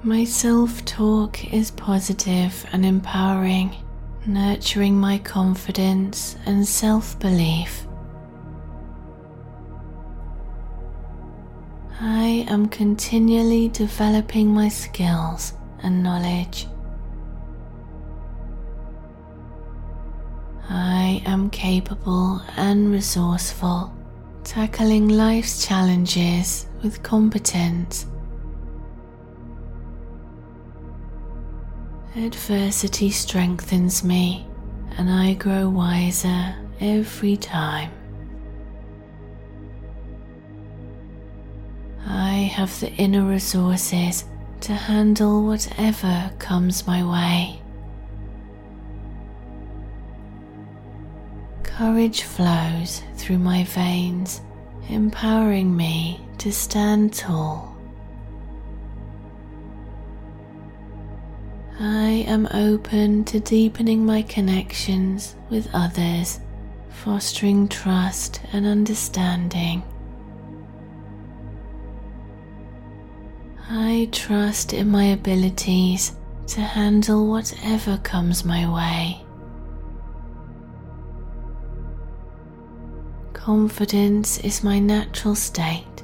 My 0.07 0.23
self 0.23 0.85
talk 0.85 1.53
is 1.53 1.69
positive 1.71 2.65
and 2.71 2.85
empowering, 2.85 3.75
nurturing 4.25 4.97
my 4.97 5.17
confidence 5.17 6.37
and 6.45 6.65
self 6.65 7.19
belief. 7.19 7.85
I 11.99 12.45
am 12.47 12.69
continually 12.69 13.67
developing 13.67 14.47
my 14.53 14.69
skills 14.69 15.51
and 15.83 16.01
knowledge. 16.01 16.67
I 20.69 21.21
am 21.25 21.49
capable 21.49 22.41
and 22.55 22.93
resourceful, 22.93 23.93
tackling 24.45 25.09
life's 25.09 25.65
challenges 25.65 26.65
with 26.81 27.03
competence. 27.03 28.05
Adversity 32.17 33.11
strengthens 33.11 34.03
me, 34.03 34.47
and 34.97 35.07
I 35.07 35.35
grow 35.35 35.69
wiser 35.69 36.55
every 36.79 37.37
time. 37.37 37.91
I 42.07 42.49
have 42.55 42.79
the 42.79 42.91
inner 42.93 43.23
resources 43.23 44.25
to 44.61 44.73
handle 44.73 45.45
whatever 45.45 46.31
comes 46.39 46.87
my 46.87 47.03
way. 47.03 47.61
Courage 51.61 52.23
flows 52.23 53.03
through 53.15 53.37
my 53.37 53.63
veins, 53.63 54.41
empowering 54.89 55.77
me 55.77 56.19
to 56.39 56.51
stand 56.51 57.13
tall. 57.13 57.76
I 61.79 62.25
am 62.27 62.47
open 62.55 63.23
to 63.25 63.39
deepening 63.39 64.03
my 64.03 64.23
connections 64.23 65.35
with 65.51 65.69
others, 65.75 66.39
fostering 66.89 67.67
trust 67.67 68.41
and 68.51 68.65
understanding. 68.65 69.83
I 73.69 74.09
trust 74.11 74.73
in 74.73 74.89
my 74.89 75.03
abilities 75.03 76.15
to 76.47 76.61
handle 76.61 77.27
whatever 77.27 77.99
comes 77.99 78.43
my 78.43 78.67
way. 78.67 79.23
Confidence 83.33 84.39
is 84.39 84.63
my 84.63 84.79
natural 84.79 85.35
state, 85.35 86.03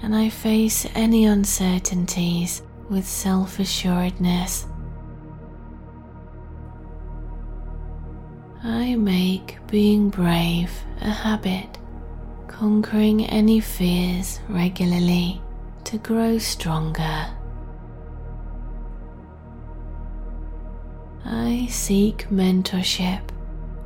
and 0.00 0.14
I 0.14 0.28
face 0.28 0.86
any 0.94 1.24
uncertainties 1.24 2.62
with 2.88 3.04
self 3.04 3.58
assuredness. 3.58 4.67
I 8.64 8.96
make 8.96 9.58
being 9.68 10.10
brave 10.10 10.72
a 11.00 11.10
habit, 11.10 11.78
conquering 12.48 13.24
any 13.26 13.60
fears 13.60 14.40
regularly 14.48 15.40
to 15.84 15.98
grow 15.98 16.38
stronger. 16.38 17.26
I 21.24 21.68
seek 21.70 22.28
mentorship 22.30 23.20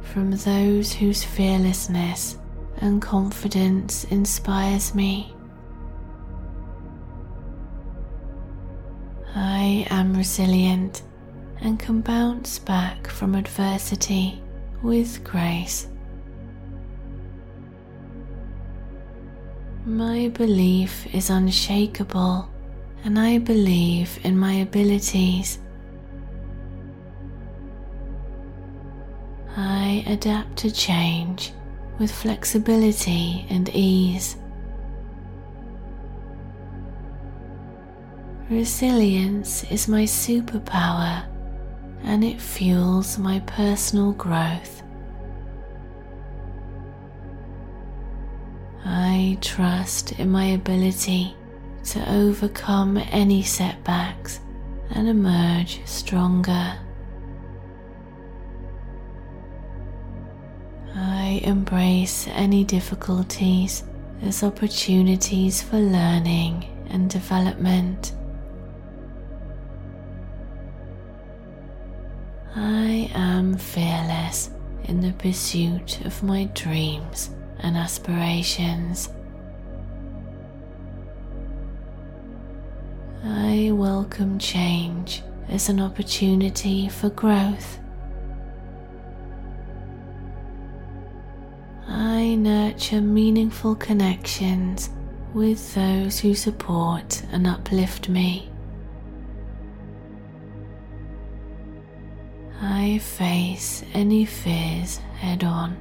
from 0.00 0.30
those 0.30 0.94
whose 0.94 1.22
fearlessness 1.22 2.38
and 2.78 3.02
confidence 3.02 4.04
inspires 4.04 4.94
me. 4.94 5.34
I 9.34 9.86
am 9.90 10.16
resilient 10.16 11.02
and 11.60 11.78
can 11.78 12.00
bounce 12.00 12.58
back 12.58 13.06
from 13.06 13.34
adversity 13.34 14.42
with 14.82 15.22
grace. 15.24 15.88
My 19.84 20.28
belief 20.28 21.12
is 21.14 21.30
unshakable, 21.30 22.48
and 23.04 23.18
I 23.18 23.38
believe 23.38 24.18
in 24.24 24.38
my 24.38 24.54
abilities. 24.54 25.58
I 29.56 30.04
adapt 30.06 30.56
to 30.58 30.70
change 30.70 31.52
with 31.98 32.10
flexibility 32.10 33.46
and 33.50 33.68
ease. 33.70 34.36
Resilience 38.50 39.64
is 39.70 39.88
my 39.88 40.04
superpower 40.04 41.31
and 42.04 42.24
it 42.24 42.40
fuels 42.40 43.18
my 43.18 43.40
personal 43.40 44.12
growth. 44.12 44.82
I 48.84 49.38
trust 49.40 50.12
in 50.12 50.30
my 50.30 50.46
ability 50.46 51.36
to 51.84 52.12
overcome 52.12 52.96
any 52.96 53.42
setbacks 53.42 54.40
and 54.90 55.08
emerge 55.08 55.80
stronger. 55.84 56.78
I 60.94 61.40
embrace 61.44 62.28
any 62.28 62.64
difficulties 62.64 63.84
as 64.22 64.42
opportunities 64.42 65.62
for 65.62 65.78
learning 65.78 66.66
and 66.90 67.08
development. 67.08 68.12
I 72.54 73.10
am 73.14 73.56
fearless 73.56 74.50
in 74.84 75.00
the 75.00 75.12
pursuit 75.12 76.04
of 76.04 76.22
my 76.22 76.44
dreams 76.52 77.30
and 77.60 77.78
aspirations. 77.78 79.08
I 83.24 83.70
welcome 83.72 84.38
change 84.38 85.22
as 85.48 85.70
an 85.70 85.80
opportunity 85.80 86.90
for 86.90 87.08
growth. 87.08 87.78
I 91.88 92.34
nurture 92.34 93.00
meaningful 93.00 93.76
connections 93.76 94.90
with 95.32 95.74
those 95.74 96.18
who 96.20 96.34
support 96.34 97.22
and 97.32 97.46
uplift 97.46 98.10
me. 98.10 98.51
I 102.64 102.98
face 102.98 103.82
any 103.92 104.24
fears 104.24 104.98
head 105.18 105.42
on, 105.42 105.76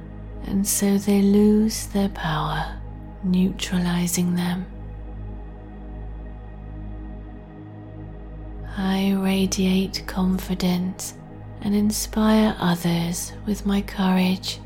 and 0.46 0.66
so 0.66 0.98
they 0.98 1.22
lose 1.22 1.86
their 1.86 2.08
power, 2.08 2.76
neutralizing 3.22 4.34
them. 4.34 4.66
I 8.76 9.12
radiate 9.12 10.02
confidence 10.08 11.14
and 11.60 11.72
inspire 11.72 12.56
others 12.58 13.32
with 13.46 13.64
my 13.64 13.80
courage. 13.82 14.58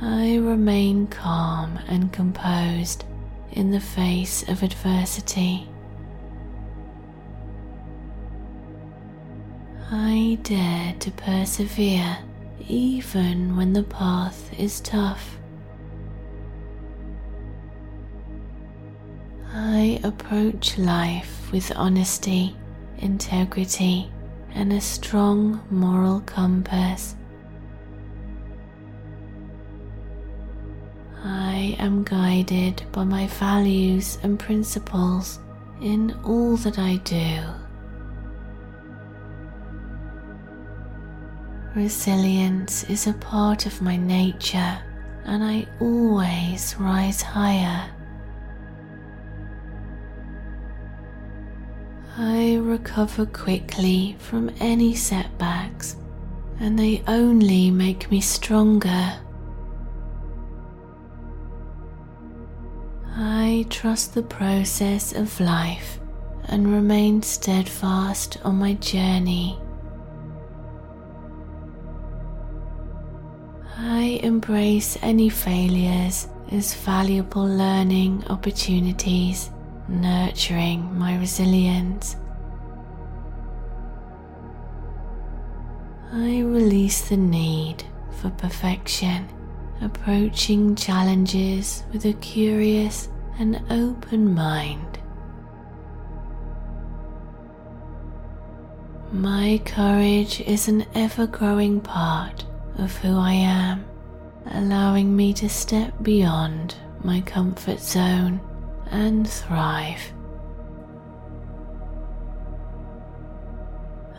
I 0.00 0.34
remain 0.38 1.06
calm 1.06 1.78
and 1.86 2.12
composed 2.12 3.04
in 3.52 3.70
the 3.70 3.78
face 3.78 4.42
of 4.48 4.64
adversity. 4.64 5.69
I 9.92 10.38
dare 10.44 10.94
to 11.00 11.10
persevere 11.10 12.18
even 12.68 13.56
when 13.56 13.72
the 13.72 13.82
path 13.82 14.56
is 14.56 14.80
tough. 14.80 15.36
I 19.52 19.98
approach 20.04 20.78
life 20.78 21.50
with 21.50 21.72
honesty, 21.74 22.56
integrity, 22.98 24.12
and 24.54 24.72
a 24.72 24.80
strong 24.80 25.60
moral 25.70 26.20
compass. 26.20 27.16
I 31.24 31.74
am 31.80 32.04
guided 32.04 32.84
by 32.92 33.02
my 33.02 33.26
values 33.26 34.18
and 34.22 34.38
principles 34.38 35.40
in 35.82 36.16
all 36.24 36.56
that 36.58 36.78
I 36.78 36.96
do. 36.98 37.59
Resilience 41.74 42.82
is 42.90 43.06
a 43.06 43.12
part 43.12 43.64
of 43.64 43.80
my 43.80 43.96
nature, 43.96 44.78
and 45.24 45.44
I 45.44 45.68
always 45.78 46.74
rise 46.80 47.22
higher. 47.22 47.88
I 52.18 52.56
recover 52.56 53.24
quickly 53.24 54.16
from 54.18 54.50
any 54.58 54.96
setbacks, 54.96 55.94
and 56.58 56.76
they 56.76 57.04
only 57.06 57.70
make 57.70 58.10
me 58.10 58.20
stronger. 58.20 59.20
I 63.14 63.64
trust 63.70 64.14
the 64.14 64.24
process 64.24 65.12
of 65.12 65.38
life 65.38 66.00
and 66.46 66.72
remain 66.72 67.22
steadfast 67.22 68.38
on 68.44 68.56
my 68.56 68.74
journey. 68.74 69.56
I 73.82 74.20
embrace 74.22 74.98
any 75.00 75.30
failures 75.30 76.28
as 76.52 76.74
valuable 76.74 77.46
learning 77.46 78.24
opportunities, 78.28 79.50
nurturing 79.88 80.98
my 80.98 81.16
resilience. 81.16 82.16
I 86.12 86.40
release 86.40 87.08
the 87.08 87.16
need 87.16 87.82
for 88.20 88.28
perfection, 88.28 89.26
approaching 89.80 90.76
challenges 90.76 91.84
with 91.90 92.04
a 92.04 92.12
curious 92.12 93.08
and 93.38 93.62
open 93.70 94.34
mind. 94.34 94.98
My 99.10 99.58
courage 99.64 100.42
is 100.42 100.68
an 100.68 100.84
ever 100.94 101.26
growing 101.26 101.80
part 101.80 102.44
of 102.80 102.96
who 102.96 103.16
I 103.18 103.32
am, 103.32 103.84
allowing 104.46 105.14
me 105.14 105.32
to 105.34 105.48
step 105.48 105.92
beyond 106.02 106.74
my 107.04 107.20
comfort 107.20 107.80
zone 107.80 108.40
and 108.90 109.28
thrive. 109.28 110.00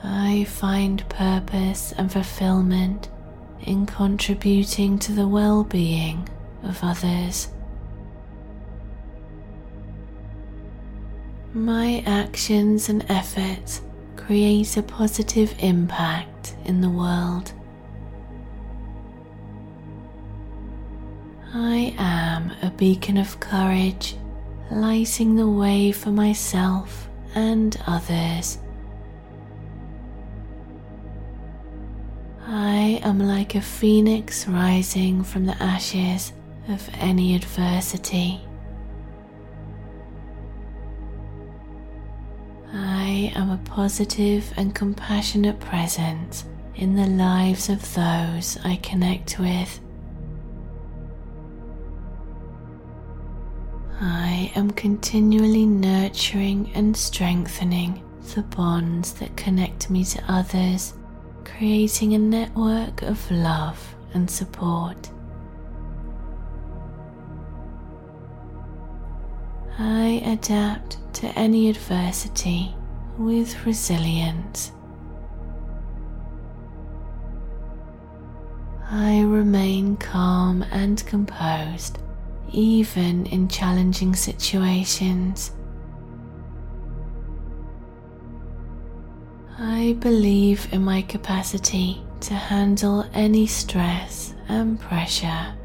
I 0.04 0.46
find 0.46 1.08
purpose 1.10 1.94
and 1.98 2.12
fulfillment 2.12 3.10
in 3.62 3.86
contributing 3.86 4.98
to 5.00 5.12
the 5.12 5.28
well 5.28 5.64
being 5.64 6.28
of 6.64 6.80
others. 6.84 7.50
My 11.54 12.04
actions 12.06 12.90
and 12.90 13.06
efforts 13.10 13.82
create 14.16 14.78
a 14.78 14.84
positive 14.84 15.54
impact 15.60 16.56
in 16.66 16.82
the 16.82 16.90
world. 16.90 17.54
I 21.54 21.94
am 21.98 22.52
a 22.62 22.70
beacon 22.70 23.18
of 23.18 23.40
courage, 23.42 24.16
lighting 24.70 25.36
the 25.36 25.50
way 25.50 25.92
for 25.92 26.10
myself 26.10 27.10
and 27.36 27.78
others. 27.88 28.58
I 32.48 33.02
am 33.04 33.20
like 33.20 33.56
a 33.56 33.62
phoenix 33.62 34.48
rising 34.48 35.24
from 35.24 35.46
the 35.46 35.62
ashes 35.62 36.32
of 36.70 36.90
any 36.94 37.36
adversity. 37.36 38.40
I 42.74 43.34
am 43.36 43.50
a 43.50 43.58
positive 43.66 44.54
and 44.56 44.74
compassionate 44.74 45.60
presence 45.60 46.46
in 46.76 46.96
the 46.96 47.08
lives 47.08 47.68
of 47.68 47.82
those 47.94 48.58
I 48.64 48.78
connect 48.78 49.38
with. 49.38 49.82
I 54.04 54.52
am 54.56 54.72
continually 54.72 55.68
nurturing 55.68 56.72
and 56.74 56.98
strengthening 56.98 58.04
the 58.34 58.42
bonds 58.42 59.14
that 59.14 59.38
connect 59.38 59.92
me 59.92 60.04
to 60.06 60.24
others 60.28 60.96
creating 61.44 62.16
a 62.16 62.18
network 62.18 63.04
of 63.04 63.30
love 63.30 63.96
and 64.16 64.28
support. 64.28 65.12
I 69.78 70.24
adapt 70.26 70.98
to 71.16 71.28
any 71.38 71.70
adversity 71.70 72.74
with 73.20 73.68
resilience. 73.68 74.72
I 78.90 79.22
remain 79.22 79.96
calm 79.98 80.64
and 80.72 81.06
composed 81.06 82.00
even 82.54 83.26
in 83.28 83.48
challenging 83.48 84.16
situations. 84.16 85.52
I 89.58 89.96
believe 90.00 90.68
in 90.72 90.84
my 90.84 91.02
capacity 91.04 92.02
to 92.22 92.34
handle 92.34 93.06
any 93.14 93.48
stress 93.48 94.34
and 94.48 94.80
pressure. 94.80 95.56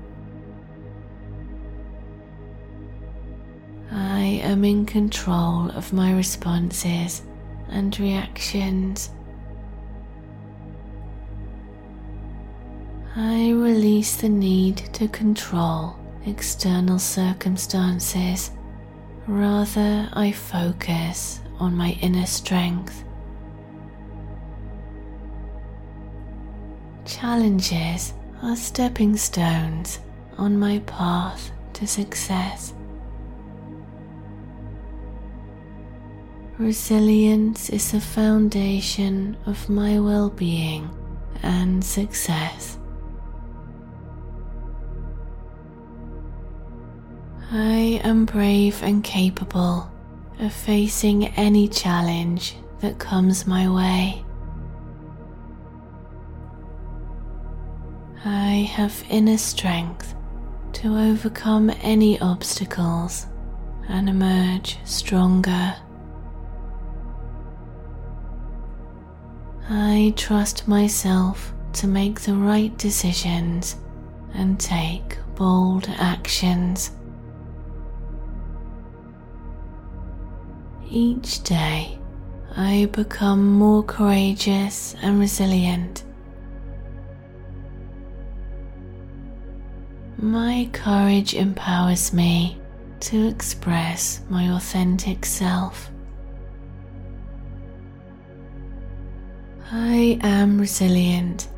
I 3.90 4.40
am 4.42 4.64
in 4.64 4.86
control 4.86 5.70
of 5.70 5.92
my 5.92 6.14
responses 6.14 7.22
and 7.68 7.98
reactions. 7.98 9.10
I 13.14 13.50
release 13.50 14.16
the 14.16 14.28
need 14.28 14.76
to 14.94 15.08
control 15.08 15.96
external 16.26 16.98
circumstances. 16.98 18.50
Rather, 19.26 20.08
I 20.12 20.32
focus 20.32 21.40
on 21.58 21.76
my 21.76 21.98
inner 22.02 22.26
strength. 22.26 23.04
Challenges 27.04 28.12
are 28.42 28.56
stepping 28.56 29.16
stones 29.16 30.00
on 30.38 30.58
my 30.58 30.80
path 30.80 31.50
to 31.74 31.86
success. 31.86 32.74
Resilience 36.58 37.68
is 37.68 37.92
the 37.92 38.00
foundation 38.00 39.36
of 39.46 39.68
my 39.68 40.00
well 40.00 40.30
being 40.30 40.90
and 41.42 41.84
success. 41.84 42.75
I 47.52 48.00
am 48.02 48.24
brave 48.24 48.82
and 48.82 49.04
capable 49.04 49.88
of 50.40 50.52
facing 50.52 51.28
any 51.28 51.68
challenge 51.68 52.56
that 52.80 52.98
comes 52.98 53.46
my 53.46 53.68
way. 53.68 54.24
I 58.24 58.68
have 58.72 59.04
inner 59.08 59.38
strength 59.38 60.16
to 60.72 60.98
overcome 60.98 61.70
any 61.82 62.18
obstacles 62.20 63.28
and 63.88 64.08
emerge 64.08 64.78
stronger. 64.84 65.76
I 69.70 70.14
trust 70.16 70.66
myself 70.66 71.54
to 71.74 71.86
make 71.86 72.22
the 72.22 72.34
right 72.34 72.76
decisions 72.76 73.76
and 74.34 74.58
take 74.58 75.16
bold 75.36 75.88
actions. 75.98 76.90
Each 80.88 81.42
day, 81.42 81.98
I 82.56 82.88
become 82.92 83.52
more 83.52 83.82
courageous 83.82 84.94
and 85.02 85.18
resilient. 85.18 86.04
My 90.16 90.68
courage 90.72 91.34
empowers 91.34 92.12
me 92.12 92.60
to 93.00 93.26
express 93.26 94.20
my 94.28 94.54
authentic 94.54 95.26
self. 95.26 95.90
I 99.72 100.18
am 100.22 100.60
resilient 100.60 101.48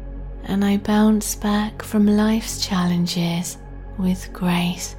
and 0.44 0.64
I 0.64 0.78
bounce 0.78 1.34
back 1.34 1.82
from 1.82 2.06
life's 2.06 2.66
challenges 2.66 3.58
with 3.98 4.32
grace. 4.32 4.96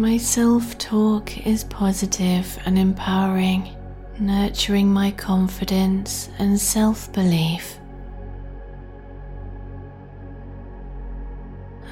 My 0.00 0.16
self 0.16 0.78
talk 0.78 1.46
is 1.46 1.64
positive 1.64 2.58
and 2.64 2.78
empowering, 2.78 3.68
nurturing 4.18 4.90
my 4.90 5.10
confidence 5.10 6.30
and 6.38 6.58
self 6.58 7.12
belief. 7.12 7.78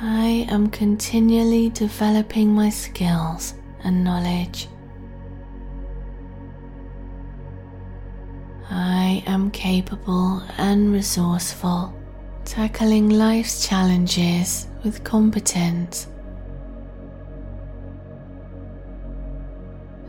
I 0.01 0.47
am 0.49 0.71
continually 0.71 1.69
developing 1.69 2.55
my 2.55 2.71
skills 2.71 3.53
and 3.85 4.03
knowledge. 4.03 4.69
I 8.71 9.23
am 9.27 9.51
capable 9.51 10.43
and 10.57 10.95
resourceful, 10.95 11.95
tackling 12.47 13.11
life's 13.11 13.69
challenges 13.69 14.67
with 14.83 15.05
competence. 15.05 16.07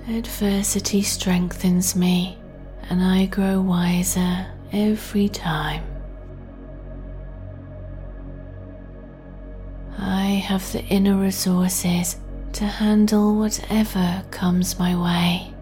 Adversity 0.10 1.04
strengthens 1.04 1.96
me, 1.96 2.36
and 2.90 3.00
I 3.00 3.28
grow 3.28 3.62
wiser 3.62 4.48
every 4.72 5.30
time. 5.30 5.84
I 10.00 10.26
have 10.48 10.72
the 10.72 10.84
inner 10.86 11.16
resources 11.16 12.18
to 12.54 12.66
handle 12.66 13.36
whatever 13.36 14.24
comes 14.32 14.80
my 14.80 14.96
way. 14.96 15.54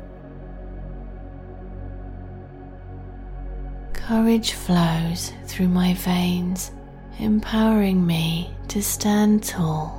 Courage 3.92 4.54
flows 4.54 5.34
through 5.46 5.68
my 5.68 5.94
veins, 5.94 6.72
empowering 7.20 8.08
me 8.08 8.50
to 8.70 8.82
stand 8.82 9.44
tall. 9.44 9.97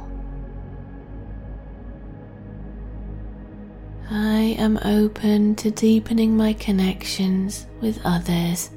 I 4.10 4.56
am 4.58 4.78
open 4.86 5.54
to 5.56 5.70
deepening 5.70 6.34
my 6.34 6.54
connections 6.54 7.66
with 7.82 8.00
others, 8.06 8.70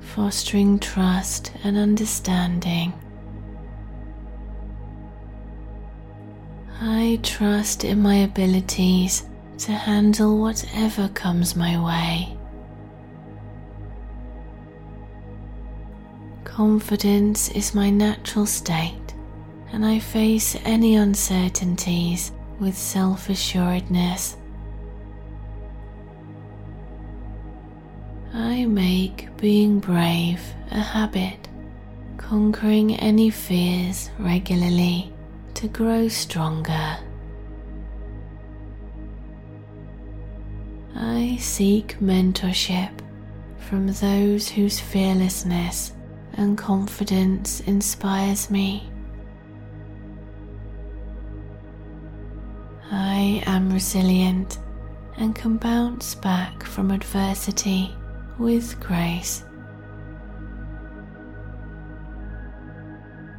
fostering 0.00 0.78
trust 0.78 1.52
and 1.62 1.76
understanding. 1.76 2.94
I 6.80 7.20
trust 7.22 7.84
in 7.84 8.00
my 8.00 8.14
abilities 8.14 9.26
to 9.58 9.72
handle 9.72 10.38
whatever 10.38 11.08
comes 11.08 11.54
my 11.54 11.78
way. 11.84 12.38
Confidence 16.44 17.50
is 17.50 17.74
my 17.74 17.90
natural 17.90 18.46
state, 18.46 19.14
and 19.70 19.84
I 19.84 19.98
face 19.98 20.56
any 20.64 20.94
uncertainties 20.96 22.32
with 22.58 22.76
self 22.76 23.28
assuredness. 23.28 24.37
I 28.34 28.66
make 28.66 29.28
being 29.38 29.80
brave 29.80 30.42
a 30.70 30.80
habit, 30.80 31.48
conquering 32.18 32.94
any 32.96 33.30
fears 33.30 34.10
regularly 34.18 35.12
to 35.54 35.68
grow 35.68 36.08
stronger. 36.08 36.98
I 40.94 41.36
seek 41.40 41.98
mentorship 42.00 42.90
from 43.58 43.86
those 43.86 44.48
whose 44.48 44.78
fearlessness 44.78 45.92
and 46.34 46.58
confidence 46.58 47.60
inspires 47.60 48.50
me. 48.50 48.90
I 52.90 53.42
am 53.46 53.72
resilient 53.72 54.58
and 55.16 55.34
can 55.34 55.56
bounce 55.56 56.14
back 56.14 56.62
from 56.62 56.90
adversity 56.90 57.94
with 58.38 58.78
grace. 58.80 59.44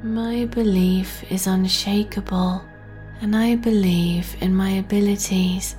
My 0.04 0.46
belief 0.46 1.30
is 1.32 1.48
unshakable, 1.48 2.62
and 3.22 3.36
I 3.36 3.56
believe 3.56 4.36
in 4.42 4.56
my 4.56 4.72
abilities. 4.72 5.76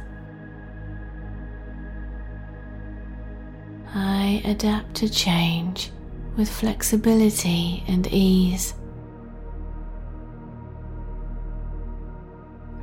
I 3.94 4.42
adapt 4.44 4.94
to 4.96 5.08
change 5.08 5.90
with 6.36 6.48
flexibility 6.48 7.82
and 7.88 8.06
ease. 8.12 8.74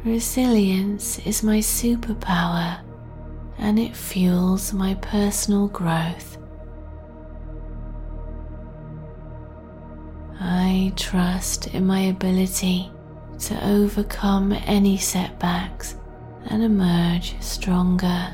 Resilience 0.04 1.20
is 1.20 1.44
my 1.44 1.60
superpower 1.60 2.87
and 3.58 3.80
it 3.80 3.96
fuels 3.96 4.74
my 4.74 4.94
personal 4.96 5.68
growth. 5.68 6.38
I 10.40 10.94
trust 10.96 11.68
in 11.68 11.86
my 11.86 12.02
ability 12.02 12.92
to 13.40 13.68
overcome 13.68 14.52
any 14.52 14.98
setbacks 14.98 15.96
and 16.46 16.64
emerge 16.64 17.36
stronger. 17.42 18.34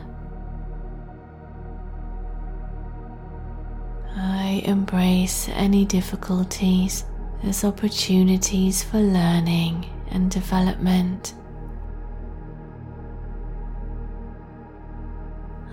I 4.16 4.62
embrace 4.66 5.50
any 5.50 5.86
difficulties 5.86 7.06
as 7.44 7.64
opportunities 7.64 8.84
for 8.84 9.00
learning 9.00 9.90
and 10.12 10.30
development. 10.30 11.34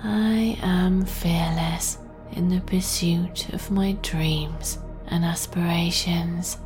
I 0.02 0.58
am 0.62 1.04
fearless 1.04 1.98
in 2.32 2.48
the 2.48 2.60
pursuit 2.62 3.52
of 3.52 3.70
my 3.70 3.92
dreams 4.00 4.78
and 5.08 5.26
aspirations. 5.26 6.56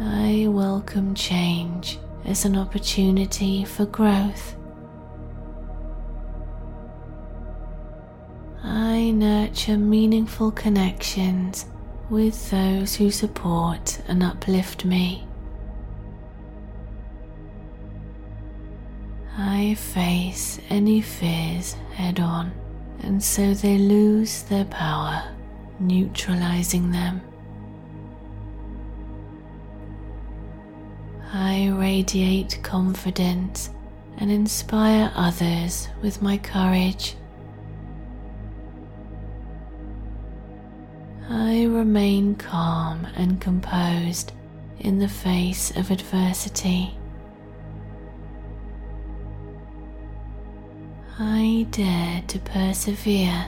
I 0.00 0.46
welcome 0.48 1.14
change 1.14 1.98
as 2.24 2.46
an 2.46 2.56
opportunity 2.56 3.64
for 3.64 3.84
growth. 3.84 4.56
I 8.62 9.10
nurture 9.10 9.76
meaningful 9.76 10.52
connections 10.52 11.66
with 12.08 12.50
those 12.50 12.94
who 12.94 13.10
support 13.10 14.00
and 14.08 14.22
uplift 14.22 14.86
me. 14.86 15.27
I 19.40 19.74
face 19.74 20.58
any 20.68 21.00
fears 21.00 21.74
head 21.94 22.18
on 22.18 22.50
and 23.04 23.22
so 23.22 23.54
they 23.54 23.78
lose 23.78 24.42
their 24.42 24.64
power, 24.64 25.22
neutralizing 25.78 26.90
them. 26.90 27.20
I 31.32 31.68
radiate 31.68 32.58
confidence 32.64 33.70
and 34.16 34.32
inspire 34.32 35.12
others 35.14 35.86
with 36.02 36.20
my 36.20 36.36
courage. 36.38 37.14
I 41.28 41.64
remain 41.66 42.34
calm 42.34 43.06
and 43.14 43.40
composed 43.40 44.32
in 44.80 44.98
the 44.98 45.08
face 45.08 45.70
of 45.76 45.92
adversity. 45.92 46.97
I 51.20 51.66
dare 51.72 52.22
to 52.28 52.38
persevere 52.38 53.46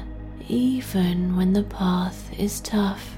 even 0.48 1.36
when 1.36 1.52
the 1.52 1.62
path 1.62 2.36
is 2.36 2.60
tough. 2.60 3.16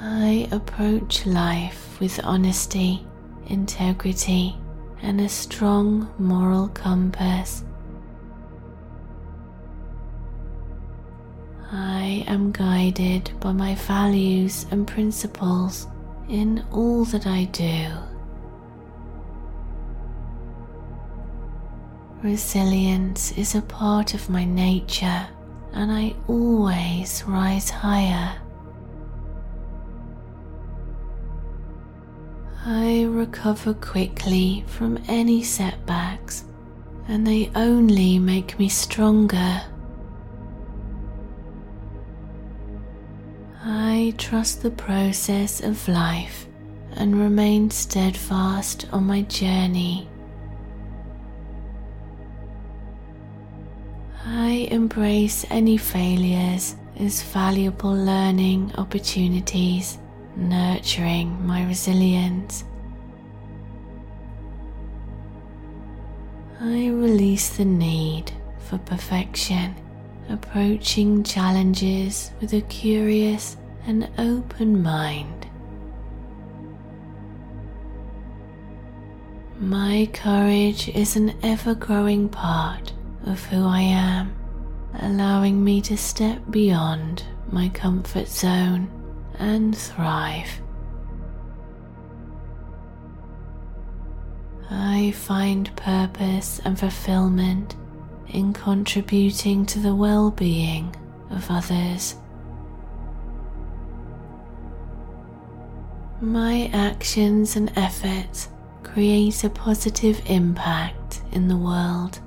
I 0.00 0.48
approach 0.52 1.26
life 1.26 1.98
with 1.98 2.20
honesty, 2.22 3.04
integrity, 3.48 4.56
and 5.02 5.20
a 5.20 5.28
strong 5.28 6.08
moral 6.18 6.68
compass. 6.68 7.64
I 11.72 12.24
am 12.28 12.52
guided 12.52 13.32
by 13.40 13.50
my 13.50 13.74
values 13.74 14.66
and 14.70 14.86
principles 14.86 15.88
in 16.28 16.64
all 16.70 17.04
that 17.06 17.26
I 17.26 17.44
do. 17.46 18.07
Resilience 22.22 23.30
is 23.38 23.54
a 23.54 23.62
part 23.62 24.12
of 24.12 24.28
my 24.28 24.44
nature, 24.44 25.28
and 25.72 25.92
I 25.92 26.16
always 26.26 27.22
rise 27.24 27.70
higher. 27.70 28.36
I 32.66 33.04
recover 33.04 33.72
quickly 33.72 34.64
from 34.66 34.98
any 35.06 35.44
setbacks, 35.44 36.44
and 37.06 37.24
they 37.24 37.52
only 37.54 38.18
make 38.18 38.58
me 38.58 38.68
stronger. 38.68 39.62
I 43.62 44.12
trust 44.18 44.62
the 44.62 44.72
process 44.72 45.60
of 45.60 45.86
life 45.86 46.48
and 46.94 47.16
remain 47.16 47.70
steadfast 47.70 48.86
on 48.92 49.04
my 49.04 49.22
journey. 49.22 50.08
I 54.30 54.68
embrace 54.70 55.46
any 55.48 55.78
failures 55.78 56.76
as 57.00 57.22
valuable 57.22 57.94
learning 57.94 58.72
opportunities, 58.76 59.98
nurturing 60.36 61.46
my 61.46 61.64
resilience. 61.64 62.64
I 66.60 66.88
release 66.88 67.56
the 67.56 67.64
need 67.64 68.30
for 68.58 68.76
perfection, 68.76 69.74
approaching 70.28 71.24
challenges 71.24 72.30
with 72.38 72.52
a 72.52 72.60
curious 72.60 73.56
and 73.86 74.10
open 74.18 74.82
mind. 74.82 75.46
My 79.58 80.06
courage 80.12 80.90
is 80.90 81.16
an 81.16 81.34
ever 81.42 81.74
growing 81.74 82.28
part 82.28 82.92
of 83.26 83.44
who 83.46 83.64
I 83.66 83.80
am, 83.80 84.34
allowing 85.00 85.62
me 85.62 85.80
to 85.82 85.96
step 85.96 86.40
beyond 86.50 87.24
my 87.50 87.68
comfort 87.70 88.28
zone 88.28 88.90
and 89.38 89.76
thrive. 89.76 90.48
I 94.70 95.12
find 95.12 95.74
purpose 95.76 96.60
and 96.64 96.78
fulfillment 96.78 97.76
in 98.28 98.52
contributing 98.52 99.64
to 99.66 99.78
the 99.78 99.94
well 99.94 100.30
being 100.30 100.94
of 101.30 101.50
others. 101.50 102.16
My 106.20 106.68
actions 106.72 107.56
and 107.56 107.72
efforts 107.76 108.48
create 108.82 109.44
a 109.44 109.50
positive 109.50 110.20
impact 110.26 111.22
in 111.32 111.48
the 111.48 111.56
world. 111.56 112.20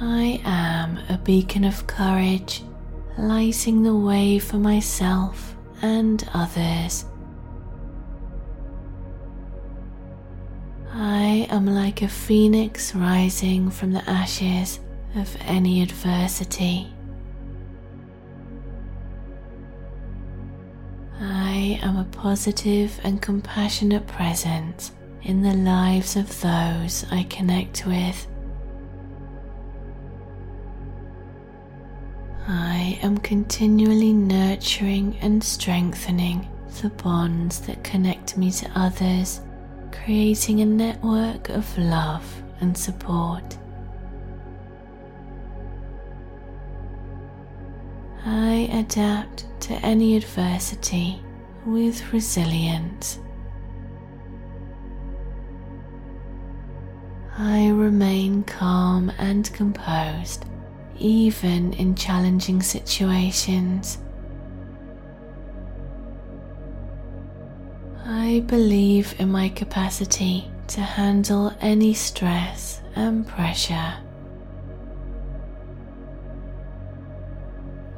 I 0.00 0.40
am 0.44 0.98
a 1.08 1.18
beacon 1.18 1.64
of 1.64 1.88
courage, 1.88 2.62
lighting 3.16 3.82
the 3.82 3.96
way 3.96 4.38
for 4.38 4.56
myself 4.56 5.56
and 5.82 6.28
others. 6.32 7.04
I 10.92 11.48
am 11.50 11.66
like 11.66 12.02
a 12.02 12.08
phoenix 12.08 12.94
rising 12.94 13.70
from 13.70 13.92
the 13.92 14.08
ashes 14.08 14.78
of 15.16 15.36
any 15.40 15.82
adversity. 15.82 16.92
I 21.20 21.80
am 21.82 21.96
a 21.96 22.04
positive 22.04 23.00
and 23.02 23.20
compassionate 23.20 24.06
presence 24.06 24.92
in 25.22 25.42
the 25.42 25.54
lives 25.54 26.14
of 26.14 26.40
those 26.40 27.04
I 27.10 27.24
connect 27.24 27.84
with. 27.84 28.28
I 32.50 32.98
am 33.02 33.18
continually 33.18 34.14
nurturing 34.14 35.18
and 35.20 35.44
strengthening 35.44 36.48
the 36.80 36.88
bonds 36.88 37.60
that 37.60 37.84
connect 37.84 38.38
me 38.38 38.50
to 38.52 38.70
others 38.74 39.42
creating 39.92 40.62
a 40.62 40.64
network 40.64 41.50
of 41.50 41.76
love 41.76 42.24
and 42.62 42.74
support. 42.74 43.58
I 48.24 48.70
adapt 48.72 49.44
to 49.60 49.74
any 49.84 50.16
adversity 50.16 51.20
with 51.66 52.14
resilience. 52.14 53.18
I 57.36 57.68
remain 57.68 58.42
calm 58.44 59.12
and 59.18 59.52
composed 59.52 60.46
even 60.98 61.72
in 61.74 61.94
challenging 61.94 62.62
situations. 62.62 63.98
I 68.04 68.40
believe 68.46 69.14
in 69.18 69.30
my 69.30 69.48
capacity 69.48 70.50
to 70.68 70.80
handle 70.80 71.52
any 71.60 71.94
stress 71.94 72.80
and 72.94 73.26
pressure. 73.26 73.94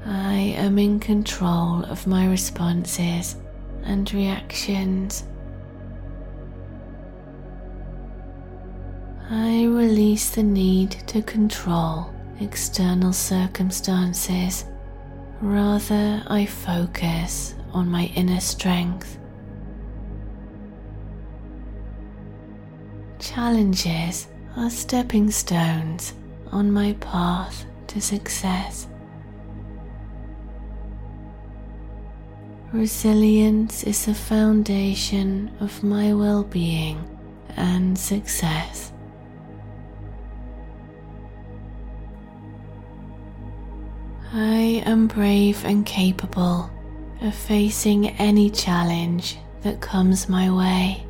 I 0.05 0.55
am 0.57 0.79
in 0.79 0.99
control 1.01 1.85
of 1.85 2.07
my 2.07 2.29
responses 2.29 3.37
and 3.85 4.13
reactions. 4.13 5.25
I 9.31 9.65
release 9.65 10.31
the 10.31 10.43
need 10.43 10.91
to 11.07 11.23
control 11.23 12.13
external 12.41 13.13
circumstances. 13.13 14.65
Rather, 15.41 16.23
I 16.27 16.47
focus 16.47 17.55
on 17.73 17.89
my 17.89 18.07
inner 18.17 18.41
strength. 18.41 19.19
Challenges 23.19 24.29
are 24.57 24.71
stepping 24.71 25.31
stones 25.31 26.15
on 26.53 26.73
my 26.73 26.95
path 26.95 27.65
to 27.89 28.01
success. 28.01 28.89
Resilience 32.73 33.83
is 33.83 34.07
the 34.07 34.15
foundation 34.15 35.51
of 35.61 35.83
my 35.83 36.15
well 36.15 36.45
being 36.45 37.05
and 37.57 37.99
success. 37.99 38.93
I 44.33 44.81
am 44.87 45.09
brave 45.09 45.65
and 45.65 45.85
capable 45.85 46.71
of 47.21 47.35
facing 47.35 48.11
any 48.11 48.49
challenge 48.49 49.39
that 49.63 49.81
comes 49.81 50.29
my 50.29 50.49
way. 50.49 51.05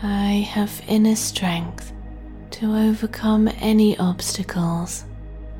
I 0.00 0.46
have 0.48 0.80
inner 0.86 1.16
strength 1.16 1.92
to 2.52 2.72
overcome 2.76 3.48
any 3.58 3.98
obstacles 3.98 5.04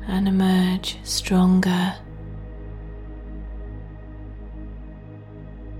and 0.07 0.29
emerge 0.29 0.97
stronger. 1.03 1.93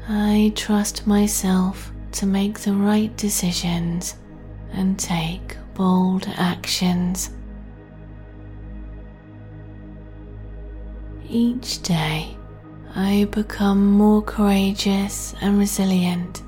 I 0.10 0.52
trust 0.56 1.08
myself 1.08 1.90
to 2.14 2.26
make 2.26 2.60
the 2.60 2.74
right 2.74 3.16
decisions 3.16 4.16
and 4.74 5.00
take 5.00 5.56
bold 5.74 6.28
actions. 6.36 7.30
Each 11.30 11.82
day, 11.82 12.38
I 12.96 13.28
become 13.32 13.92
more 13.92 14.22
courageous 14.22 15.36
and 15.42 15.60
resilient 15.60 16.42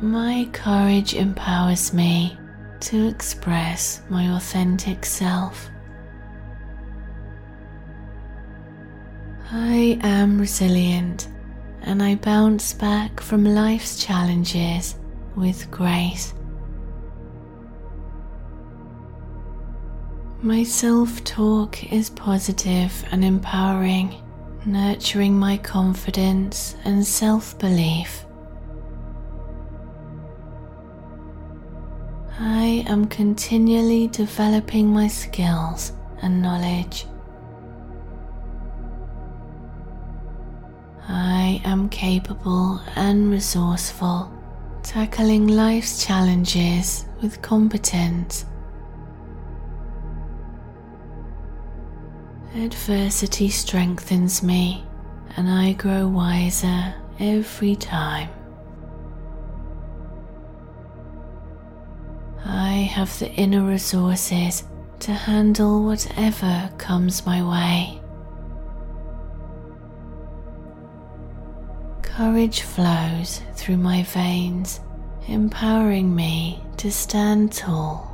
My 0.00 0.48
courage 0.52 1.14
empowers 1.14 1.92
me 1.92 2.38
to 2.82 3.08
express 3.08 4.00
my 4.08 4.36
authentic 4.36 5.04
self. 5.04 5.68
I 9.50 9.98
am 10.02 10.38
resilient 10.38 11.26
and 11.82 12.00
I 12.00 12.14
bounce 12.14 12.72
back 12.74 13.18
from 13.20 13.44
life's 13.44 14.00
challenges 14.00 14.94
with 15.34 15.68
grace. 15.68 16.32
My 20.40 20.62
self 20.62 21.24
talk 21.24 21.92
is 21.92 22.10
positive 22.10 23.04
and 23.10 23.24
empowering, 23.24 24.14
nurturing 24.64 25.36
my 25.36 25.56
confidence 25.56 26.76
and 26.84 27.04
self 27.04 27.58
belief. 27.58 28.24
I 32.38 32.84
am 32.86 33.06
continually 33.06 34.06
developing 34.06 34.92
my 34.92 35.08
skills 35.08 35.92
and 36.22 36.40
knowledge. 36.40 37.06
I 41.08 41.60
am 41.64 41.88
capable 41.88 42.80
and 42.94 43.28
resourceful, 43.28 44.30
tackling 44.84 45.48
life's 45.48 46.06
challenges 46.06 47.06
with 47.20 47.42
competence. 47.42 48.44
Adversity 52.54 53.50
strengthens 53.50 54.42
me, 54.42 54.84
and 55.36 55.48
I 55.50 55.74
grow 55.74 56.08
wiser 56.08 56.94
every 57.20 57.76
time. 57.76 58.30
I 62.44 62.88
have 62.94 63.16
the 63.18 63.30
inner 63.32 63.62
resources 63.62 64.64
to 65.00 65.12
handle 65.12 65.84
whatever 65.84 66.70
comes 66.78 67.26
my 67.26 67.42
way. 67.42 68.00
Courage 72.02 72.62
flows 72.62 73.42
through 73.54 73.76
my 73.76 74.02
veins, 74.04 74.80
empowering 75.28 76.16
me 76.16 76.62
to 76.78 76.90
stand 76.90 77.52
tall. 77.52 78.07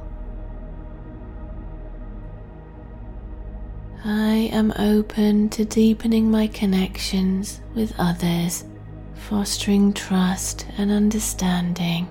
I 4.06 4.50
am 4.52 4.70
open 4.76 5.48
to 5.50 5.64
deepening 5.64 6.30
my 6.30 6.48
connections 6.48 7.62
with 7.74 7.94
others, 7.96 8.66
fostering 9.14 9.94
trust 9.94 10.66
and 10.76 10.90
understanding. 10.90 12.10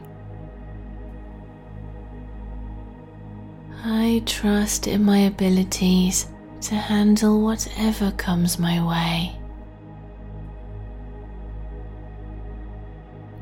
I 3.83 4.23
trust 4.25 4.87
in 4.87 5.05
my 5.05 5.19
abilities 5.19 6.25
to 6.61 6.73
handle 6.73 7.41
whatever 7.43 8.09
comes 8.13 8.57
my 8.57 8.83
way. 8.83 9.35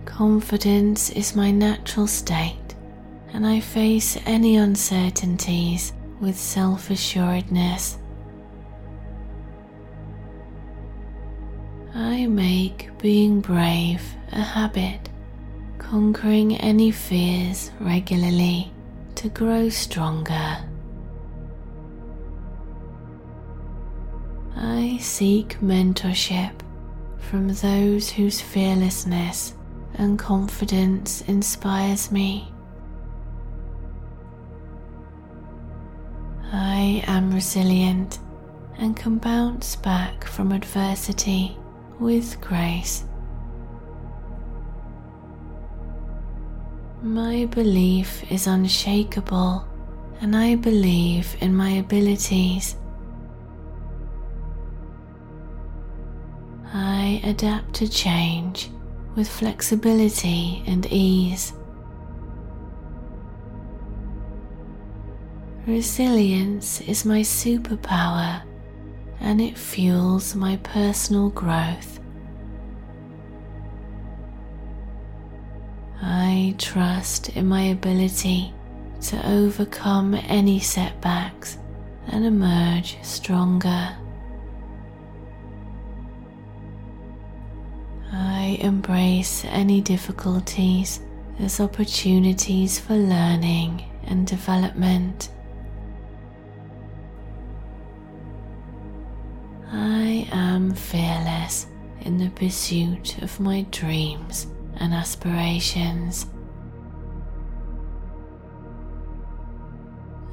Confidence 0.03 1.09
is 1.11 1.37
my 1.37 1.51
natural 1.51 2.05
state, 2.05 2.75
and 3.31 3.47
I 3.47 3.61
face 3.61 4.17
any 4.25 4.57
uncertainties 4.57 5.93
with 6.19 6.37
self 6.37 6.89
assuredness. 6.89 7.97
I 11.93 12.26
make 12.26 12.89
being 12.99 13.41
brave 13.41 14.01
a 14.31 14.41
habit, 14.41 15.09
conquering 15.77 16.55
any 16.55 16.89
fears 16.89 17.72
regularly 17.81 18.72
to 19.15 19.27
grow 19.27 19.68
stronger. 19.68 20.57
I 24.55 24.97
seek 25.01 25.59
mentorship 25.59 26.53
from 27.18 27.49
those 27.49 28.09
whose 28.09 28.39
fearlessness 28.39 29.53
and 29.95 30.18
confidence 30.18 31.22
inspires 31.22 32.09
me. 32.09 32.53
I 36.53 37.03
am 37.05 37.34
resilient 37.34 38.19
and 38.77 38.95
can 38.95 39.18
bounce 39.18 39.76
back 39.76 40.26
from 40.26 40.53
adversity 40.53 41.57
with 42.01 42.41
grace. 42.41 43.05
My 47.03 47.45
belief 47.45 48.29
is 48.31 48.47
unshakable, 48.47 49.67
and 50.19 50.35
I 50.35 50.55
believe 50.55 51.37
in 51.41 51.55
my 51.55 51.69
abilities. 51.69 52.75
I 56.73 57.21
adapt 57.23 57.75
to 57.75 57.87
change 57.87 58.69
with 59.15 59.27
flexibility 59.29 60.63
and 60.65 60.87
ease. 60.87 61.53
Resilience 65.67 66.81
is 66.81 67.05
my 67.05 67.21
superpower 67.21 68.41
and 69.22 69.39
it 69.39 69.57
fuels 69.57 70.35
my 70.35 70.57
personal 70.57 71.30
growth. 71.30 71.99
I 76.02 76.56
trust 76.57 77.30
in 77.30 77.48
my 77.48 77.61
ability 77.61 78.53
to 79.02 79.30
overcome 79.30 80.15
any 80.15 80.60
setbacks 80.60 81.57
and 82.07 82.26
emerge 82.26 82.98
stronger. 83.03 83.95
I 88.11 88.57
embrace 88.60 89.45
any 89.45 89.81
difficulties 89.81 90.99
as 91.39 91.60
opportunities 91.60 92.80
for 92.80 92.95
learning 92.95 93.84
and 94.03 94.26
development. 94.26 95.30
I 100.30 100.35
am 100.35 100.73
fearless 100.73 101.68
in 102.02 102.18
the 102.18 102.30
pursuit 102.30 103.22
of 103.22 103.39
my 103.39 103.64
dreams 103.72 104.48
and 104.77 104.93
aspirations. 104.93 106.27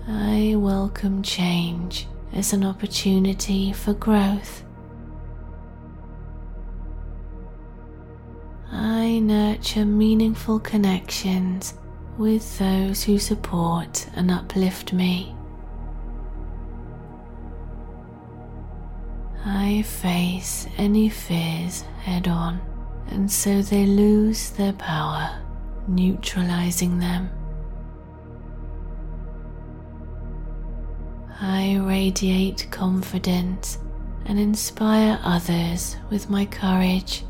I 0.06 0.54
welcome 0.56 1.22
change 1.22 2.06
as 2.32 2.52
an 2.52 2.64
opportunity 2.64 3.72
for 3.72 3.94
growth. 3.94 4.64
I 8.70 9.18
nurture 9.20 9.84
meaningful 9.84 10.60
connections 10.60 11.74
with 12.18 12.58
those 12.58 13.04
who 13.04 13.18
support 13.18 14.06
and 14.14 14.30
uplift 14.30 14.92
me. 14.92 15.34
I 19.44 19.82
face 19.82 20.66
any 20.76 21.08
fears 21.08 21.82
head 22.02 22.28
on, 22.28 22.60
and 23.08 23.30
so 23.30 23.62
they 23.62 23.86
lose 23.86 24.50
their 24.50 24.72
power, 24.72 25.40
neutralizing 25.86 26.98
them. 26.98 27.30
I 31.40 31.76
radiate 31.76 32.66
confidence 32.70 33.78
and 34.26 34.38
inspire 34.38 35.18
others 35.22 35.96
with 36.10 36.28
my 36.28 36.44
courage. 36.44 37.24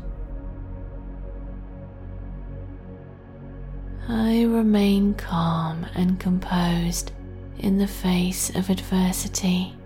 I 4.07 4.43
remain 4.43 5.13
calm 5.13 5.85
and 5.93 6.19
composed 6.19 7.11
in 7.59 7.77
the 7.77 7.87
face 7.87 8.49
of 8.55 8.69
adversity. 8.69 9.78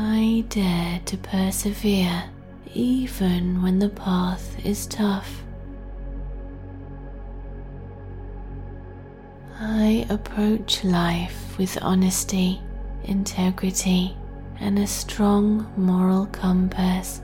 I 0.00 0.44
dare 0.48 1.00
to 1.06 1.16
persevere 1.16 2.22
even 2.72 3.60
when 3.64 3.80
the 3.80 3.88
path 3.88 4.64
is 4.64 4.86
tough. 4.86 5.42
I 9.58 10.06
approach 10.08 10.84
life 10.84 11.58
with 11.58 11.76
honesty, 11.82 12.60
integrity, 13.02 14.16
and 14.60 14.78
a 14.78 14.86
strong 14.86 15.66
moral 15.76 16.26
compass. 16.26 17.20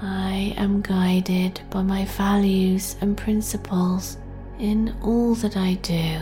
I 0.00 0.54
am 0.56 0.80
guided 0.80 1.60
by 1.70 1.82
my 1.82 2.04
values 2.04 2.94
and 3.00 3.16
principles 3.16 4.16
in 4.60 4.94
all 5.02 5.34
that 5.34 5.56
I 5.56 5.74
do. 5.74 6.20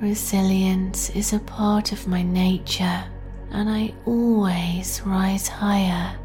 Resilience 0.00 1.10
is 1.10 1.32
a 1.32 1.40
part 1.40 1.90
of 1.90 2.06
my 2.06 2.22
nature, 2.22 3.04
and 3.50 3.68
I 3.68 3.92
always 4.06 5.02
rise 5.04 5.48
higher. 5.48 6.16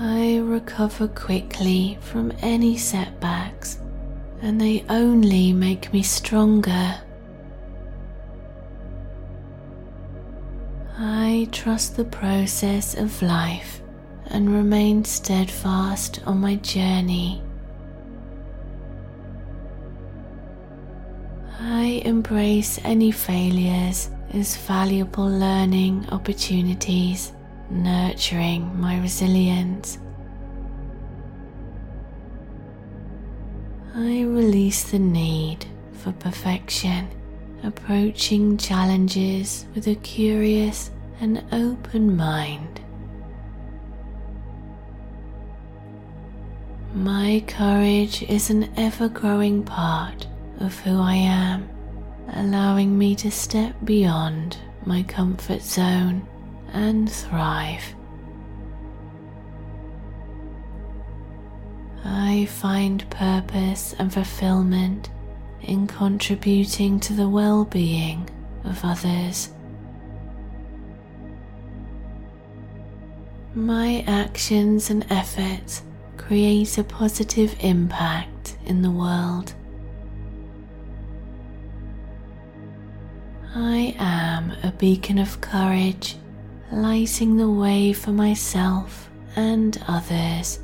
I 0.00 0.38
recover 0.38 1.06
quickly 1.06 1.98
from 2.00 2.32
any 2.42 2.76
setbacks, 2.76 3.78
and 4.42 4.60
they 4.60 4.84
only 4.88 5.52
make 5.52 5.92
me 5.92 6.02
stronger. 6.02 7.00
I 10.98 11.48
trust 11.52 11.96
the 11.96 12.04
process 12.04 12.96
of 12.96 13.22
life 13.22 13.82
and 14.26 14.52
remain 14.52 15.04
steadfast 15.04 16.20
on 16.26 16.38
my 16.38 16.56
journey. 16.56 17.40
I 21.66 22.02
embrace 22.04 22.78
any 22.84 23.10
failures 23.10 24.10
as 24.34 24.54
valuable 24.54 25.26
learning 25.26 26.06
opportunities, 26.10 27.32
nurturing 27.70 28.78
my 28.78 29.00
resilience. 29.00 29.96
I 33.94 34.24
release 34.24 34.90
the 34.90 34.98
need 34.98 35.64
for 35.94 36.12
perfection, 36.12 37.08
approaching 37.62 38.58
challenges 38.58 39.64
with 39.74 39.86
a 39.86 39.94
curious 39.94 40.90
and 41.18 41.42
open 41.50 42.14
mind. 42.14 42.82
My 46.92 47.42
courage 47.46 48.22
is 48.24 48.50
an 48.50 48.70
ever 48.76 49.08
growing 49.08 49.62
part 49.62 50.26
of 50.60 50.78
who 50.80 51.00
I 51.00 51.14
am, 51.14 51.68
allowing 52.32 52.96
me 52.96 53.14
to 53.16 53.30
step 53.30 53.74
beyond 53.84 54.58
my 54.84 55.02
comfort 55.02 55.62
zone 55.62 56.26
and 56.72 57.10
thrive. 57.10 57.82
I 62.04 62.46
find 62.46 63.08
purpose 63.10 63.94
and 63.98 64.12
fulfillment 64.12 65.10
in 65.62 65.86
contributing 65.86 67.00
to 67.00 67.12
the 67.14 67.28
well 67.28 67.64
being 67.64 68.28
of 68.64 68.84
others. 68.84 69.50
My 73.54 74.04
actions 74.06 74.90
and 74.90 75.06
efforts 75.10 75.82
create 76.16 76.76
a 76.76 76.84
positive 76.84 77.54
impact 77.60 78.56
in 78.66 78.82
the 78.82 78.90
world. 78.90 79.54
I 83.56 83.94
am 84.00 84.50
a 84.64 84.72
beacon 84.72 85.16
of 85.18 85.40
courage, 85.40 86.16
lighting 86.72 87.36
the 87.36 87.48
way 87.48 87.92
for 87.92 88.10
myself 88.10 89.08
and 89.36 89.80
others. 89.86 90.58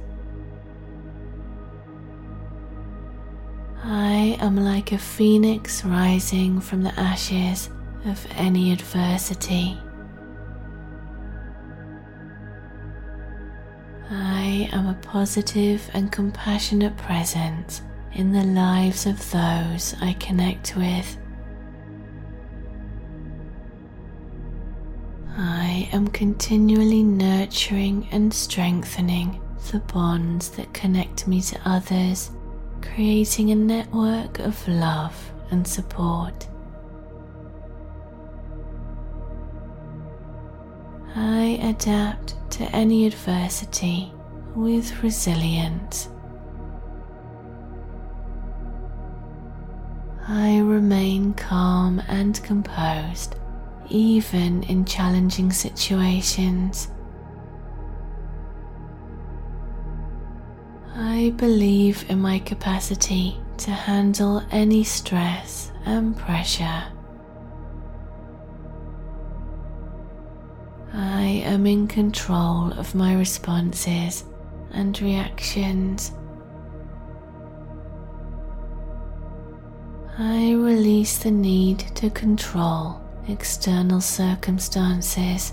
I 3.85 4.37
am 4.41 4.57
like 4.57 4.91
a 4.91 4.99
phoenix 4.99 5.85
rising 5.85 6.61
from 6.61 6.83
the 6.83 6.99
ashes 6.99 7.71
of 8.07 8.27
any 8.33 8.73
adversity. 8.73 9.79
I 14.11 14.69
am 14.73 14.89
a 14.89 14.99
positive 15.01 15.89
and 15.95 16.11
compassionate 16.11 16.97
presence 16.97 17.83
in 18.15 18.33
the 18.33 18.43
lives 18.43 19.07
of 19.07 19.19
those 19.31 19.95
I 20.01 20.17
connect 20.19 20.75
with. 20.75 21.20
I 25.81 25.89
am 25.95 26.09
continually 26.09 27.03
nurturing 27.03 28.07
and 28.13 28.35
strengthening 28.35 29.41
the 29.73 29.79
bonds 29.79 30.51
that 30.51 30.75
connect 30.75 31.27
me 31.27 31.41
to 31.41 31.59
others, 31.65 32.31
creating 32.83 33.51
a 33.51 33.55
network 33.55 34.41
of 34.41 34.69
love 34.69 35.33
and 35.51 35.67
support. 35.67 36.47
I 41.17 41.59
adapt 41.63 42.35
to 42.59 42.65
any 42.77 43.07
adversity 43.07 44.13
with 44.55 45.03
resilience. 45.03 46.11
I 50.29 50.59
remain 50.59 51.33
calm 51.33 52.03
and 52.07 52.41
composed 52.43 53.37
even 53.91 54.63
in 54.65 54.85
challenging 54.85 55.53
situations. 55.53 56.91
I 60.95 61.35
believe 61.37 62.09
in 62.09 62.21
my 62.21 62.39
capacity 62.39 63.39
to 63.59 63.71
handle 63.71 64.43
any 64.51 64.85
stress 64.85 65.73
and 65.85 66.17
pressure. 66.17 66.85
I 70.93 71.43
am 71.45 71.67
in 71.67 71.87
control 71.87 72.73
of 72.73 72.95
my 72.95 73.15
responses 73.15 74.25
and 74.73 75.01
reactions. 75.01 76.13
I 80.19 80.53
release 80.53 81.19
the 81.19 81.31
need 81.31 81.79
to 81.97 82.11
control 82.11 83.00
external 83.29 84.01
circumstances, 84.01 85.53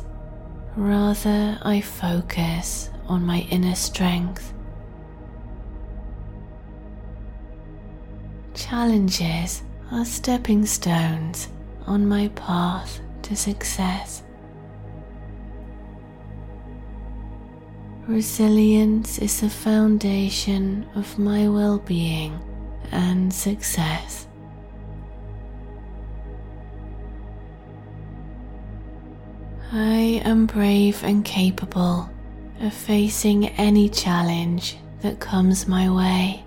rather, 0.75 1.57
I 1.61 1.81
focus 1.81 2.89
on 3.07 3.25
my 3.25 3.41
inner 3.49 3.75
strength. 3.75 4.53
Challenges 8.53 9.63
are 9.91 10.05
stepping 10.05 10.65
stones 10.65 11.47
on 11.85 12.07
my 12.07 12.27
path 12.29 12.99
to 13.23 13.35
success. 13.35 14.23
Resilience 18.07 19.19
is 19.19 19.41
the 19.41 19.49
foundation 19.49 20.87
of 20.95 21.19
my 21.19 21.47
well 21.49 21.79
being 21.79 22.39
and 22.91 23.33
success. 23.33 24.26
I 29.71 30.21
am 30.23 30.45
brave 30.45 31.03
and 31.03 31.25
capable 31.25 32.09
of 32.61 32.73
facing 32.73 33.49
any 33.49 33.89
challenge 33.89 34.77
that 35.01 35.19
comes 35.19 35.67
my 35.67 35.89
way. 35.89 36.45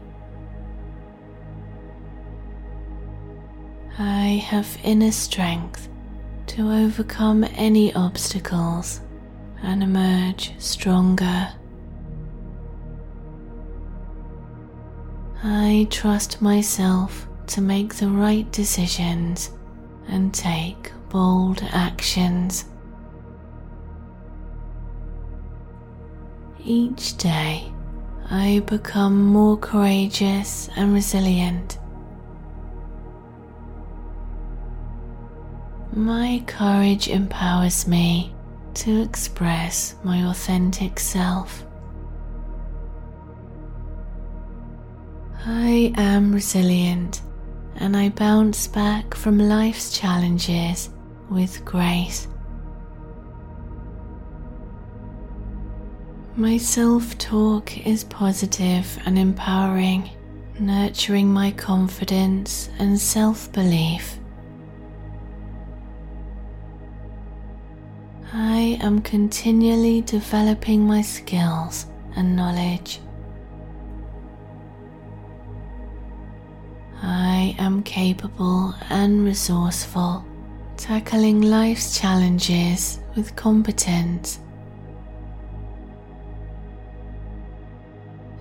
I 3.98 4.42
have 4.46 4.78
inner 4.82 5.12
strength 5.12 5.90
to 6.46 6.72
overcome 6.72 7.44
any 7.56 7.92
obstacles 7.94 9.02
and 9.62 9.82
emerge 9.82 10.54
stronger. 10.58 11.52
I 15.44 15.86
trust 15.90 16.40
myself 16.40 17.28
to 17.48 17.60
make 17.60 17.96
the 17.96 18.08
right 18.08 18.50
decisions 18.50 19.50
and 20.08 20.32
take 20.32 20.90
bold 21.10 21.62
actions. 21.70 22.64
Each 26.64 27.16
day, 27.16 27.72
I 28.30 28.62
become 28.66 29.24
more 29.24 29.56
courageous 29.56 30.68
and 30.76 30.92
resilient. 30.92 31.78
My 35.94 36.42
courage 36.46 37.08
empowers 37.08 37.88
me 37.88 38.34
to 38.74 39.00
express 39.02 39.94
my 40.04 40.28
authentic 40.28 41.00
self. 41.00 41.64
I 45.46 45.92
am 45.96 46.32
resilient 46.32 47.22
and 47.76 47.96
I 47.96 48.10
bounce 48.10 48.66
back 48.66 49.14
from 49.14 49.38
life's 49.38 49.98
challenges 49.98 50.90
with 51.30 51.64
grace. 51.64 52.28
My 56.36 56.58
self 56.58 57.18
talk 57.18 57.84
is 57.84 58.04
positive 58.04 58.86
and 59.04 59.18
empowering, 59.18 60.08
nurturing 60.60 61.32
my 61.32 61.50
confidence 61.50 62.70
and 62.78 62.98
self 63.00 63.50
belief. 63.52 64.16
I 68.32 68.78
am 68.80 69.02
continually 69.02 70.02
developing 70.02 70.86
my 70.86 71.02
skills 71.02 71.86
and 72.14 72.36
knowledge. 72.36 73.00
I 77.02 77.56
am 77.58 77.82
capable 77.82 78.72
and 78.88 79.24
resourceful, 79.24 80.24
tackling 80.76 81.42
life's 81.42 81.98
challenges 81.98 83.00
with 83.16 83.34
competence 83.34 84.38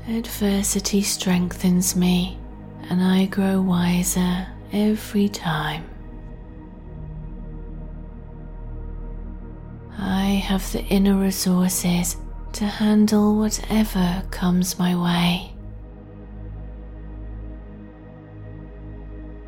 Adversity 0.09 1.03
strengthens 1.03 1.95
me, 1.95 2.39
and 2.89 2.99
I 2.99 3.27
grow 3.27 3.61
wiser 3.61 4.47
every 4.73 5.29
time. 5.29 5.87
I 9.99 10.41
have 10.43 10.71
the 10.71 10.83
inner 10.85 11.15
resources 11.15 12.17
to 12.53 12.65
handle 12.65 13.37
whatever 13.37 14.23
comes 14.31 14.79
my 14.79 14.95
way. 14.95 15.53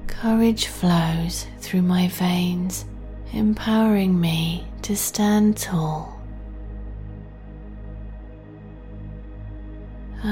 Courage 0.05 0.67
flows 0.67 1.47
through 1.57 1.81
my 1.81 2.07
veins, 2.07 2.85
empowering 3.33 4.21
me 4.21 4.67
to 4.83 4.95
stand 4.95 5.57
tall. 5.57 6.20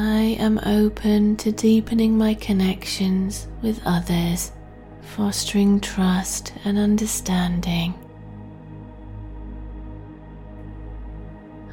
I 0.02 0.38
am 0.40 0.62
open 0.66 1.36
to 1.38 1.52
deepening 1.52 2.18
my 2.18 2.34
connections 2.34 3.50
with 3.62 3.82
others, 3.86 4.54
fostering 5.02 5.82
trust 5.82 6.54
and 6.64 6.78
understanding. 6.78 7.94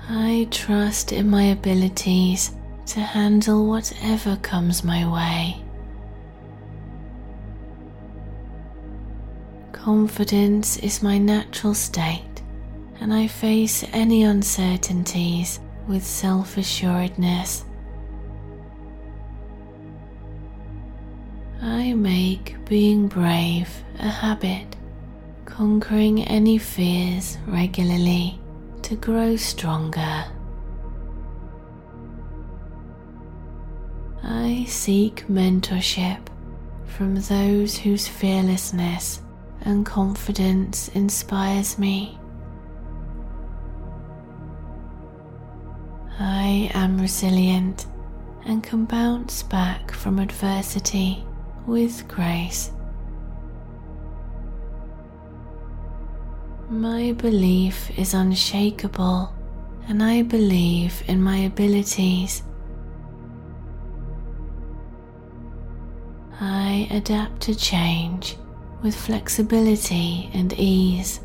I 0.09 0.49
trust 0.51 1.13
in 1.13 1.31
my 1.31 1.45
abilities 1.45 2.51
to 2.87 2.99
handle 2.99 3.65
whatever 3.65 4.35
comes 4.39 4.83
my 4.83 5.07
way. 5.07 5.63
Confidence 9.71 10.79
is 10.79 11.01
my 11.01 11.17
natural 11.17 11.75
state, 11.75 12.43
and 12.99 13.15
I 13.15 13.29
face 13.29 13.85
any 13.93 14.25
uncertainties 14.25 15.61
with 15.87 16.05
self 16.05 16.57
assuredness. 16.57 17.66
I 21.67 21.95
make 21.95 22.55
being 22.67 23.09
brave 23.09 23.69
a 23.99 24.09
habit, 24.09 24.77
conquering 25.47 26.23
any 26.23 26.59
fears 26.59 27.39
regularly 27.45 28.41
to 28.83 28.95
grow 28.95 29.35
stronger. 29.35 30.27
I 34.23 34.65
seek 34.69 35.27
mentorship 35.27 36.29
from 36.85 37.17
those 37.17 37.77
whose 37.77 38.07
fearlessness 38.07 39.21
and 39.63 39.85
confidence 39.85 40.87
inspires 40.91 41.81
me. 41.81 42.17
I 46.21 46.71
am 46.75 47.01
resilient 47.01 47.87
and 48.45 48.63
can 48.63 48.85
bounce 48.85 49.43
back 49.43 49.91
from 49.91 50.21
adversity 50.21 51.26
with 51.67 52.07
grace. 52.09 52.71
My 56.69 57.13
belief 57.13 57.97
is 57.99 58.15
unshakable, 58.15 59.33
and 59.89 60.03
I 60.03 60.23
believe 60.23 61.03
in 61.07 61.23
my 61.23 61.39
abilities. 61.39 62.43
I 66.41 66.89
adapt 66.91 67.41
to 67.43 67.55
change 67.55 68.37
with 68.83 68.95
flexibility 68.95 70.31
and 70.35 70.53
ease. 70.55 71.21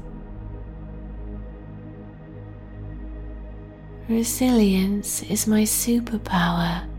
Resilience 4.08 5.24
is 5.24 5.48
my 5.48 5.64
superpower 5.64 6.91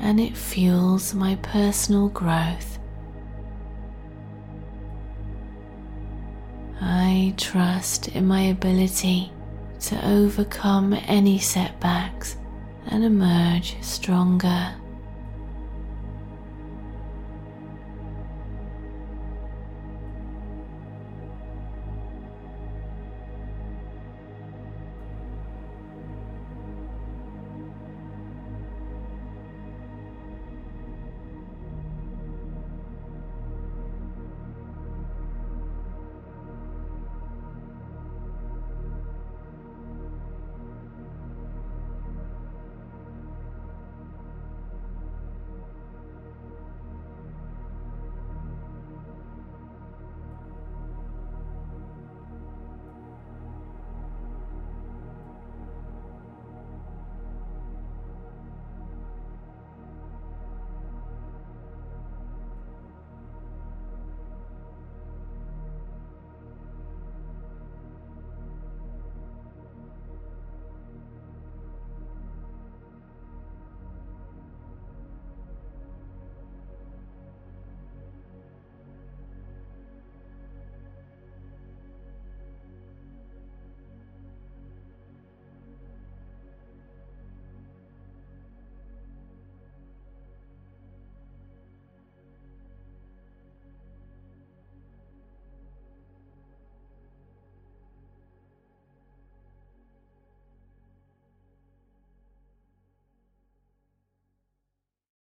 and 0.00 0.20
it 0.20 0.36
fuels 0.36 1.14
my 1.14 1.36
personal 1.36 2.08
growth. 2.08 2.78
I 6.80 7.34
trust 7.36 8.08
in 8.08 8.26
my 8.26 8.42
ability 8.42 9.32
to 9.80 10.06
overcome 10.08 10.92
any 10.92 11.38
setbacks 11.38 12.36
and 12.86 13.04
emerge 13.04 13.76
stronger 13.82 14.74